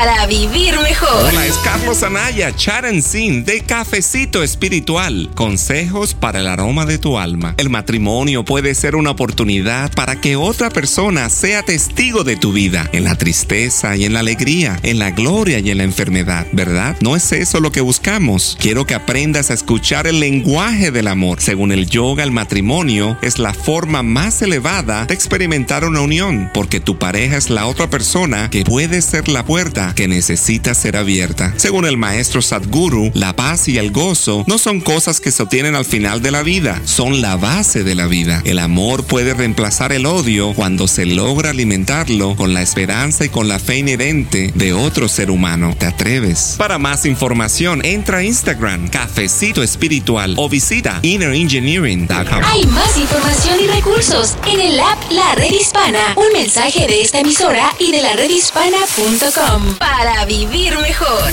Para 0.05 0.27
vivir 0.27 0.79
mejor. 0.81 1.25
Hola, 1.29 1.47
es 1.47 1.55
Carlos 1.63 2.03
Anaya, 2.03 2.53
Sin 3.01 3.43
de 3.43 3.61
Cafecito 3.61 4.43
Espiritual. 4.43 5.31
Consejos 5.33 6.13
para 6.13 6.41
el 6.41 6.47
aroma 6.47 6.85
de 6.85 6.99
tu 6.99 7.17
alma. 7.17 7.55
El 7.57 7.71
matrimonio 7.71 8.45
puede 8.45 8.75
ser 8.75 8.95
una 8.95 9.09
oportunidad 9.09 9.91
para 9.93 10.21
que 10.21 10.35
otra 10.35 10.69
persona 10.69 11.31
sea 11.31 11.63
testigo 11.63 12.23
de 12.23 12.35
tu 12.35 12.53
vida, 12.53 12.87
en 12.93 13.03
la 13.03 13.15
tristeza 13.15 13.95
y 13.95 14.05
en 14.05 14.13
la 14.13 14.19
alegría, 14.19 14.79
en 14.83 14.99
la 14.99 15.09
gloria 15.09 15.57
y 15.57 15.71
en 15.71 15.79
la 15.79 15.85
enfermedad, 15.85 16.45
¿verdad? 16.51 16.95
No 17.01 17.15
es 17.15 17.31
eso 17.31 17.59
lo 17.59 17.71
que 17.71 17.81
buscamos. 17.81 18.57
Quiero 18.59 18.85
que 18.85 18.93
aprendas 18.93 19.49
a 19.49 19.55
escuchar 19.55 20.05
el 20.05 20.19
lenguaje 20.19 20.91
del 20.91 21.07
amor. 21.07 21.41
Según 21.41 21.71
el 21.71 21.89
yoga, 21.89 22.23
el 22.23 22.31
matrimonio 22.31 23.17
es 23.23 23.39
la 23.39 23.55
forma 23.55 24.03
más 24.03 24.43
elevada 24.43 25.07
de 25.07 25.15
experimentar 25.15 25.83
una 25.83 26.01
unión, 26.01 26.51
porque 26.53 26.79
tu 26.79 26.99
pareja 26.99 27.37
es 27.37 27.49
la 27.49 27.65
otra 27.65 27.89
persona 27.89 28.51
que 28.51 28.63
puede 28.63 29.01
ser 29.01 29.29
la 29.29 29.43
puerta 29.43 29.94
que 29.95 30.07
necesita 30.07 30.73
ser 30.73 30.97
abierta. 30.97 31.53
Según 31.57 31.85
el 31.85 31.97
maestro 31.97 32.41
Sadhguru, 32.41 33.11
la 33.13 33.35
paz 33.35 33.67
y 33.67 33.77
el 33.77 33.91
gozo 33.91 34.43
no 34.47 34.57
son 34.57 34.81
cosas 34.81 35.19
que 35.19 35.31
se 35.31 35.41
obtienen 35.41 35.73
al 35.75 35.85
final 35.85 36.21
de 36.21 36.31
la 36.31 36.43
vida, 36.43 36.81
son 36.85 37.21
la 37.21 37.37
base 37.37 37.83
de 37.83 37.95
la 37.95 38.07
vida. 38.07 38.41
El 38.45 38.59
amor 38.59 39.05
puede 39.05 39.33
reemplazar 39.33 39.93
el 39.93 40.05
odio 40.05 40.53
cuando 40.53 40.87
se 40.87 41.05
logra 41.05 41.51
alimentarlo 41.51 42.35
con 42.35 42.53
la 42.53 42.61
esperanza 42.61 43.25
y 43.25 43.29
con 43.29 43.47
la 43.47 43.59
fe 43.59 43.77
inherente 43.77 44.51
de 44.53 44.73
otro 44.73 45.07
ser 45.07 45.31
humano. 45.31 45.75
¿Te 45.77 45.85
atreves? 45.85 46.55
Para 46.57 46.77
más 46.77 47.05
información, 47.05 47.83
entra 47.83 48.19
a 48.19 48.23
Instagram, 48.23 48.89
Cafecito 48.89 49.63
Espiritual 49.63 50.35
o 50.37 50.49
visita 50.49 50.99
innerengineering.com. 51.01 52.43
Hay 52.43 52.65
más 52.67 52.97
información 52.97 53.59
y 53.63 53.67
recursos 53.67 54.35
en 54.47 54.59
el 54.59 54.79
app 54.79 55.11
La 55.11 55.35
Red 55.35 55.51
Hispana. 55.51 56.13
Un 56.15 56.33
mensaje 56.33 56.87
de 56.87 57.01
esta 57.01 57.19
emisora 57.19 57.73
y 57.79 57.91
de 57.91 58.01
la 58.01 58.13
redhispana.com 58.13 59.74
para 59.79 60.25
vivir 60.25 60.73
mejor. 60.79 61.31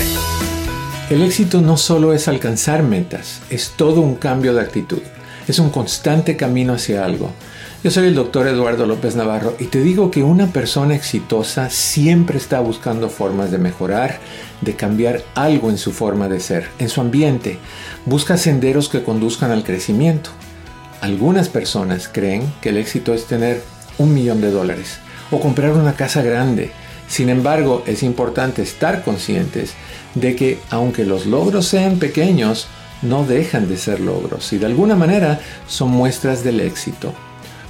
El 1.11 1.22
éxito 1.22 1.61
no 1.61 1.76
solo 1.76 2.12
es 2.12 2.28
alcanzar 2.28 2.82
metas, 2.82 3.40
es 3.51 3.72
todo 3.76 4.01
un 4.01 4.14
cambio 4.14 4.55
de 4.55 4.62
actitud. 4.62 5.03
Es 5.49 5.59
un 5.59 5.70
constante 5.70 6.36
camino 6.36 6.74
hacia 6.74 7.05
algo. 7.05 7.30
Yo 7.82 7.90
soy 7.90 8.07
el 8.07 8.14
doctor 8.14 8.47
Eduardo 8.47 8.86
López 8.86 9.16
Navarro 9.16 9.57
y 9.59 9.64
te 9.66 9.80
digo 9.80 10.12
que 10.12 10.22
una 10.22 10.47
persona 10.47 10.95
exitosa 10.95 11.68
siempre 11.68 12.38
está 12.38 12.61
buscando 12.61 13.09
formas 13.09 13.51
de 13.51 13.59
mejorar, 13.59 14.20
de 14.61 14.76
cambiar 14.76 15.22
algo 15.34 15.68
en 15.68 15.78
su 15.78 15.90
forma 15.90 16.28
de 16.28 16.38
ser, 16.38 16.68
en 16.78 16.88
su 16.88 17.01
ambiente. 17.01 17.59
Busca 18.07 18.36
senderos 18.36 18.88
que 18.88 19.03
conduzcan 19.03 19.51
al 19.51 19.64
crecimiento. 19.64 20.30
Algunas 21.01 21.49
personas 21.49 22.09
creen 22.09 22.53
que 22.61 22.68
el 22.68 22.76
éxito 22.76 23.12
es 23.12 23.26
tener 23.26 23.61
un 23.99 24.14
millón 24.14 24.40
de 24.40 24.53
dólares 24.53 24.99
o 25.32 25.40
comprar 25.40 25.72
una 25.72 25.95
casa 25.95 26.22
grande. 26.22 26.70
Sin 27.12 27.28
embargo, 27.28 27.82
es 27.86 28.02
importante 28.02 28.62
estar 28.62 29.04
conscientes 29.04 29.74
de 30.14 30.34
que 30.34 30.58
aunque 30.70 31.04
los 31.04 31.26
logros 31.26 31.66
sean 31.66 31.98
pequeños, 31.98 32.68
no 33.02 33.26
dejan 33.26 33.68
de 33.68 33.76
ser 33.76 34.00
logros 34.00 34.50
y 34.54 34.56
de 34.56 34.64
alguna 34.64 34.96
manera 34.96 35.38
son 35.68 35.90
muestras 35.90 36.42
del 36.42 36.58
éxito. 36.60 37.12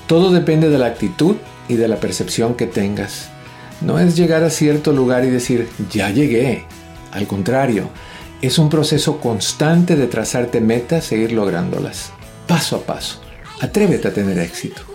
Todo 0.06 0.30
depende 0.30 0.68
de 0.68 0.78
la 0.78 0.86
actitud 0.86 1.34
y 1.68 1.74
de 1.74 1.88
la 1.88 1.96
percepción 1.96 2.54
que 2.54 2.68
tengas. 2.68 3.30
No 3.80 3.98
es 3.98 4.16
llegar 4.16 4.44
a 4.44 4.50
cierto 4.50 4.92
lugar 4.92 5.24
y 5.24 5.30
decir, 5.30 5.68
ya 5.90 6.10
llegué. 6.10 6.64
Al 7.10 7.26
contrario, 7.26 7.88
es 8.42 8.60
un 8.60 8.68
proceso 8.68 9.18
constante 9.18 9.96
de 9.96 10.06
trazarte 10.06 10.60
metas 10.60 11.10
e 11.10 11.16
ir 11.16 11.32
lográndolas, 11.32 12.12
paso 12.46 12.76
a 12.76 12.82
paso. 12.82 13.20
Atrévete 13.60 14.06
a 14.06 14.14
tener 14.14 14.38
éxito. 14.38 14.91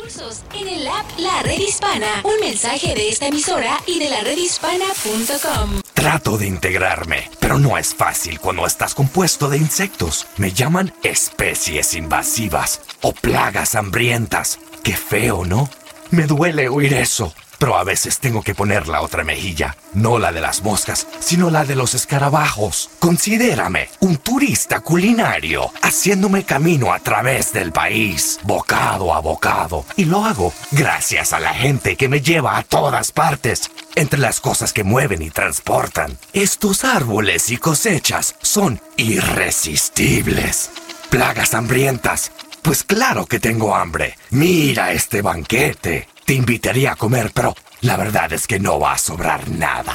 En 0.53 0.69
el 0.69 0.87
app 0.87 1.05
La 1.17 1.43
Red 1.43 1.59
Hispana. 1.59 2.21
Un 2.23 2.39
mensaje 2.39 2.95
de 2.95 3.09
esta 3.09 3.27
emisora 3.27 3.77
y 3.85 3.99
de 3.99 4.09
la 4.09 4.21
redhispana.com. 4.21 5.81
Trato 5.93 6.37
de 6.37 6.47
integrarme, 6.47 7.29
pero 7.41 7.59
no 7.59 7.77
es 7.77 7.93
fácil 7.93 8.39
cuando 8.39 8.65
estás 8.65 8.95
compuesto 8.95 9.49
de 9.49 9.57
insectos. 9.57 10.25
Me 10.37 10.53
llaman 10.53 10.93
especies 11.03 11.93
invasivas 11.93 12.79
o 13.01 13.11
plagas 13.11 13.75
hambrientas. 13.75 14.59
Qué 14.81 14.95
feo, 14.95 15.43
¿no? 15.43 15.69
Me 16.09 16.23
duele 16.23 16.69
oír 16.69 16.93
eso. 16.93 17.33
Pero 17.57 17.77
a 17.77 17.83
veces 17.83 18.19
tengo 18.19 18.41
que 18.43 18.55
poner 18.55 18.87
la 18.87 19.01
otra 19.01 19.23
mejilla, 19.23 19.75
no 19.93 20.19
la 20.19 20.31
de 20.31 20.41
las 20.41 20.63
moscas, 20.63 21.07
sino 21.19 21.49
la 21.49 21.65
de 21.65 21.75
los 21.75 21.93
escarabajos. 21.93 22.89
Considérame 22.99 23.89
un 23.99 24.17
turista 24.17 24.81
culinario, 24.81 25.71
haciéndome 25.81 26.43
camino 26.43 26.93
a 26.93 26.99
través 26.99 27.53
del 27.53 27.71
país, 27.71 28.39
bocado 28.43 29.13
a 29.13 29.19
bocado. 29.19 29.85
Y 29.95 30.05
lo 30.05 30.23
hago 30.23 30.53
gracias 30.71 31.33
a 31.33 31.39
la 31.39 31.53
gente 31.53 31.95
que 31.95 32.09
me 32.09 32.21
lleva 32.21 32.57
a 32.57 32.63
todas 32.63 33.11
partes, 33.11 33.71
entre 33.95 34.19
las 34.19 34.39
cosas 34.39 34.73
que 34.73 34.83
mueven 34.83 35.21
y 35.21 35.31
transportan. 35.31 36.17
Estos 36.33 36.83
árboles 36.83 37.49
y 37.49 37.57
cosechas 37.57 38.35
son 38.41 38.79
irresistibles. 38.97 40.69
Plagas 41.09 41.53
hambrientas. 41.53 42.31
Pues 42.61 42.83
claro 42.83 43.25
que 43.25 43.39
tengo 43.39 43.75
hambre. 43.75 44.17
Mira 44.29 44.91
este 44.91 45.21
banquete. 45.21 46.07
Te 46.27 46.33
invitaría 46.33 46.91
a 46.91 46.95
comer, 46.97 47.31
pero 47.33 47.55
la 47.79 47.95
verdad 47.95 48.33
es 48.33 48.47
que 48.47 48.59
no 48.59 48.81
va 48.81 48.91
a 48.91 48.97
sobrar 48.97 49.49
nada. 49.49 49.93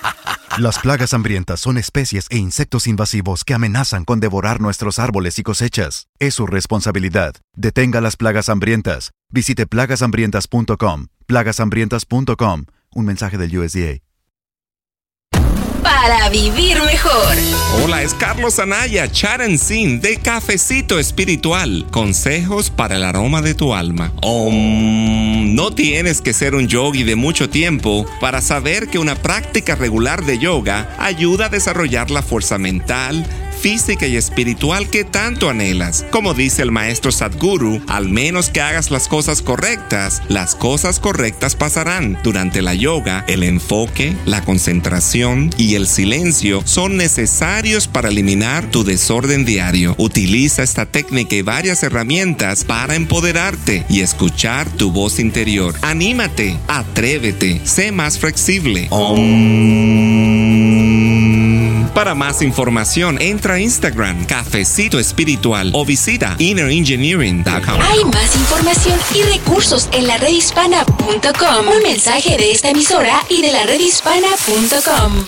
Las 0.58 0.78
plagas 0.78 1.12
hambrientas 1.12 1.60
son 1.60 1.76
especies 1.76 2.28
e 2.30 2.38
insectos 2.38 2.86
invasivos 2.86 3.44
que 3.44 3.52
amenazan 3.52 4.06
con 4.06 4.18
devorar 4.18 4.58
nuestros 4.62 4.98
árboles 4.98 5.38
y 5.38 5.42
cosechas. 5.42 6.06
Es 6.18 6.32
su 6.32 6.46
responsabilidad. 6.46 7.34
Detenga 7.54 8.00
las 8.00 8.16
plagas 8.16 8.48
hambrientas. 8.48 9.10
Visite 9.30 9.66
plagashambrientas.com. 9.66 11.08
plagashambrientas.com. 11.26 12.64
Un 12.94 13.04
mensaje 13.04 13.36
del 13.36 13.58
USDA. 13.58 14.05
Para 15.96 16.28
vivir 16.28 16.76
mejor. 16.82 17.34
Hola, 17.82 18.02
es 18.02 18.12
Carlos 18.12 18.58
Anaya, 18.58 19.10
Charan 19.10 19.56
Sin 19.56 20.02
de 20.02 20.18
Cafecito 20.18 20.98
Espiritual. 20.98 21.86
Consejos 21.90 22.68
para 22.68 22.96
el 22.96 23.02
aroma 23.02 23.40
de 23.40 23.54
tu 23.54 23.72
alma. 23.72 24.12
Om, 24.20 25.54
no 25.54 25.70
tienes 25.70 26.20
que 26.20 26.34
ser 26.34 26.54
un 26.54 26.68
yogi 26.68 27.02
de 27.02 27.16
mucho 27.16 27.48
tiempo 27.48 28.04
para 28.20 28.42
saber 28.42 28.88
que 28.88 28.98
una 28.98 29.14
práctica 29.14 29.74
regular 29.74 30.22
de 30.26 30.38
yoga 30.38 30.94
ayuda 30.98 31.46
a 31.46 31.48
desarrollar 31.48 32.10
la 32.10 32.20
fuerza 32.20 32.58
mental, 32.58 33.24
física 33.56 34.06
y 34.06 34.16
espiritual 34.16 34.88
que 34.88 35.04
tanto 35.04 35.48
anhelas. 35.50 36.04
Como 36.10 36.34
dice 36.34 36.62
el 36.62 36.70
maestro 36.70 37.10
Sadhguru, 37.10 37.80
al 37.88 38.08
menos 38.08 38.50
que 38.50 38.60
hagas 38.60 38.90
las 38.90 39.08
cosas 39.08 39.42
correctas, 39.42 40.22
las 40.28 40.54
cosas 40.54 41.00
correctas 41.00 41.56
pasarán. 41.56 42.18
Durante 42.22 42.62
la 42.62 42.74
yoga, 42.74 43.24
el 43.28 43.42
enfoque, 43.42 44.14
la 44.26 44.42
concentración 44.44 45.50
y 45.56 45.74
el 45.74 45.86
silencio 45.86 46.62
son 46.64 46.96
necesarios 46.96 47.88
para 47.88 48.08
eliminar 48.08 48.70
tu 48.70 48.84
desorden 48.84 49.44
diario. 49.44 49.94
Utiliza 49.98 50.62
esta 50.62 50.86
técnica 50.86 51.34
y 51.36 51.42
varias 51.42 51.82
herramientas 51.82 52.64
para 52.64 52.94
empoderarte 52.94 53.84
y 53.88 54.00
escuchar 54.00 54.68
tu 54.70 54.92
voz 54.92 55.18
interior. 55.18 55.74
Anímate, 55.82 56.56
atrévete, 56.68 57.60
sé 57.64 57.92
más 57.92 58.18
flexible. 58.18 58.88
Para 61.96 62.14
más 62.14 62.42
información, 62.42 63.16
entra 63.22 63.54
a 63.54 63.58
Instagram, 63.58 64.26
Cafecito 64.26 64.98
Espiritual 64.98 65.70
o 65.72 65.86
visita 65.86 66.36
innerengineering.com. 66.38 67.80
Hay 67.80 68.04
más 68.04 68.36
información 68.36 68.98
y 69.14 69.22
recursos 69.22 69.88
en 69.92 70.06
la 70.06 70.18
redhispana.com. 70.18 71.68
Un 71.74 71.82
mensaje 71.82 72.36
de 72.36 72.50
esta 72.50 72.68
emisora 72.68 73.22
y 73.30 73.40
de 73.40 73.50
la 73.50 73.64
redhispana.com. 73.64 75.26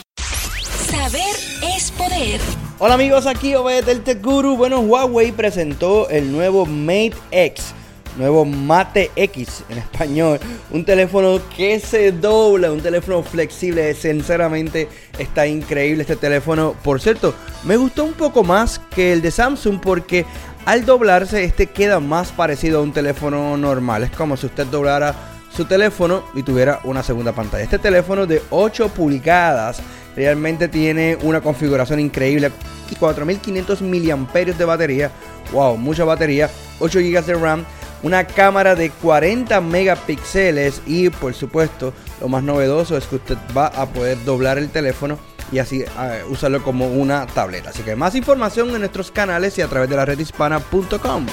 Saber 0.90 1.36
es 1.74 1.90
poder. 1.92 2.38
Hola 2.78 2.94
amigos, 2.94 3.24
aquí 3.24 3.54
Obed 3.54 4.20
Guru. 4.20 4.58
Bueno, 4.58 4.80
Huawei 4.80 5.32
presentó 5.32 6.10
el 6.10 6.30
nuevo 6.30 6.66
Mate 6.66 7.14
X, 7.30 7.72
nuevo 8.18 8.44
Mate 8.44 9.10
X 9.16 9.64
en 9.68 9.78
español. 9.78 10.38
Un 10.70 10.84
teléfono 10.84 11.40
que 11.56 11.80
se 11.80 12.12
dobla, 12.12 12.70
un 12.70 12.80
teléfono 12.80 13.22
flexible. 13.22 13.94
Sinceramente 13.94 14.88
está 15.18 15.46
increíble 15.46 16.02
este 16.02 16.16
teléfono. 16.16 16.74
Por 16.82 17.00
cierto, 17.00 17.34
me 17.64 17.76
gustó 17.76 18.04
un 18.04 18.12
poco 18.12 18.44
más 18.44 18.78
que 18.78 19.12
el 19.12 19.22
de 19.22 19.30
Samsung 19.30 19.80
porque 19.80 20.26
al 20.66 20.84
doblarse 20.84 21.44
este 21.44 21.66
queda 21.66 22.00
más 22.00 22.32
parecido 22.32 22.80
a 22.80 22.82
un 22.82 22.92
teléfono 22.92 23.56
normal. 23.56 24.02
Es 24.02 24.10
como 24.10 24.36
si 24.36 24.46
usted 24.46 24.66
doblara 24.66 25.14
su 25.54 25.64
teléfono 25.64 26.24
y 26.34 26.42
tuviera 26.42 26.80
una 26.84 27.02
segunda 27.02 27.32
pantalla. 27.32 27.64
Este 27.64 27.78
teléfono 27.78 28.26
de 28.26 28.42
8 28.50 28.88
pulgadas 28.90 29.80
realmente 30.14 30.68
tiene 30.68 31.16
una 31.22 31.40
configuración 31.40 32.00
increíble. 32.00 32.50
4500 32.98 33.82
miliamperios 33.82 34.58
de 34.58 34.64
batería. 34.64 35.10
Wow, 35.52 35.76
mucha 35.76 36.04
batería. 36.04 36.50
8 36.80 36.98
GB 37.00 37.24
de 37.24 37.34
RAM. 37.34 37.64
Una 38.02 38.24
cámara 38.26 38.74
de 38.74 38.90
40 38.90 39.60
megapíxeles. 39.60 40.82
Y 40.86 41.10
por 41.10 41.34
supuesto, 41.34 41.92
lo 42.20 42.28
más 42.28 42.42
novedoso 42.42 42.96
es 42.96 43.06
que 43.06 43.16
usted 43.16 43.36
va 43.56 43.66
a 43.66 43.86
poder 43.86 44.22
doblar 44.24 44.58
el 44.58 44.70
teléfono 44.70 45.18
y 45.50 45.58
así 45.58 45.82
uh, 45.82 46.30
usarlo 46.30 46.62
como 46.62 46.86
una 46.86 47.26
tableta. 47.26 47.70
Así 47.70 47.82
que 47.82 47.96
más 47.96 48.14
información 48.14 48.70
en 48.70 48.80
nuestros 48.80 49.10
canales 49.10 49.58
y 49.58 49.62
a 49.62 49.68
través 49.68 49.88
de 49.88 49.96
la 49.96 50.04
redhispana.com. 50.04 51.26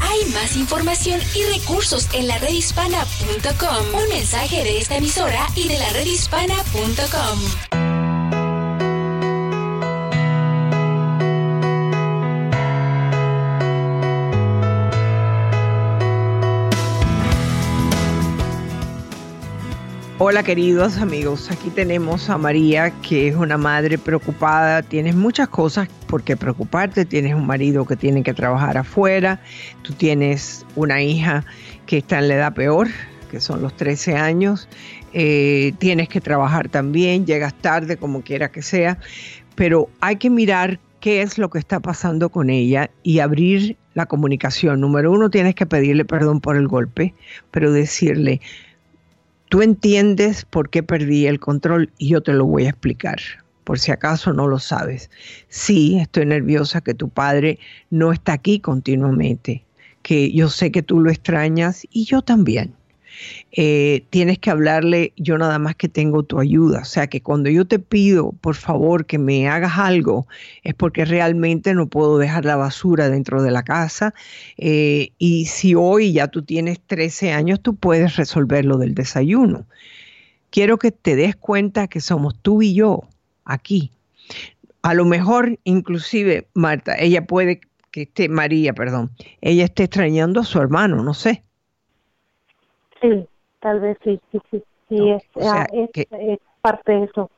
Hay 0.00 0.24
más 0.32 0.56
información 0.56 1.20
y 1.34 1.44
recursos 1.58 2.08
en 2.14 2.26
la 2.28 2.38
redhispana.com. 2.38 4.02
Un 4.02 4.08
mensaje 4.08 4.62
de 4.62 4.78
esta 4.78 4.96
emisora 4.96 5.46
y 5.54 5.68
de 5.68 5.78
la 5.78 5.88
redhispana.com. 5.90 7.85
Hola 20.18 20.42
queridos 20.42 20.96
amigos, 20.96 21.50
aquí 21.50 21.68
tenemos 21.68 22.30
a 22.30 22.38
María 22.38 22.90
que 23.02 23.28
es 23.28 23.36
una 23.36 23.58
madre 23.58 23.98
preocupada, 23.98 24.80
tienes 24.80 25.14
muchas 25.14 25.46
cosas 25.48 25.88
por 26.06 26.22
qué 26.22 26.38
preocuparte, 26.38 27.04
tienes 27.04 27.34
un 27.34 27.46
marido 27.46 27.84
que 27.84 27.96
tiene 27.96 28.22
que 28.22 28.32
trabajar 28.32 28.78
afuera, 28.78 29.42
tú 29.82 29.92
tienes 29.92 30.64
una 30.74 31.02
hija 31.02 31.44
que 31.84 31.98
está 31.98 32.20
en 32.20 32.28
la 32.28 32.34
edad 32.36 32.54
peor, 32.54 32.88
que 33.30 33.42
son 33.42 33.60
los 33.60 33.76
13 33.76 34.16
años, 34.16 34.70
eh, 35.12 35.74
tienes 35.76 36.08
que 36.08 36.22
trabajar 36.22 36.70
también, 36.70 37.26
llegas 37.26 37.52
tarde 37.52 37.98
como 37.98 38.22
quiera 38.22 38.50
que 38.50 38.62
sea, 38.62 38.98
pero 39.54 39.90
hay 40.00 40.16
que 40.16 40.30
mirar 40.30 40.80
qué 41.00 41.20
es 41.20 41.36
lo 41.36 41.50
que 41.50 41.58
está 41.58 41.80
pasando 41.80 42.30
con 42.30 42.48
ella 42.48 42.90
y 43.02 43.18
abrir 43.18 43.76
la 43.92 44.06
comunicación. 44.06 44.80
Número 44.80 45.12
uno, 45.12 45.28
tienes 45.28 45.54
que 45.54 45.66
pedirle 45.66 46.06
perdón 46.06 46.40
por 46.40 46.56
el 46.56 46.68
golpe, 46.68 47.12
pero 47.50 47.70
decirle, 47.70 48.40
tú 49.48 49.62
entiendes 49.62 50.44
por 50.44 50.70
qué 50.70 50.82
perdí 50.82 51.26
el 51.26 51.40
control 51.40 51.90
y 51.98 52.08
yo 52.08 52.20
te 52.22 52.32
lo 52.32 52.46
voy 52.46 52.66
a 52.66 52.70
explicar, 52.70 53.18
por 53.64 53.78
si 53.78 53.92
acaso 53.92 54.32
no 54.32 54.46
lo 54.46 54.58
sabes. 54.58 55.10
Sí, 55.48 55.98
estoy 55.98 56.26
nerviosa 56.26 56.80
que 56.80 56.94
tu 56.94 57.08
padre 57.08 57.58
no 57.90 58.12
está 58.12 58.32
aquí 58.34 58.60
continuamente, 58.60 59.64
que 60.02 60.32
yo 60.32 60.48
sé 60.48 60.70
que 60.70 60.82
tú 60.82 61.00
lo 61.00 61.10
extrañas 61.10 61.86
y 61.90 62.04
yo 62.04 62.22
también. 62.22 62.74
Eh, 63.52 64.04
tienes 64.10 64.38
que 64.38 64.50
hablarle, 64.50 65.12
yo 65.16 65.38
nada 65.38 65.58
más 65.58 65.76
que 65.76 65.88
tengo 65.88 66.22
tu 66.22 66.38
ayuda. 66.38 66.80
O 66.80 66.84
sea 66.84 67.06
que 67.06 67.22
cuando 67.22 67.48
yo 67.48 67.64
te 67.64 67.78
pido, 67.78 68.32
por 68.32 68.54
favor, 68.54 69.06
que 69.06 69.18
me 69.18 69.48
hagas 69.48 69.78
algo, 69.78 70.26
es 70.62 70.74
porque 70.74 71.04
realmente 71.04 71.72
no 71.74 71.86
puedo 71.86 72.18
dejar 72.18 72.44
la 72.44 72.56
basura 72.56 73.08
dentro 73.08 73.42
de 73.42 73.50
la 73.50 73.62
casa. 73.62 74.14
Eh, 74.58 75.10
y 75.18 75.46
si 75.46 75.74
hoy 75.74 76.12
ya 76.12 76.28
tú 76.28 76.42
tienes 76.42 76.80
13 76.86 77.32
años, 77.32 77.60
tú 77.60 77.76
puedes 77.76 78.16
resolver 78.16 78.64
lo 78.64 78.76
del 78.76 78.94
desayuno. 78.94 79.64
Quiero 80.50 80.78
que 80.78 80.92
te 80.92 81.16
des 81.16 81.36
cuenta 81.36 81.88
que 81.88 82.00
somos 82.00 82.36
tú 82.40 82.62
y 82.62 82.74
yo 82.74 83.04
aquí. 83.44 83.90
A 84.82 84.94
lo 84.94 85.04
mejor, 85.04 85.58
inclusive, 85.64 86.46
Marta, 86.54 86.94
ella 86.98 87.26
puede 87.26 87.60
que 87.90 88.02
esté, 88.02 88.28
María, 88.28 88.72
perdón, 88.74 89.10
ella 89.40 89.64
esté 89.64 89.84
extrañando 89.84 90.40
a 90.40 90.44
su 90.44 90.60
hermano, 90.60 91.02
no 91.02 91.14
sé 91.14 91.42
Sí, 93.00 93.26
tal 93.60 93.80
vez 93.80 93.98
sí, 94.04 94.20
sí, 94.32 94.38
sí, 94.50 94.62
sí 94.88 95.10
es, 95.10 95.22
ah, 95.42 95.66
es, 95.72 95.90
parte 96.60 96.92
de 96.92 97.04
eso. 97.04 97.30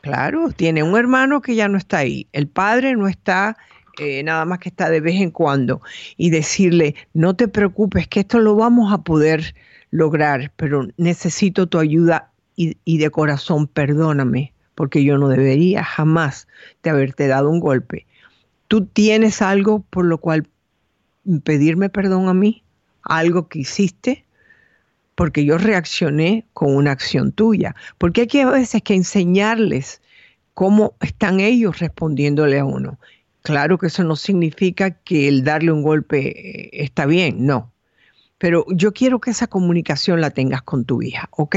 Claro, 0.00 0.50
tiene 0.50 0.82
un 0.82 0.96
hermano 0.96 1.40
que 1.40 1.54
ya 1.54 1.68
no 1.68 1.78
está 1.78 1.98
ahí, 1.98 2.28
el 2.32 2.46
padre 2.46 2.94
no 2.94 3.08
está, 3.08 3.56
eh, 3.98 4.22
nada 4.22 4.44
más 4.44 4.58
que 4.58 4.68
está 4.68 4.90
de 4.90 5.00
vez 5.00 5.16
en 5.16 5.30
cuando, 5.30 5.80
y 6.16 6.30
decirle, 6.30 6.94
no 7.14 7.34
te 7.34 7.48
preocupes, 7.48 8.06
que 8.06 8.20
esto 8.20 8.38
lo 8.38 8.54
vamos 8.54 8.92
a 8.92 9.02
poder 9.02 9.54
lograr, 9.90 10.52
pero 10.56 10.88
necesito 10.96 11.66
tu 11.66 11.78
ayuda 11.78 12.30
y, 12.56 12.76
y 12.84 12.98
de 12.98 13.10
corazón, 13.10 13.66
perdóname, 13.66 14.52
porque 14.74 15.04
yo 15.04 15.16
no 15.16 15.28
debería 15.28 15.82
jamás 15.84 16.48
de 16.82 16.90
haberte 16.90 17.26
dado 17.26 17.48
un 17.48 17.60
golpe. 17.60 18.06
¿Tú 18.68 18.86
tienes 18.86 19.40
algo 19.40 19.84
por 19.90 20.04
lo 20.04 20.18
cual 20.18 20.48
pedirme 21.44 21.88
perdón 21.88 22.28
a 22.28 22.34
mí? 22.34 22.62
¿Algo 23.02 23.48
que 23.48 23.60
hiciste? 23.60 24.24
Porque 25.14 25.44
yo 25.44 25.58
reaccioné 25.58 26.46
con 26.52 26.74
una 26.74 26.92
acción 26.92 27.32
tuya. 27.32 27.74
Porque 27.98 28.22
hay 28.22 28.26
que 28.26 28.42
a 28.42 28.50
veces 28.50 28.82
que 28.82 28.94
enseñarles 28.94 30.02
cómo 30.54 30.94
están 31.00 31.40
ellos 31.40 31.78
respondiéndole 31.78 32.58
a 32.58 32.64
uno. 32.64 32.98
Claro 33.42 33.78
que 33.78 33.88
eso 33.88 34.04
no 34.04 34.16
significa 34.16 34.92
que 34.92 35.28
el 35.28 35.44
darle 35.44 35.70
un 35.70 35.82
golpe 35.82 36.28
eh, 36.28 36.70
está 36.72 37.06
bien, 37.06 37.46
no. 37.46 37.72
Pero 38.38 38.64
yo 38.68 38.92
quiero 38.92 39.20
que 39.20 39.30
esa 39.30 39.46
comunicación 39.46 40.20
la 40.20 40.30
tengas 40.30 40.62
con 40.62 40.84
tu 40.84 41.02
hija, 41.02 41.28
¿ok? 41.30 41.56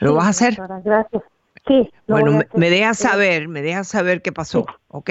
¿Lo 0.00 0.14
vas 0.14 0.26
a 0.26 0.30
hacer? 0.30 0.58
Gracias. 0.84 1.22
Sí. 1.66 1.90
Bueno, 2.06 2.42
me, 2.54 2.70
dejas 2.70 2.98
saber, 2.98 3.48
me 3.48 3.62
dejas 3.62 3.88
saber 3.88 4.22
qué 4.22 4.32
pasó, 4.32 4.66
¿ok? 4.88 5.10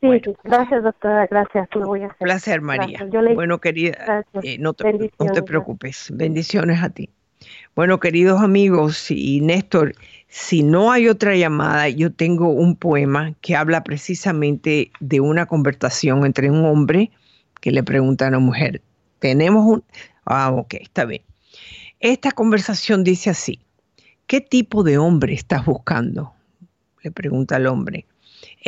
Sí, 0.00 0.08
gracias 0.44 0.82
doctora, 0.82 1.26
gracias. 1.30 1.68
Lo 1.74 1.86
voy 1.86 2.02
a 2.02 2.06
hacer. 2.06 2.18
Placer, 2.18 2.60
María. 2.60 3.00
bueno, 3.34 3.60
querida, 3.60 4.24
eh, 4.42 4.58
no, 4.58 4.72
te, 4.74 5.10
no, 5.18 5.32
te, 5.32 5.42
preocupes. 5.42 6.10
Bendiciones 6.12 6.82
a 6.82 6.90
ti. 6.90 7.10
Bueno, 7.74 8.00
queridos 8.00 8.40
amigos 8.40 9.10
y 9.10 9.40
Néstor, 9.40 9.94
si 10.28 10.62
no 10.62 10.90
hay 10.90 11.08
otra 11.08 11.36
llamada, 11.36 11.88
yo 11.88 12.12
tengo 12.12 12.48
un 12.48 12.76
poema 12.76 13.34
que 13.40 13.56
habla 13.56 13.84
precisamente 13.84 14.90
de 15.00 15.20
una 15.20 15.46
conversación 15.46 16.24
entre 16.26 16.50
un 16.50 16.64
hombre 16.64 17.10
que 17.60 17.70
le 17.70 17.82
pregunta 17.82 18.26
a 18.26 18.28
una 18.28 18.38
mujer. 18.38 18.82
Tenemos 19.20 19.64
un... 19.64 19.84
Ah, 20.24 20.50
ok, 20.52 20.74
está 20.74 21.04
bien. 21.04 21.22
Esta 22.00 22.32
conversación 22.32 23.04
dice 23.04 23.30
así. 23.30 23.60
¿Qué 24.26 24.40
tipo 24.40 24.82
de 24.82 24.98
hombre 24.98 25.32
estás 25.32 25.64
buscando? 25.64 26.34
Le 27.02 27.10
pregunta 27.10 27.56
el 27.56 27.66
hombre. 27.66 28.04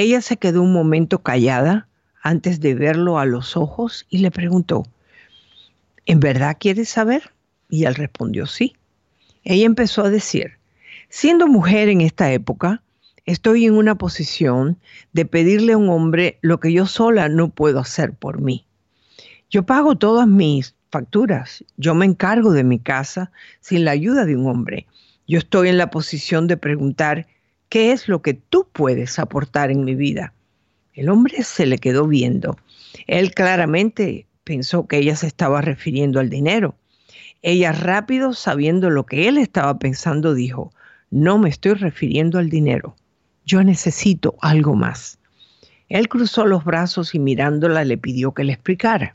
Ella 0.00 0.22
se 0.22 0.38
quedó 0.38 0.62
un 0.62 0.72
momento 0.72 1.18
callada 1.18 1.86
antes 2.22 2.58
de 2.60 2.74
verlo 2.74 3.18
a 3.18 3.26
los 3.26 3.54
ojos 3.54 4.06
y 4.08 4.20
le 4.20 4.30
preguntó, 4.30 4.86
¿en 6.06 6.20
verdad 6.20 6.56
quieres 6.58 6.88
saber? 6.88 7.34
Y 7.68 7.84
él 7.84 7.94
respondió 7.94 8.46
sí. 8.46 8.74
Ella 9.44 9.66
empezó 9.66 10.02
a 10.02 10.08
decir, 10.08 10.52
siendo 11.10 11.46
mujer 11.48 11.90
en 11.90 12.00
esta 12.00 12.32
época, 12.32 12.82
estoy 13.26 13.66
en 13.66 13.74
una 13.74 13.94
posición 13.96 14.78
de 15.12 15.26
pedirle 15.26 15.74
a 15.74 15.76
un 15.76 15.90
hombre 15.90 16.38
lo 16.40 16.60
que 16.60 16.72
yo 16.72 16.86
sola 16.86 17.28
no 17.28 17.50
puedo 17.50 17.78
hacer 17.78 18.14
por 18.14 18.40
mí. 18.40 18.64
Yo 19.50 19.66
pago 19.66 19.98
todas 19.98 20.26
mis 20.26 20.74
facturas, 20.90 21.62
yo 21.76 21.94
me 21.94 22.06
encargo 22.06 22.52
de 22.52 22.64
mi 22.64 22.78
casa 22.78 23.32
sin 23.60 23.84
la 23.84 23.90
ayuda 23.90 24.24
de 24.24 24.34
un 24.34 24.46
hombre. 24.46 24.86
Yo 25.28 25.40
estoy 25.40 25.68
en 25.68 25.76
la 25.76 25.90
posición 25.90 26.46
de 26.46 26.56
preguntar, 26.56 27.26
¿Qué 27.70 27.92
es 27.92 28.08
lo 28.08 28.20
que 28.20 28.34
tú 28.34 28.66
puedes 28.72 29.20
aportar 29.20 29.70
en 29.70 29.84
mi 29.84 29.94
vida? 29.94 30.32
El 30.92 31.08
hombre 31.08 31.44
se 31.44 31.66
le 31.66 31.78
quedó 31.78 32.08
viendo. 32.08 32.58
Él 33.06 33.32
claramente 33.32 34.26
pensó 34.42 34.88
que 34.88 34.98
ella 34.98 35.14
se 35.14 35.28
estaba 35.28 35.60
refiriendo 35.60 36.18
al 36.18 36.30
dinero. 36.30 36.74
Ella 37.42 37.70
rápido, 37.70 38.32
sabiendo 38.34 38.90
lo 38.90 39.06
que 39.06 39.28
él 39.28 39.38
estaba 39.38 39.78
pensando, 39.78 40.34
dijo, 40.34 40.72
no 41.12 41.38
me 41.38 41.48
estoy 41.48 41.74
refiriendo 41.74 42.40
al 42.40 42.50
dinero. 42.50 42.96
Yo 43.46 43.62
necesito 43.62 44.34
algo 44.40 44.74
más. 44.74 45.20
Él 45.88 46.08
cruzó 46.08 46.46
los 46.46 46.64
brazos 46.64 47.14
y 47.14 47.20
mirándola 47.20 47.84
le 47.84 47.96
pidió 47.96 48.32
que 48.32 48.42
le 48.42 48.54
explicara. 48.54 49.14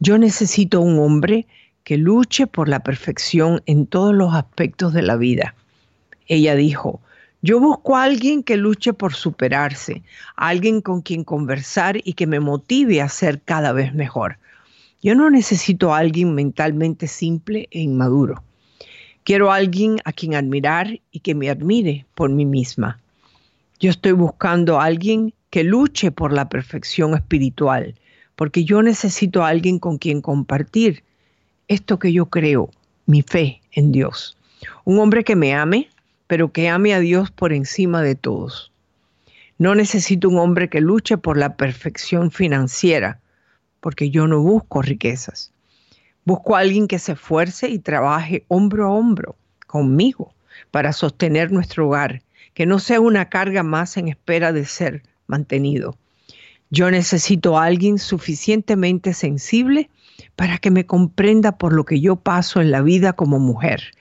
Yo 0.00 0.18
necesito 0.18 0.80
un 0.80 0.98
hombre 0.98 1.46
que 1.84 1.96
luche 1.96 2.48
por 2.48 2.68
la 2.68 2.80
perfección 2.80 3.62
en 3.66 3.86
todos 3.86 4.12
los 4.12 4.34
aspectos 4.34 4.92
de 4.92 5.02
la 5.02 5.14
vida. 5.14 5.54
Ella 6.26 6.56
dijo, 6.56 7.00
yo 7.40 7.60
busco 7.60 7.96
a 7.96 8.02
alguien 8.02 8.42
que 8.42 8.56
luche 8.56 8.92
por 8.92 9.14
superarse, 9.14 10.02
alguien 10.34 10.80
con 10.80 11.02
quien 11.02 11.22
conversar 11.22 11.98
y 12.02 12.14
que 12.14 12.26
me 12.26 12.40
motive 12.40 13.00
a 13.00 13.08
ser 13.08 13.40
cada 13.42 13.72
vez 13.72 13.94
mejor. 13.94 14.38
Yo 15.02 15.14
no 15.14 15.30
necesito 15.30 15.94
a 15.94 15.98
alguien 15.98 16.34
mentalmente 16.34 17.06
simple 17.06 17.68
e 17.70 17.80
inmaduro. 17.80 18.42
Quiero 19.22 19.52
a 19.52 19.56
alguien 19.56 19.98
a 20.04 20.12
quien 20.12 20.34
admirar 20.34 21.00
y 21.12 21.20
que 21.20 21.34
me 21.34 21.48
admire 21.48 22.06
por 22.14 22.30
mí 22.30 22.44
misma. 22.44 22.98
Yo 23.78 23.90
estoy 23.90 24.12
buscando 24.12 24.80
a 24.80 24.84
alguien 24.84 25.32
que 25.50 25.62
luche 25.62 26.10
por 26.10 26.32
la 26.32 26.48
perfección 26.48 27.14
espiritual, 27.14 27.94
porque 28.34 28.64
yo 28.64 28.82
necesito 28.82 29.44
a 29.44 29.48
alguien 29.48 29.78
con 29.78 29.98
quien 29.98 30.20
compartir 30.20 31.04
esto 31.68 31.98
que 31.98 32.12
yo 32.12 32.26
creo, 32.26 32.70
mi 33.06 33.22
fe 33.22 33.60
en 33.72 33.92
Dios. 33.92 34.36
Un 34.84 34.98
hombre 34.98 35.22
que 35.22 35.36
me 35.36 35.54
ame, 35.54 35.88
pero 36.28 36.52
que 36.52 36.68
ame 36.68 36.94
a 36.94 37.00
Dios 37.00 37.32
por 37.32 37.52
encima 37.52 38.02
de 38.02 38.14
todos. 38.14 38.70
No 39.56 39.74
necesito 39.74 40.28
un 40.28 40.38
hombre 40.38 40.68
que 40.68 40.80
luche 40.80 41.18
por 41.18 41.36
la 41.36 41.56
perfección 41.56 42.30
financiera, 42.30 43.18
porque 43.80 44.10
yo 44.10 44.28
no 44.28 44.40
busco 44.40 44.82
riquezas. 44.82 45.52
Busco 46.24 46.54
a 46.54 46.60
alguien 46.60 46.86
que 46.86 46.98
se 46.98 47.12
esfuerce 47.12 47.68
y 47.68 47.78
trabaje 47.78 48.44
hombro 48.48 48.86
a 48.86 48.90
hombro 48.90 49.36
conmigo 49.66 50.34
para 50.70 50.92
sostener 50.92 51.50
nuestro 51.50 51.88
hogar, 51.88 52.22
que 52.54 52.66
no 52.66 52.78
sea 52.78 53.00
una 53.00 53.30
carga 53.30 53.62
más 53.62 53.96
en 53.96 54.08
espera 54.08 54.52
de 54.52 54.66
ser 54.66 55.02
mantenido. 55.26 55.96
Yo 56.70 56.90
necesito 56.90 57.56
a 57.56 57.64
alguien 57.64 57.98
suficientemente 57.98 59.14
sensible 59.14 59.88
para 60.36 60.58
que 60.58 60.70
me 60.70 60.84
comprenda 60.84 61.56
por 61.56 61.72
lo 61.72 61.84
que 61.84 62.00
yo 62.00 62.16
paso 62.16 62.60
en 62.60 62.70
la 62.70 62.82
vida 62.82 63.14
como 63.14 63.38
mujer 63.38 63.92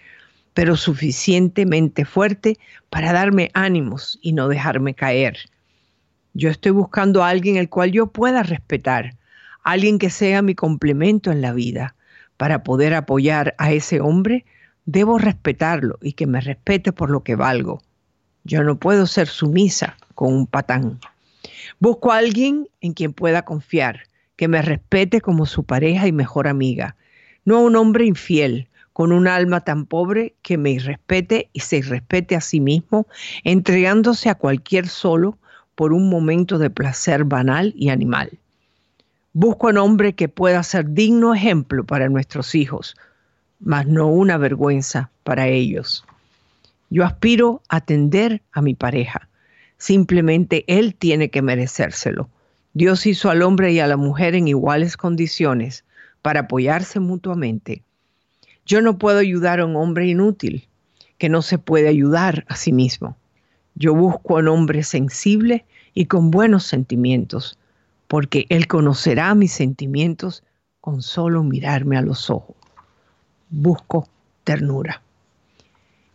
pero 0.57 0.75
suficientemente 0.75 2.03
fuerte 2.03 2.57
para 2.89 3.13
darme 3.13 3.51
ánimos 3.53 4.17
y 4.23 4.33
no 4.33 4.47
dejarme 4.47 4.95
caer. 4.95 5.37
Yo 6.33 6.49
estoy 6.49 6.71
buscando 6.71 7.23
a 7.23 7.29
alguien 7.29 7.57
el 7.57 7.69
cual 7.69 7.91
yo 7.91 8.07
pueda 8.07 8.41
respetar, 8.41 9.17
alguien 9.61 9.99
que 9.99 10.09
sea 10.09 10.41
mi 10.41 10.55
complemento 10.55 11.31
en 11.31 11.43
la 11.43 11.53
vida. 11.53 11.93
Para 12.37 12.63
poder 12.63 12.95
apoyar 12.95 13.53
a 13.59 13.71
ese 13.71 14.01
hombre, 14.01 14.45
debo 14.87 15.19
respetarlo 15.19 15.99
y 16.01 16.13
que 16.13 16.25
me 16.25 16.41
respete 16.41 16.91
por 16.91 17.11
lo 17.11 17.21
que 17.21 17.35
valgo. 17.35 17.83
Yo 18.43 18.63
no 18.63 18.79
puedo 18.79 19.05
ser 19.05 19.27
sumisa 19.27 19.95
con 20.15 20.33
un 20.33 20.47
patán. 20.47 20.99
Busco 21.77 22.11
a 22.11 22.17
alguien 22.17 22.67
en 22.81 22.93
quien 22.93 23.13
pueda 23.13 23.43
confiar, 23.43 24.07
que 24.35 24.47
me 24.47 24.63
respete 24.63 25.21
como 25.21 25.45
su 25.45 25.65
pareja 25.65 26.07
y 26.07 26.11
mejor 26.11 26.47
amiga, 26.47 26.95
no 27.45 27.57
a 27.57 27.61
un 27.61 27.75
hombre 27.75 28.07
infiel, 28.07 28.69
con 28.97 29.11
un 29.11 29.27
alma 29.27 29.61
tan 29.61 29.85
pobre 29.85 30.33
que 30.41 30.57
me 30.57 30.71
irrespete 30.71 31.51
y 31.53 31.59
se 31.59 31.77
irrespete 31.77 32.35
a 32.35 32.41
sí 32.41 32.59
mismo, 32.59 33.05
entregándose 33.43 34.27
a 34.27 34.33
cualquier 34.33 34.87
solo 34.87 35.37
por 35.75 35.93
un 35.93 36.09
momento 36.09 36.57
de 36.57 36.71
placer 36.71 37.23
banal 37.23 37.75
y 37.77 37.89
animal. 37.89 38.39
Busco 39.33 39.67
un 39.67 39.77
hombre 39.77 40.13
que 40.13 40.29
pueda 40.29 40.63
ser 40.63 40.95
digno 40.95 41.35
ejemplo 41.35 41.83
para 41.83 42.09
nuestros 42.09 42.55
hijos, 42.55 42.95
mas 43.59 43.85
no 43.85 44.07
una 44.07 44.35
vergüenza 44.39 45.11
para 45.23 45.45
ellos. 45.45 46.03
Yo 46.89 47.05
aspiro 47.05 47.61
a 47.69 47.75
atender 47.75 48.41
a 48.51 48.63
mi 48.63 48.73
pareja. 48.73 49.29
Simplemente 49.77 50.65
él 50.65 50.95
tiene 50.95 51.29
que 51.29 51.43
merecérselo. 51.43 52.29
Dios 52.73 53.05
hizo 53.05 53.29
al 53.29 53.43
hombre 53.43 53.71
y 53.73 53.79
a 53.79 53.85
la 53.85 53.97
mujer 53.97 54.33
en 54.33 54.47
iguales 54.47 54.97
condiciones 54.97 55.85
para 56.23 56.39
apoyarse 56.39 56.99
mutuamente. 56.99 57.83
Yo 58.67 58.81
no 58.81 58.97
puedo 58.97 59.19
ayudar 59.19 59.61
a 59.61 59.65
un 59.65 59.77
hombre 59.77 60.07
inútil 60.07 60.67
que 61.17 61.29
no 61.29 61.41
se 61.41 61.57
puede 61.57 61.87
ayudar 61.87 62.45
a 62.49 62.57
sí 62.57 62.73
mismo. 62.73 63.15
Yo 63.75 63.95
busco 63.95 64.35
a 64.35 64.41
un 64.41 64.49
hombre 64.49 64.83
sensible 64.83 65.65
y 65.93 66.05
con 66.05 66.31
buenos 66.31 66.65
sentimientos, 66.65 67.57
porque 68.09 68.45
él 68.49 68.67
conocerá 68.67 69.33
mis 69.35 69.53
sentimientos 69.53 70.43
con 70.81 71.01
solo 71.01 71.43
mirarme 71.43 71.97
a 71.97 72.01
los 72.01 72.29
ojos. 72.29 72.57
Busco 73.49 74.09
ternura. 74.43 75.01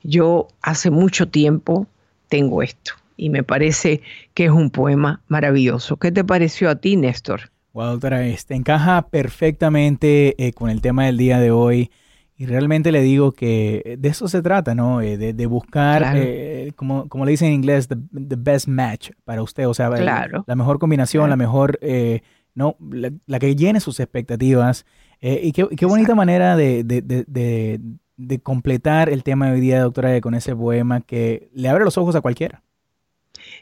Yo 0.02 0.48
hace 0.60 0.90
mucho 0.90 1.28
tiempo 1.28 1.86
tengo 2.28 2.62
esto 2.62 2.92
y 3.16 3.30
me 3.30 3.44
parece 3.44 4.02
que 4.34 4.44
es 4.44 4.50
un 4.50 4.68
poema 4.68 5.22
maravilloso. 5.26 5.96
¿Qué 5.96 6.12
te 6.12 6.22
pareció 6.22 6.68
a 6.68 6.76
ti, 6.76 6.96
Néstor? 6.96 7.50
Wow, 7.72 7.92
doctora, 7.92 8.26
este 8.26 8.54
encaja 8.54 9.08
perfectamente 9.08 10.34
eh, 10.36 10.52
con 10.52 10.68
el 10.68 10.82
tema 10.82 11.06
del 11.06 11.16
día 11.16 11.40
de 11.40 11.50
hoy. 11.50 11.90
Y 12.42 12.46
realmente 12.46 12.90
le 12.90 13.02
digo 13.02 13.30
que 13.30 13.96
de 14.00 14.08
eso 14.08 14.26
se 14.26 14.42
trata, 14.42 14.74
¿no? 14.74 15.00
Eh, 15.00 15.16
de, 15.16 15.46
buscar, 15.46 16.16
eh, 16.16 16.72
como, 16.74 17.08
como, 17.08 17.24
le 17.24 17.30
dicen 17.30 17.46
en 17.46 17.54
inglés, 17.54 17.86
the, 17.86 17.96
best 18.36 18.66
match 18.66 19.10
para 19.22 19.44
usted. 19.44 19.68
O 19.68 19.74
sea, 19.74 19.88
la 19.88 20.56
mejor 20.56 20.80
combinación, 20.80 21.30
la 21.30 21.36
mejor, 21.36 21.78
no, 22.56 22.76
la, 22.80 23.38
que 23.38 23.54
llene 23.54 23.78
sus 23.78 24.00
expectativas. 24.00 24.84
y 25.20 25.52
qué, 25.52 25.68
qué 25.76 25.86
bonita 25.86 26.16
manera 26.16 26.56
de, 26.56 26.82
de 28.16 28.40
completar 28.40 29.08
el 29.08 29.22
tema 29.22 29.46
de 29.46 29.52
hoy 29.52 29.60
día, 29.60 29.80
doctora, 29.80 30.20
con 30.20 30.34
ese 30.34 30.56
poema 30.56 31.00
que 31.00 31.48
le 31.54 31.68
abre 31.68 31.84
los 31.84 31.96
ojos 31.96 32.16
a 32.16 32.22
cualquiera. 32.22 32.60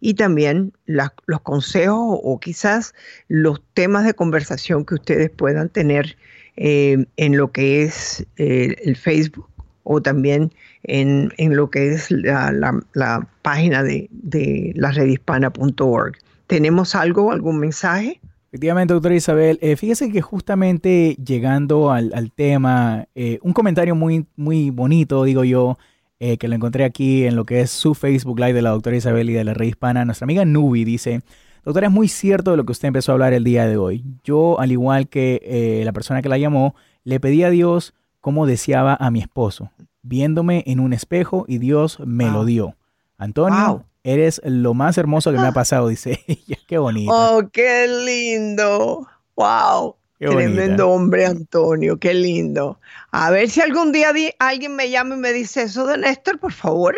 Y 0.01 0.15
también 0.15 0.73
los 0.87 1.41
consejos 1.43 2.21
o 2.23 2.39
quizás 2.39 2.95
los 3.29 3.61
temas 3.75 4.05
de 4.05 4.15
conversación 4.15 4.85
que 4.85 4.95
ustedes 4.95 5.31
puedan 5.31 5.69
tener 5.69 6.17
eh, 6.57 7.07
en 7.17 7.37
lo 7.37 7.51
que 7.51 7.83
es 7.83 8.25
eh, 8.37 8.77
el 8.85 8.97
Facebook 8.97 9.49
o 9.83 10.01
también 10.01 10.53
en, 10.85 11.33
lo 11.39 11.71
que 11.71 11.93
es 11.93 12.11
la, 12.11 13.27
página 13.43 13.83
de, 13.83 14.09
de 14.11 14.73
la 14.77 14.93
redhispana.org. 14.93 16.17
¿Tenemos 16.47 16.95
algo, 16.95 17.33
algún 17.33 17.59
mensaje? 17.59 18.21
Efectivamente, 18.55 18.95
doctora 18.95 19.17
Isabel, 19.17 19.59
eh, 19.63 19.75
fíjese 19.75 20.13
que 20.13 20.23
justamente 20.23 21.17
llegando 21.17 21.91
al, 21.91 22.31
tema, 22.31 23.09
eh, 23.17 23.41
un 23.43 23.53
comentario 23.53 23.97
muy, 23.97 24.27
muy 24.37 24.71
bonito, 24.71 25.25
digo 25.25 25.43
yo, 25.43 25.77
eh, 26.21 26.39
que 26.39 26.47
lo 26.47 26.55
encontré 26.55 26.85
aquí 26.85 27.25
en 27.25 27.35
lo 27.35 27.47
que 27.47 27.63
es 27.63 27.73
su 27.73 27.97
Facebook 27.97 28.39
Live 28.39 28.53
de 28.53 28.63
la 28.63 28.71
doctora 28.71 28.95
Isabel 28.95 29.29
y 29.29 29.33
de 29.33 29.43
la 29.43 29.55
Red 29.55 29.67
Hispana, 29.67 30.05
nuestra 30.05 30.27
amiga 30.27 30.45
Nubi 30.45 30.85
dice, 30.85 31.23
doctora, 31.65 31.89
es 31.89 31.93
muy 31.93 32.07
cierto 32.07 32.53
de 32.53 32.57
lo 32.57 32.65
que 32.65 32.71
usted 32.71 32.87
empezó 32.87 33.11
a 33.11 33.15
hablar 33.15 33.33
el 33.33 33.43
día 33.43 33.67
de 33.67 33.77
hoy. 33.77 34.05
Yo, 34.23 34.61
al 34.61 34.71
igual 34.71 35.09
que 35.09 35.83
la 35.85 35.93
persona 35.93 36.23
que 36.23 36.29
la 36.29 36.39
llamó, 36.39 36.77
le 37.03 37.19
pedí 37.19 37.43
a 37.43 37.51
Dios 37.51 37.93
cómo 38.21 38.47
deseaba 38.47 38.95
a 38.95 39.11
mi 39.11 39.19
esposo, 39.19 39.73
viéndome 40.03 40.63
en 40.69 40.79
un 40.79 40.93
espejo 40.93 41.45
y 41.49 41.59
Dios 41.59 41.99
me 42.07 42.31
lo 42.31 42.45
dio. 42.45 42.77
Antonio, 43.19 43.85
eres 44.05 44.41
lo 44.45 44.75
más 44.75 44.97
hermoso 44.99 45.33
que 45.33 45.39
me 45.39 45.49
ha 45.49 45.53
pasado, 45.53 45.89
dice 45.89 46.23
ella. 46.29 46.59
Qué 46.69 46.79
bonito. 46.79 47.13
Oh, 47.13 47.49
qué 47.51 47.89
lindo. 47.89 49.09
Wow. 49.35 49.97
Tremendo 50.19 50.91
hombre, 50.91 51.27
Antonio, 51.27 51.99
qué 51.99 52.15
lindo. 52.15 52.81
A 53.11 53.31
ver 53.31 53.51
si 53.51 53.61
algún 53.61 53.93
día 53.93 54.13
alguien 54.39 54.77
me 54.77 54.89
llama 54.89 55.17
y 55.17 55.19
me 55.19 55.33
dice 55.33 55.63
eso 55.63 55.87
de 55.87 55.99
Néstor, 55.99 56.39
por 56.39 56.53
favor. 56.53 56.95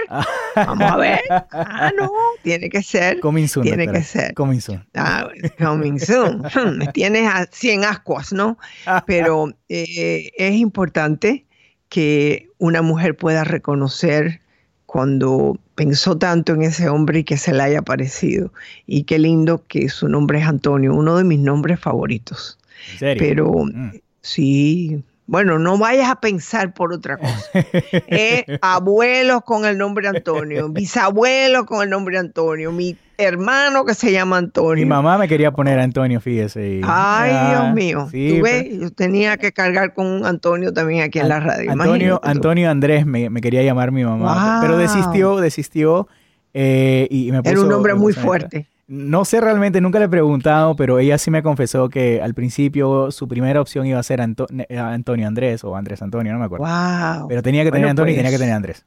Vamos 0.54 0.90
a 0.90 0.96
ver. 0.96 1.20
Ah, 1.30 1.90
no, 1.96 2.10
tiene 2.42 2.68
que 2.68 2.82
ser. 2.82 3.18
Coming 3.20 3.48
soon, 3.48 3.64
tiene 3.64 3.90
que 3.90 4.02
ser. 4.02 4.34
Coming 4.34 4.60
soon. 4.60 4.86
Ah, 4.94 5.28
coming 5.58 5.98
soon. 5.98 6.42
me 6.78 6.86
tienes 6.88 7.28
a 7.28 7.46
100 7.50 7.84
ascuas, 7.84 8.32
¿no? 8.32 8.58
Pero 9.06 9.52
eh, 9.68 10.30
es 10.36 10.54
importante 10.54 11.46
que 11.88 12.50
una 12.58 12.82
mujer 12.82 13.16
pueda 13.16 13.44
reconocer 13.44 14.40
cuando 14.86 15.58
pensó 15.74 16.16
tanto 16.16 16.54
en 16.54 16.62
ese 16.62 16.88
hombre 16.88 17.20
y 17.20 17.24
que 17.24 17.36
se 17.36 17.52
le 17.52 17.62
haya 17.62 17.82
parecido. 17.82 18.52
Y 18.86 19.02
qué 19.02 19.18
lindo 19.18 19.62
que 19.68 19.88
su 19.88 20.08
nombre 20.08 20.38
es 20.38 20.46
Antonio, 20.46 20.94
uno 20.94 21.16
de 21.16 21.24
mis 21.24 21.40
nombres 21.40 21.78
favoritos. 21.78 22.58
Pero 23.00 23.52
mm. 23.64 23.92
sí, 24.22 25.02
bueno, 25.26 25.58
no 25.58 25.76
vayas 25.76 26.08
a 26.08 26.20
pensar 26.20 26.72
por 26.72 26.92
otra 26.92 27.18
cosa. 27.18 27.50
Eh, 28.08 28.58
abuelos 28.62 29.42
con 29.42 29.64
el 29.64 29.76
nombre 29.78 30.08
Antonio, 30.08 30.68
bisabuelos 30.68 31.64
con 31.64 31.82
el 31.82 31.90
nombre 31.90 32.18
Antonio, 32.18 32.72
mi 32.72 32.96
hermano 33.18 33.84
que 33.84 33.94
se 33.94 34.12
llama 34.12 34.38
Antonio. 34.38 34.84
Mi 34.84 34.88
mamá 34.88 35.18
me 35.18 35.28
quería 35.28 35.50
poner 35.50 35.78
Antonio, 35.78 36.20
fíjese. 36.20 36.80
Ay, 36.84 37.50
Dios 37.50 37.74
mío. 37.74 38.08
¿Tú 38.10 38.42
ves? 38.42 38.66
Yo 38.78 38.90
tenía 38.90 39.36
que 39.36 39.52
cargar 39.52 39.94
con 39.94 40.06
un 40.06 40.26
Antonio 40.26 40.72
también 40.72 41.02
aquí 41.02 41.18
en 41.18 41.28
la 41.28 41.40
radio. 41.40 41.70
Antonio, 41.70 42.20
Antonio 42.22 42.70
Andrés 42.70 43.06
me, 43.06 43.30
quería 43.40 43.62
llamar 43.62 43.92
mi 43.92 44.04
mamá, 44.04 44.58
pero 44.60 44.76
desistió, 44.76 45.36
desistió 45.36 46.08
eh, 46.54 47.08
y 47.10 47.32
me 47.32 47.42
puso... 47.42 47.52
Era 47.52 47.60
un 47.60 47.68
nombre 47.68 47.94
muy 47.94 48.12
fuerte. 48.12 48.68
No 48.88 49.24
sé 49.24 49.40
realmente, 49.40 49.80
nunca 49.80 49.98
le 49.98 50.04
he 50.04 50.08
preguntado, 50.08 50.76
pero 50.76 51.00
ella 51.00 51.18
sí 51.18 51.30
me 51.30 51.42
confesó 51.42 51.88
que 51.88 52.22
al 52.22 52.34
principio 52.34 53.10
su 53.10 53.26
primera 53.26 53.60
opción 53.60 53.84
iba 53.86 53.98
a 53.98 54.02
ser 54.02 54.20
eh, 54.20 54.78
Antonio 54.78 55.26
Andrés 55.26 55.64
o 55.64 55.74
Andrés 55.74 56.02
Antonio, 56.02 56.32
no 56.32 56.38
me 56.38 56.44
acuerdo. 56.44 56.66
Wow. 56.66 57.26
Pero 57.28 57.42
tenía 57.42 57.64
que 57.64 57.72
tener 57.72 57.88
Antonio 57.88 58.12
y 58.12 58.16
tenía 58.16 58.30
que 58.30 58.36
pues, 58.36 58.42
tener 58.42 58.54
Andrés. 58.54 58.86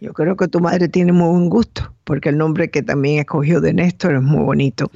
Yo 0.00 0.12
creo 0.12 0.36
que 0.36 0.48
tu 0.48 0.60
madre 0.60 0.88
tiene 0.88 1.12
muy 1.12 1.28
buen 1.30 1.48
gusto, 1.48 1.92
porque 2.04 2.28
el 2.28 2.38
nombre 2.38 2.70
que 2.70 2.82
también 2.82 3.18
escogió 3.18 3.60
de 3.60 3.72
Néstor 3.72 4.14
es 4.14 4.22
muy 4.22 4.42
bonito. 4.42 4.90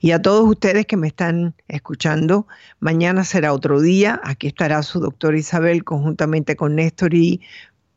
Y 0.00 0.10
a 0.12 0.20
todos 0.20 0.48
ustedes 0.48 0.86
que 0.86 0.96
me 0.96 1.06
están 1.06 1.54
escuchando, 1.68 2.46
mañana 2.80 3.24
será 3.24 3.52
otro 3.52 3.80
día. 3.80 4.20
Aquí 4.24 4.46
estará 4.46 4.82
su 4.82 5.00
doctor 5.00 5.34
Isabel 5.34 5.84
conjuntamente 5.84 6.56
con 6.56 6.76
Néstor 6.76 7.14
y 7.14 7.40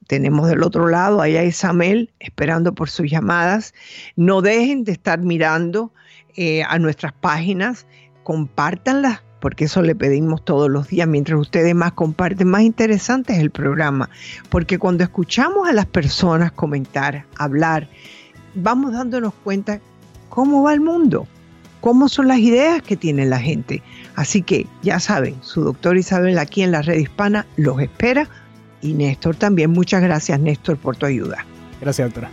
tenemos 0.08 0.50
del 0.50 0.64
otro 0.64 0.88
lado 0.88 1.22
allá 1.22 1.42
a 1.42 1.46
Isabel 1.46 2.10
esperando 2.20 2.74
por 2.74 2.90
sus 2.90 3.10
llamadas. 3.10 3.74
No 4.16 4.42
dejen 4.42 4.84
de 4.84 4.94
estar 4.94 5.20
mirando 5.20 5.92
eh, 6.36 6.64
a 6.64 6.80
nuestras 6.80 7.14
páginas, 7.14 7.86
compártanlas 8.24 9.22
porque 9.40 9.66
eso 9.66 9.82
le 9.82 9.96
pedimos 9.96 10.44
todos 10.44 10.70
los 10.70 10.88
días. 10.88 11.08
Mientras 11.08 11.40
ustedes 11.40 11.76
más 11.76 11.94
comparten, 11.94 12.48
más 12.48 12.62
interesante 12.62 13.34
es 13.34 13.40
el 13.40 13.52
programa. 13.52 14.10
Porque 14.50 14.80
cuando 14.80 15.04
escuchamos 15.04 15.68
a 15.68 15.74
las 15.74 15.86
personas 15.86 16.52
comentar, 16.52 17.26
hablar, 17.38 17.88
vamos 18.56 18.94
dándonos 18.94 19.34
cuenta 19.44 19.80
cómo 20.30 20.64
va 20.64 20.74
el 20.74 20.82
mundo, 20.82 21.28
cómo 21.82 22.10
son 22.10 22.28
las 22.28 22.40
ideas 22.40 22.82
que 22.82 22.98
tiene 22.98 23.26
la 23.26 23.40
gente. 23.40 23.84
Así 24.16 24.42
que 24.42 24.66
ya 24.82 25.00
saben, 25.00 25.36
su 25.42 25.64
doctor 25.64 25.98
Isabel 25.98 26.40
aquí 26.40 26.64
en 26.64 26.72
la 26.72 26.82
red 26.82 26.98
hispana 26.98 27.46
los 27.56 27.80
espera 27.80 28.28
y 28.82 28.94
Néstor 28.94 29.36
también. 29.36 29.72
Muchas 29.72 30.02
gracias, 30.02 30.40
Néstor, 30.40 30.78
por 30.78 30.96
tu 30.96 31.06
ayuda. 31.06 31.46
Gracias, 31.82 32.08
doctora. 32.08 32.30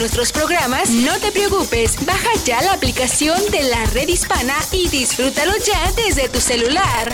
Nuestros 0.00 0.32
programas, 0.32 0.88
no 0.88 1.12
te 1.18 1.30
preocupes, 1.30 2.04
baja 2.06 2.30
ya 2.46 2.62
la 2.62 2.72
aplicación 2.72 3.38
de 3.52 3.64
la 3.64 3.84
red 3.92 4.08
hispana 4.08 4.54
y 4.72 4.88
disfrútalo 4.88 5.52
ya 5.58 5.92
desde 5.92 6.26
tu 6.30 6.40
celular. 6.40 7.12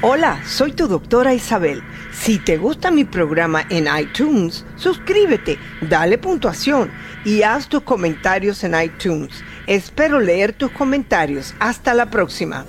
Hola, 0.00 0.42
soy 0.46 0.72
tu 0.72 0.88
doctora 0.88 1.34
Isabel. 1.34 1.82
Si 2.12 2.38
te 2.38 2.56
gusta 2.56 2.90
mi 2.90 3.04
programa 3.04 3.66
en 3.68 3.88
iTunes, 3.94 4.64
suscríbete, 4.76 5.58
dale 5.82 6.16
puntuación 6.16 6.90
y 7.26 7.42
haz 7.42 7.68
tus 7.68 7.82
comentarios 7.82 8.64
en 8.64 8.74
iTunes. 8.80 9.44
Espero 9.66 10.18
leer 10.18 10.54
tus 10.54 10.70
comentarios. 10.70 11.54
Hasta 11.58 11.92
la 11.92 12.06
próxima. 12.06 12.64